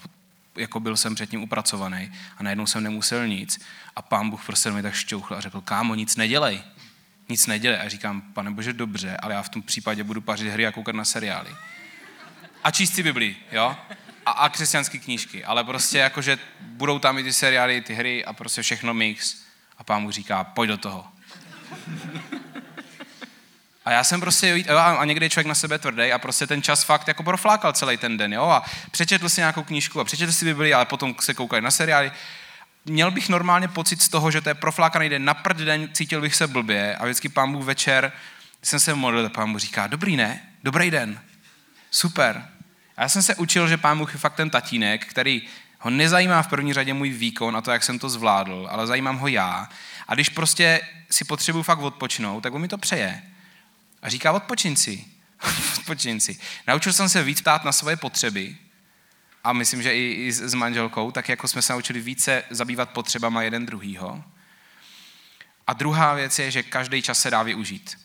jako 0.56 0.80
byl 0.80 0.98
jsem 0.98 1.16
předtím 1.16 1.44
upracovaný 1.44 2.12
a 2.38 2.44
najednou 2.44 2.66
jsem 2.66 2.84
nemusel 2.84 3.28
nic. 3.28 3.60
A 3.96 4.02
pán 4.02 4.30
Bůh 4.30 4.46
prostě 4.46 4.72
mi 4.72 4.82
tak 4.82 4.94
šťouchl 4.94 5.36
a 5.36 5.42
řekl, 5.42 5.62
kámo, 5.62 5.96
nic 5.96 6.16
nedělej 6.16 6.64
nic 7.30 7.48
nedělej. 7.48 7.80
A 7.80 7.90
říkám, 7.90 8.22
pane 8.22 8.52
bože, 8.52 8.74
dobře, 8.74 9.18
ale 9.18 9.34
já 9.34 9.42
v 9.42 9.50
tom 9.50 9.62
případě 9.62 10.04
budu 10.04 10.22
pařit 10.22 10.50
hry 10.50 10.68
a 10.68 10.72
koukat 10.72 10.96
na 10.96 11.06
seriály. 11.06 11.56
A 12.64 12.72
číst 12.72 12.96
si 12.96 13.04
Bibli, 13.04 13.36
jo? 13.52 13.76
A, 14.26 14.32
a 14.32 14.50
křesťanské 14.50 14.98
knížky. 14.98 15.46
Ale 15.46 15.64
prostě 15.64 15.98
jakože 15.98 16.38
budou 16.60 17.00
tam 17.00 17.18
i 17.18 17.24
ty 17.24 17.34
seriály, 17.34 17.82
ty 17.82 17.94
hry 17.94 18.26
a 18.26 18.34
prostě 18.34 18.62
všechno 18.62 18.94
mix. 18.94 19.36
A 19.78 19.84
pán 19.84 20.02
mu 20.02 20.12
říká, 20.12 20.44
pojď 20.44 20.68
do 20.68 20.78
toho. 20.78 21.08
A 23.86 23.92
já 23.92 24.04
jsem 24.04 24.20
prostě, 24.20 24.66
a 24.98 25.06
někdy 25.06 25.26
je 25.26 25.30
člověk 25.30 25.48
na 25.48 25.56
sebe 25.56 25.80
tvrdý 25.80 26.12
a 26.12 26.20
prostě 26.20 26.48
ten 26.48 26.62
čas 26.62 26.84
fakt 26.84 27.08
jako 27.08 27.24
proflákal 27.24 27.74
celý 27.74 27.98
ten 27.98 28.18
den, 28.18 28.34
jo, 28.34 28.44
a 28.44 28.66
přečetl 28.92 29.30
si 29.30 29.42
nějakou 29.42 29.64
knížku 29.64 30.00
a 30.00 30.04
přečetl 30.04 30.32
si 30.32 30.46
Bibli, 30.46 30.74
ale 30.74 30.86
potom 30.86 31.16
se 31.20 31.34
koukali 31.34 31.62
na 31.62 31.72
seriály 31.72 32.12
měl 32.86 33.12
bych 33.12 33.30
normálně 33.30 33.68
pocit 33.68 34.02
z 34.02 34.10
toho, 34.10 34.32
že 34.32 34.42
to 34.42 34.50
je 34.50 34.54
proflákaný 34.54 35.10
den, 35.10 35.26
na 35.26 35.34
prd 35.34 35.58
den 35.58 35.90
cítil 35.94 36.22
bych 36.22 36.36
se 36.36 36.48
blbě 36.48 36.96
a 36.96 37.06
vždycky 37.06 37.30
pán 37.30 37.52
Bůh 37.52 37.66
večer, 37.66 38.12
když 38.60 38.70
jsem 38.70 38.80
se 38.80 38.94
modlil, 38.94 39.30
pán 39.30 39.52
Bůh 39.52 39.62
říká, 39.62 39.88
dobrý 39.88 40.16
ne, 40.16 40.42
dobrý 40.64 40.92
den, 40.92 41.22
super. 41.92 42.50
A 42.98 43.02
já 43.02 43.10
jsem 43.10 43.24
se 43.24 43.36
učil, 43.36 43.68
že 43.68 43.78
pán 43.78 43.98
Bůh 43.98 44.14
je 44.14 44.20
fakt 44.20 44.36
ten 44.36 44.50
tatínek, 44.50 45.06
který 45.06 45.42
ho 45.80 45.90
nezajímá 45.90 46.42
v 46.42 46.48
první 46.48 46.74
řadě 46.74 46.94
můj 46.94 47.10
výkon 47.10 47.58
a 47.58 47.62
to, 47.62 47.72
jak 47.72 47.84
jsem 47.84 48.00
to 48.00 48.10
zvládl, 48.10 48.68
ale 48.72 48.88
zajímám 48.88 49.18
ho 49.18 49.28
já. 49.28 49.70
A 50.08 50.16
když 50.16 50.30
prostě 50.30 50.82
si 51.10 51.26
potřebuji 51.26 51.64
fakt 51.64 51.80
odpočinout, 51.80 52.42
tak 52.42 52.54
on 52.54 52.62
mi 52.62 52.68
to 52.68 52.78
přeje. 52.78 53.24
A 54.02 54.10
říká, 54.10 54.32
odpočin 54.32 54.76
si. 54.76 55.06
odpočin 55.80 56.20
si. 56.20 56.40
Naučil 56.68 56.94
jsem 56.94 57.10
se 57.10 57.24
víc 57.24 57.42
ptát 57.42 57.64
na 57.64 57.72
svoje 57.72 57.96
potřeby, 57.96 58.56
a 59.44 59.54
myslím, 59.54 59.82
že 59.82 59.96
i, 59.96 60.26
i 60.26 60.32
s 60.32 60.54
manželkou, 60.54 61.12
tak 61.12 61.30
jako 61.30 61.48
jsme 61.48 61.62
se 61.62 61.74
naučili 61.74 62.00
více 62.00 62.44
zabývat 62.50 62.90
potřebama 62.90 63.42
jeden 63.42 63.66
druhýho. 63.66 64.24
A 65.68 65.74
druhá 65.74 66.14
věc 66.14 66.40
je, 66.40 66.52
že 66.52 66.64
každý 66.64 67.02
čas 67.02 67.20
se 67.20 67.32
dá 67.32 67.44
využít. 67.44 67.98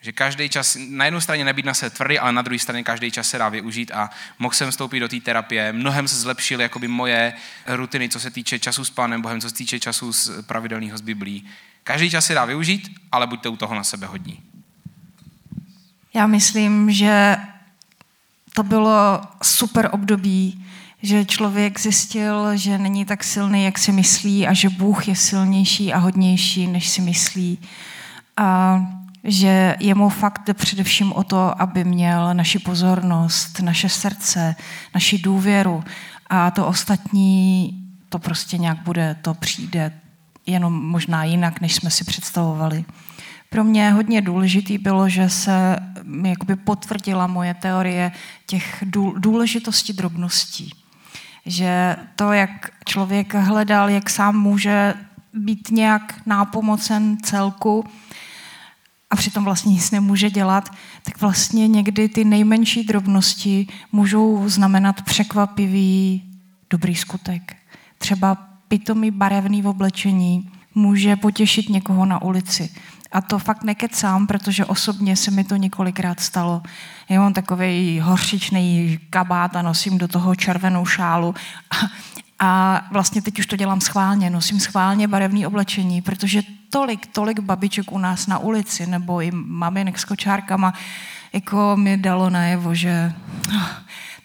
Že 0.00 0.12
každý 0.12 0.48
čas, 0.48 0.76
na 0.88 1.04
jednu 1.04 1.20
straně 1.20 1.44
nebýt 1.44 1.66
na 1.66 1.74
se 1.74 1.90
tvrdý, 1.90 2.18
ale 2.18 2.32
na 2.32 2.42
druhé 2.42 2.58
straně 2.58 2.84
každý 2.84 3.10
čas 3.10 3.28
se 3.28 3.38
dá 3.38 3.48
využít 3.48 3.90
a 3.90 4.10
mohl 4.38 4.54
jsem 4.54 4.70
vstoupit 4.70 5.00
do 5.00 5.08
té 5.08 5.20
terapie. 5.20 5.72
Mnohem 5.72 6.08
se 6.08 6.16
zlepšily 6.16 6.62
jakoby 6.62 6.88
moje 6.88 7.32
rutiny, 7.66 8.08
co 8.08 8.20
se 8.20 8.30
týče 8.30 8.58
času 8.58 8.84
s 8.84 8.90
Pánem 8.90 9.22
Bohem, 9.22 9.40
co 9.40 9.48
se 9.48 9.54
týče 9.54 9.80
času 9.80 10.12
z 10.12 10.30
pravidelného 10.42 10.98
z 10.98 11.00
Biblí. 11.00 11.48
Každý 11.84 12.10
čas 12.10 12.26
se 12.26 12.34
dá 12.34 12.44
využít, 12.44 13.00
ale 13.12 13.26
buďte 13.26 13.48
u 13.48 13.56
toho 13.56 13.74
na 13.74 13.84
sebe 13.84 14.06
hodní. 14.06 14.42
Já 16.14 16.26
myslím, 16.26 16.90
že 16.90 17.36
to 18.54 18.62
bylo 18.62 19.20
super 19.42 19.88
období, 19.92 20.66
že 21.02 21.24
člověk 21.24 21.80
zjistil, 21.80 22.56
že 22.56 22.78
není 22.78 23.04
tak 23.04 23.24
silný, 23.24 23.64
jak 23.64 23.78
si 23.78 23.92
myslí 23.92 24.46
a 24.46 24.52
že 24.52 24.68
Bůh 24.68 25.08
je 25.08 25.16
silnější 25.16 25.92
a 25.92 25.98
hodnější, 25.98 26.66
než 26.66 26.88
si 26.88 27.00
myslí. 27.00 27.58
A 28.36 28.80
že 29.24 29.76
jemu 29.80 30.08
fakt 30.08 30.42
jde 30.46 30.54
především 30.54 31.12
o 31.12 31.24
to, 31.24 31.62
aby 31.62 31.84
měl 31.84 32.34
naši 32.34 32.58
pozornost, 32.58 33.60
naše 33.60 33.88
srdce, 33.88 34.56
naši 34.94 35.18
důvěru 35.18 35.84
a 36.26 36.50
to 36.50 36.66
ostatní, 36.66 37.74
to 38.08 38.18
prostě 38.18 38.58
nějak 38.58 38.82
bude, 38.82 39.16
to 39.22 39.34
přijde 39.34 39.92
jenom 40.46 40.72
možná 40.72 41.24
jinak, 41.24 41.60
než 41.60 41.74
jsme 41.74 41.90
si 41.90 42.04
představovali. 42.04 42.84
Pro 43.50 43.64
mě 43.64 43.90
hodně 43.90 44.20
důležitý 44.20 44.78
bylo, 44.78 45.08
že 45.08 45.28
se 45.28 45.76
jakoby 46.24 46.56
potvrdila 46.56 47.26
moje 47.26 47.54
teorie 47.54 48.12
těch 48.46 48.84
důležitosti 49.16 49.92
drobností 49.92 50.79
že 51.46 51.96
to, 52.16 52.32
jak 52.32 52.70
člověk 52.84 53.34
hledal, 53.34 53.90
jak 53.90 54.10
sám 54.10 54.40
může 54.40 54.94
být 55.34 55.70
nějak 55.70 56.26
nápomocen 56.26 57.16
celku 57.22 57.84
a 59.10 59.16
přitom 59.16 59.44
vlastně 59.44 59.72
nic 59.72 59.90
nemůže 59.90 60.30
dělat, 60.30 60.70
tak 61.02 61.20
vlastně 61.20 61.68
někdy 61.68 62.08
ty 62.08 62.24
nejmenší 62.24 62.84
drobnosti 62.84 63.66
můžou 63.92 64.48
znamenat 64.48 65.02
překvapivý 65.02 66.22
dobrý 66.70 66.96
skutek. 66.96 67.56
Třeba 67.98 68.34
pitomý 68.68 69.10
barevný 69.10 69.64
oblečení 69.64 70.50
může 70.74 71.16
potěšit 71.16 71.68
někoho 71.68 72.06
na 72.06 72.22
ulici. 72.22 72.70
A 73.12 73.20
to 73.20 73.38
fakt 73.38 73.64
nekecám, 73.64 74.26
protože 74.26 74.64
osobně 74.64 75.16
se 75.16 75.30
mi 75.30 75.44
to 75.44 75.56
několikrát 75.56 76.20
stalo. 76.20 76.62
Já 77.08 77.20
mám 77.20 77.32
takový 77.32 78.00
horšičný 78.00 78.98
kabát 79.10 79.56
a 79.56 79.62
nosím 79.62 79.98
do 79.98 80.08
toho 80.08 80.34
červenou 80.34 80.86
šálu. 80.86 81.34
A, 81.70 81.76
A 82.42 82.82
vlastně 82.90 83.22
teď 83.22 83.38
už 83.38 83.46
to 83.46 83.56
dělám 83.56 83.80
schválně, 83.80 84.30
nosím 84.30 84.60
schválně 84.60 85.08
barevné 85.08 85.46
oblečení, 85.46 86.02
protože 86.02 86.42
tolik, 86.70 87.06
tolik 87.06 87.40
babiček 87.40 87.92
u 87.92 87.98
nás 87.98 88.26
na 88.26 88.38
ulici, 88.38 88.86
nebo 88.86 89.20
i 89.20 89.30
maminek 89.30 89.98
s 89.98 90.04
kočárkama, 90.04 90.72
jako 91.32 91.76
mi 91.76 91.96
dalo 91.96 92.30
najevo, 92.30 92.74
že 92.74 93.12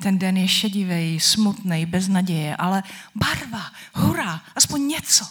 ten 0.01 0.17
den 0.17 0.37
je 0.37 0.47
šedivý, 0.47 1.19
smutný, 1.19 1.85
bez 1.85 2.07
naděje, 2.07 2.55
ale 2.55 2.83
barva, 3.15 3.61
hurá, 3.93 4.41
aspoň 4.55 4.87
něco. 4.87 5.25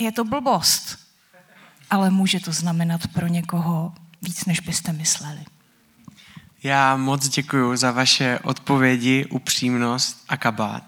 Je 0.00 0.12
to 0.12 0.24
blbost, 0.24 0.98
ale 1.92 2.10
může 2.10 2.40
to 2.40 2.52
znamenat 2.52 3.00
pro 3.06 3.26
někoho 3.26 3.92
víc, 4.22 4.44
než 4.44 4.60
byste 4.60 4.92
mysleli. 4.92 5.38
Já 6.62 6.96
moc 6.96 7.28
děkuji 7.28 7.76
za 7.76 7.90
vaše 7.90 8.38
odpovědi, 8.42 9.26
upřímnost 9.30 10.24
a 10.28 10.36
kabát. 10.36 10.84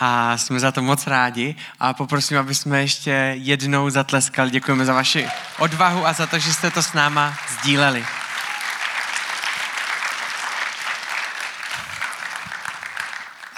A 0.00 0.36
jsme 0.36 0.60
za 0.60 0.72
to 0.72 0.82
moc 0.82 1.06
rádi 1.06 1.54
a 1.80 1.94
poprosím, 1.94 2.38
aby 2.38 2.54
jsme 2.54 2.80
ještě 2.80 3.10
jednou 3.38 3.90
zatleskali. 3.90 4.50
Děkujeme 4.50 4.84
za 4.84 4.94
vaši 4.94 5.26
odvahu 5.58 6.06
a 6.06 6.12
za 6.12 6.26
to, 6.26 6.38
že 6.38 6.54
jste 6.54 6.70
to 6.70 6.82
s 6.82 6.92
náma 6.92 7.34
sdíleli. 7.58 8.04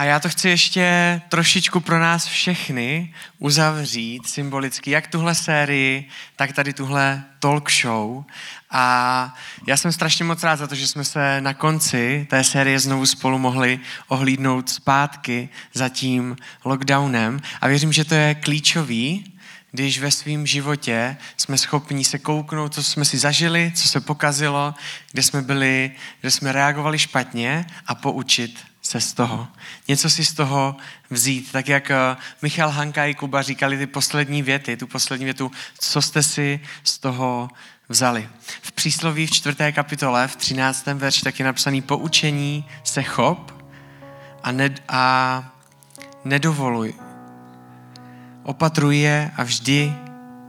A 0.00 0.04
já 0.04 0.20
to 0.20 0.28
chci 0.28 0.48
ještě 0.48 1.20
trošičku 1.28 1.80
pro 1.80 1.98
nás 1.98 2.26
všechny 2.26 3.14
uzavřít 3.38 4.26
symbolicky, 4.26 4.90
jak 4.90 5.06
tuhle 5.06 5.34
sérii, 5.34 6.08
tak 6.36 6.52
tady 6.52 6.72
tuhle 6.72 7.22
talk 7.38 7.70
show. 7.72 8.24
A 8.70 9.34
já 9.66 9.76
jsem 9.76 9.92
strašně 9.92 10.24
moc 10.24 10.42
rád 10.42 10.56
za 10.56 10.66
to, 10.66 10.74
že 10.74 10.86
jsme 10.86 11.04
se 11.04 11.40
na 11.40 11.54
konci 11.54 12.26
té 12.30 12.44
série 12.44 12.80
znovu 12.80 13.06
spolu 13.06 13.38
mohli 13.38 13.80
ohlídnout 14.08 14.68
zpátky 14.68 15.48
za 15.74 15.88
tím 15.88 16.36
lockdownem. 16.64 17.40
A 17.60 17.68
věřím, 17.68 17.92
že 17.92 18.04
to 18.04 18.14
je 18.14 18.34
klíčový, 18.34 19.32
když 19.72 20.00
ve 20.00 20.10
svém 20.10 20.46
životě 20.46 21.16
jsme 21.36 21.58
schopni 21.58 22.04
se 22.04 22.18
kouknout, 22.18 22.74
co 22.74 22.82
jsme 22.82 23.04
si 23.04 23.18
zažili, 23.18 23.72
co 23.74 23.88
se 23.88 24.00
pokazilo, 24.00 24.74
kde 25.12 25.22
jsme 25.22 25.42
byli, 25.42 25.90
kde 26.20 26.30
jsme 26.30 26.52
reagovali 26.52 26.98
špatně 26.98 27.66
a 27.86 27.94
poučit 27.94 28.69
se 28.90 29.00
z 29.00 29.12
toho. 29.12 29.48
Něco 29.88 30.10
si 30.10 30.24
z 30.24 30.34
toho 30.34 30.76
vzít. 31.10 31.52
Tak 31.52 31.68
jak 31.68 31.90
eh, 31.90 32.16
Michal 32.42 32.70
Hanka 32.70 33.06
i 33.06 33.14
Kuba 33.14 33.42
říkali 33.42 33.78
ty 33.78 33.86
poslední 33.86 34.42
věty, 34.42 34.76
tu 34.76 34.86
poslední 34.86 35.24
větu, 35.24 35.50
co 35.78 36.02
jste 36.02 36.22
si 36.22 36.60
z 36.84 36.98
toho 36.98 37.48
vzali. 37.88 38.28
V 38.62 38.72
přísloví 38.72 39.26
v 39.26 39.30
čtvrté 39.30 39.72
kapitole, 39.72 40.28
v 40.28 40.36
třináctém 40.36 40.98
verši, 40.98 41.22
tak 41.22 41.38
je 41.38 41.44
napsaný 41.44 41.82
poučení 41.82 42.64
se 42.84 43.02
chop 43.02 43.64
a, 44.42 44.52
ne, 44.52 44.74
a 44.88 45.54
nedovoluj. 46.24 46.94
Opatruj 48.42 48.98
je 48.98 49.30
a 49.36 49.42
vždy, 49.42 49.94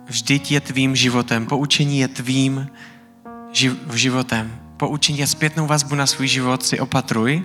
vždy 0.05 0.41
je 0.49 0.61
tvým 0.61 0.95
životem. 0.95 1.45
Poučení 1.45 1.99
je 1.99 2.07
tvým 2.07 2.69
živ, 3.51 3.73
životem. 3.93 4.59
Poučení 4.77 5.23
a 5.23 5.27
zpětnou 5.27 5.67
vazbu 5.67 5.95
na 5.95 6.07
svůj 6.07 6.27
život 6.27 6.65
si 6.65 6.79
opatruj 6.79 7.43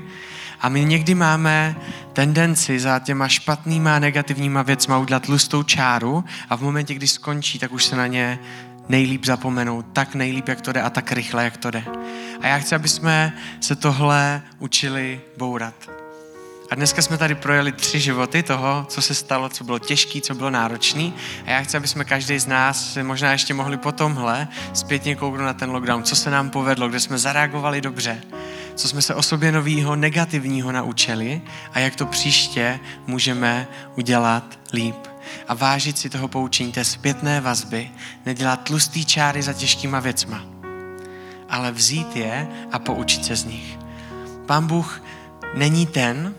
a 0.61 0.69
my 0.69 0.85
někdy 0.85 1.15
máme 1.15 1.77
tendenci 2.13 2.81
za 2.81 2.99
těma 2.99 3.29
špatnýma 3.29 3.99
negativníma 3.99 4.63
věcma 4.63 4.99
udělat 4.99 5.23
tlustou 5.23 5.63
čáru 5.63 6.25
a 6.49 6.57
v 6.57 6.61
momentě, 6.61 6.95
kdy 6.95 7.09
skončí, 7.09 7.59
tak 7.59 7.73
už 7.73 7.85
se 7.85 7.97
na 7.97 8.07
ně 8.07 8.39
nejlíp 8.89 9.25
zapomenou, 9.25 9.83
tak 9.83 10.15
nejlíp, 10.15 10.49
jak 10.49 10.61
to 10.61 10.73
jde 10.73 10.83
a 10.83 10.91
tak 10.91 11.13
rychle, 11.13 11.45
jak 11.45 11.57
to 11.57 11.71
jde. 11.71 11.85
A 12.41 12.47
já 12.47 12.59
chci, 12.59 12.75
aby 12.75 12.89
jsme 12.89 13.33
se 13.61 13.77
tohle 13.77 14.43
učili 14.59 15.21
bourat. 15.37 16.06
A 16.71 16.75
dneska 16.75 17.03
jsme 17.03 17.19
tady 17.19 17.35
projeli 17.35 17.73
tři 17.73 18.01
životy 18.01 18.43
toho, 18.43 18.87
co 18.89 19.03
se 19.03 19.15
stalo, 19.15 19.49
co 19.49 19.65
bylo 19.65 19.79
těžké, 19.79 20.21
co 20.21 20.35
bylo 20.35 20.51
náročné. 20.51 21.13
A 21.47 21.51
já 21.51 21.63
chci, 21.63 21.77
aby 21.77 21.89
jsme 21.89 22.05
každý 22.05 22.39
z 22.39 22.47
nás 22.47 22.93
si 22.93 23.03
možná 23.03 23.33
ještě 23.33 23.55
mohli 23.55 23.77
po 23.77 23.93
tomhle 23.93 24.49
zpětně 24.73 25.17
kouknout 25.17 25.47
na 25.47 25.53
ten 25.53 25.71
lockdown, 25.71 26.03
co 26.03 26.17
se 26.17 26.31
nám 26.31 26.51
povedlo, 26.51 26.89
kde 26.89 27.01
jsme 27.01 27.19
zareagovali 27.19 27.81
dobře, 27.81 28.23
co 28.75 28.89
jsme 28.89 29.03
se 29.03 29.15
o 29.15 29.23
sobě 29.23 29.53
novýho 29.53 29.97
negativního 29.97 30.73
naučili 30.73 31.43
a 31.73 31.79
jak 31.79 31.97
to 31.97 32.07
příště 32.07 32.81
můžeme 33.07 33.69
udělat 33.97 34.59
líp. 34.73 34.97
A 35.49 35.55
vážit 35.55 35.99
si 35.99 36.11
toho 36.11 36.29
poučení, 36.29 36.73
té 36.73 36.85
zpětné 36.85 37.41
vazby, 37.41 37.91
nedělat 38.27 38.57
tlustý 38.57 39.05
čáry 39.05 39.43
za 39.43 39.53
těžkýma 39.53 40.01
věcma, 40.01 40.45
ale 41.49 41.73
vzít 41.73 42.17
je 42.17 42.49
a 42.73 42.79
poučit 42.79 43.25
se 43.25 43.37
z 43.37 43.45
nich. 43.45 43.79
Pán 44.47 44.67
Bůh 44.67 45.03
není 45.55 45.87
ten, 45.87 46.35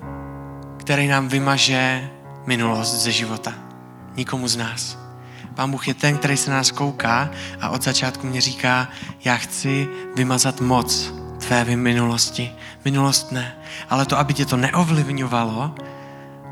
který 0.87 1.07
nám 1.07 1.27
vymaže 1.27 2.09
minulost 2.45 2.93
ze 3.03 3.11
života. 3.11 3.53
Nikomu 4.15 4.47
z 4.47 4.55
nás. 4.55 4.97
Pán 5.55 5.71
Bůh 5.71 5.87
je 5.87 5.93
ten, 5.93 6.17
který 6.17 6.37
se 6.37 6.51
nás 6.51 6.71
kouká 6.71 7.29
a 7.61 7.69
od 7.69 7.83
začátku 7.83 8.27
mě 8.27 8.41
říká, 8.41 8.87
já 9.23 9.35
chci 9.35 9.87
vymazat 10.15 10.61
moc 10.61 11.13
tvé 11.37 11.75
minulosti. 11.75 12.51
Minulost 12.85 13.31
ne. 13.31 13.55
Ale 13.89 14.05
to, 14.05 14.17
aby 14.17 14.33
tě 14.33 14.45
to 14.45 14.57
neovlivňovalo, 14.57 15.75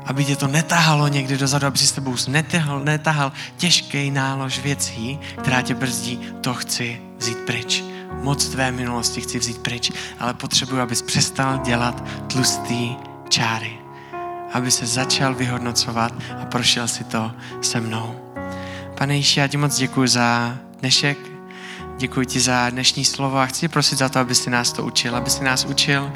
aby 0.04 0.24
tě 0.24 0.36
to 0.36 0.46
netahalo 0.48 1.08
někdy 1.08 1.38
dozadu, 1.38 1.66
aby 1.66 1.78
si 1.78 1.86
s 1.86 1.92
tebou 1.92 2.14
netahal, 2.28 2.80
netahal 2.80 3.32
těžký 3.56 4.10
nálož 4.10 4.58
věcí, 4.58 5.18
která 5.42 5.62
tě 5.62 5.74
brzdí, 5.74 6.20
to 6.40 6.54
chci 6.54 7.00
vzít 7.18 7.38
pryč. 7.38 7.84
Moc 8.22 8.48
tvé 8.48 8.72
minulosti 8.72 9.20
chci 9.20 9.38
vzít 9.38 9.58
pryč, 9.58 9.92
ale 10.20 10.34
potřebuji, 10.34 10.80
abys 10.80 11.02
přestal 11.02 11.58
dělat 11.64 12.04
tlustý 12.26 12.96
čáry. 13.28 13.85
Aby 14.52 14.70
se 14.70 14.86
začal 14.86 15.34
vyhodnocovat 15.34 16.12
a 16.42 16.44
prošel 16.44 16.88
si 16.88 17.04
to 17.04 17.32
se 17.62 17.80
mnou. 17.80 18.16
Pane 18.98 19.16
Ježíši, 19.16 19.40
já 19.40 19.48
ti 19.48 19.56
moc 19.56 19.76
děkuji 19.76 20.08
za 20.08 20.58
dnešek, 20.80 21.18
Děkuji 21.98 22.26
ti 22.26 22.40
za 22.40 22.70
dnešní 22.70 23.04
slovo 23.04 23.38
a 23.38 23.46
chci 23.46 23.68
prosit 23.68 23.98
za 23.98 24.08
to, 24.08 24.18
aby 24.18 24.34
si 24.34 24.50
nás 24.50 24.72
to 24.72 24.84
učil, 24.84 25.16
aby 25.16 25.30
si 25.30 25.44
nás 25.44 25.64
učil 25.64 26.12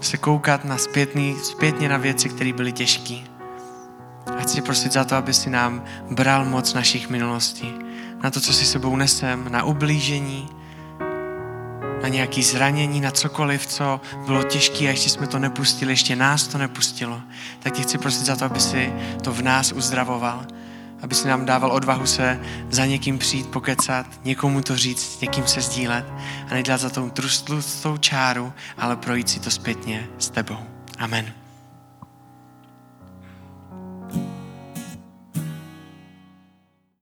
se 0.00 0.16
koukat 0.16 0.64
na 0.64 0.78
zpětný, 0.78 1.36
zpětně 1.42 1.88
na 1.88 1.96
věci, 1.96 2.28
které 2.28 2.52
byly 2.52 2.72
těžké. 2.72 3.18
A 4.38 4.40
chci 4.40 4.62
prosit 4.62 4.92
za 4.92 5.04
to, 5.04 5.16
aby 5.16 5.34
si 5.34 5.50
nám 5.50 5.84
bral 6.10 6.44
moc 6.44 6.74
našich 6.74 7.08
minulostí, 7.10 7.74
na 8.22 8.30
to, 8.30 8.40
co 8.40 8.52
si 8.52 8.66
sebou 8.66 8.96
nesem, 8.96 9.52
na 9.52 9.62
ublížení, 9.62 10.48
na 12.02 12.08
nějaké 12.08 12.42
zranění, 12.42 13.00
na 13.00 13.10
cokoliv, 13.10 13.66
co 13.66 14.00
bylo 14.26 14.42
těžké 14.42 14.84
a 14.84 14.90
ještě 14.90 15.10
jsme 15.10 15.26
to 15.26 15.38
nepustili, 15.38 15.92
ještě 15.92 16.16
nás 16.16 16.46
to 16.46 16.58
nepustilo. 16.58 17.20
Tak 17.58 17.72
ti 17.72 17.82
chci 17.82 17.98
prosit 17.98 18.26
za 18.26 18.36
to, 18.36 18.44
aby 18.44 18.60
si 18.60 18.92
to 19.22 19.32
v 19.32 19.42
nás 19.42 19.72
uzdravoval 19.72 20.46
aby 21.02 21.14
si 21.14 21.28
nám 21.28 21.44
dával 21.44 21.72
odvahu 21.72 22.06
se 22.06 22.40
za 22.70 22.86
někým 22.86 23.18
přijít, 23.18 23.46
pokecat, 23.46 24.06
někomu 24.24 24.62
to 24.62 24.76
říct, 24.76 25.20
někým 25.20 25.46
se 25.46 25.60
sdílet 25.60 26.04
a 26.50 26.54
nedělat 26.54 26.80
za 26.80 26.90
tou 26.90 27.10
trustlou 27.10 27.96
čáru, 27.96 28.52
ale 28.78 28.96
projít 28.96 29.28
si 29.28 29.40
to 29.40 29.50
zpětně 29.50 30.08
s 30.18 30.30
tebou. 30.30 30.58
Amen. 30.98 31.41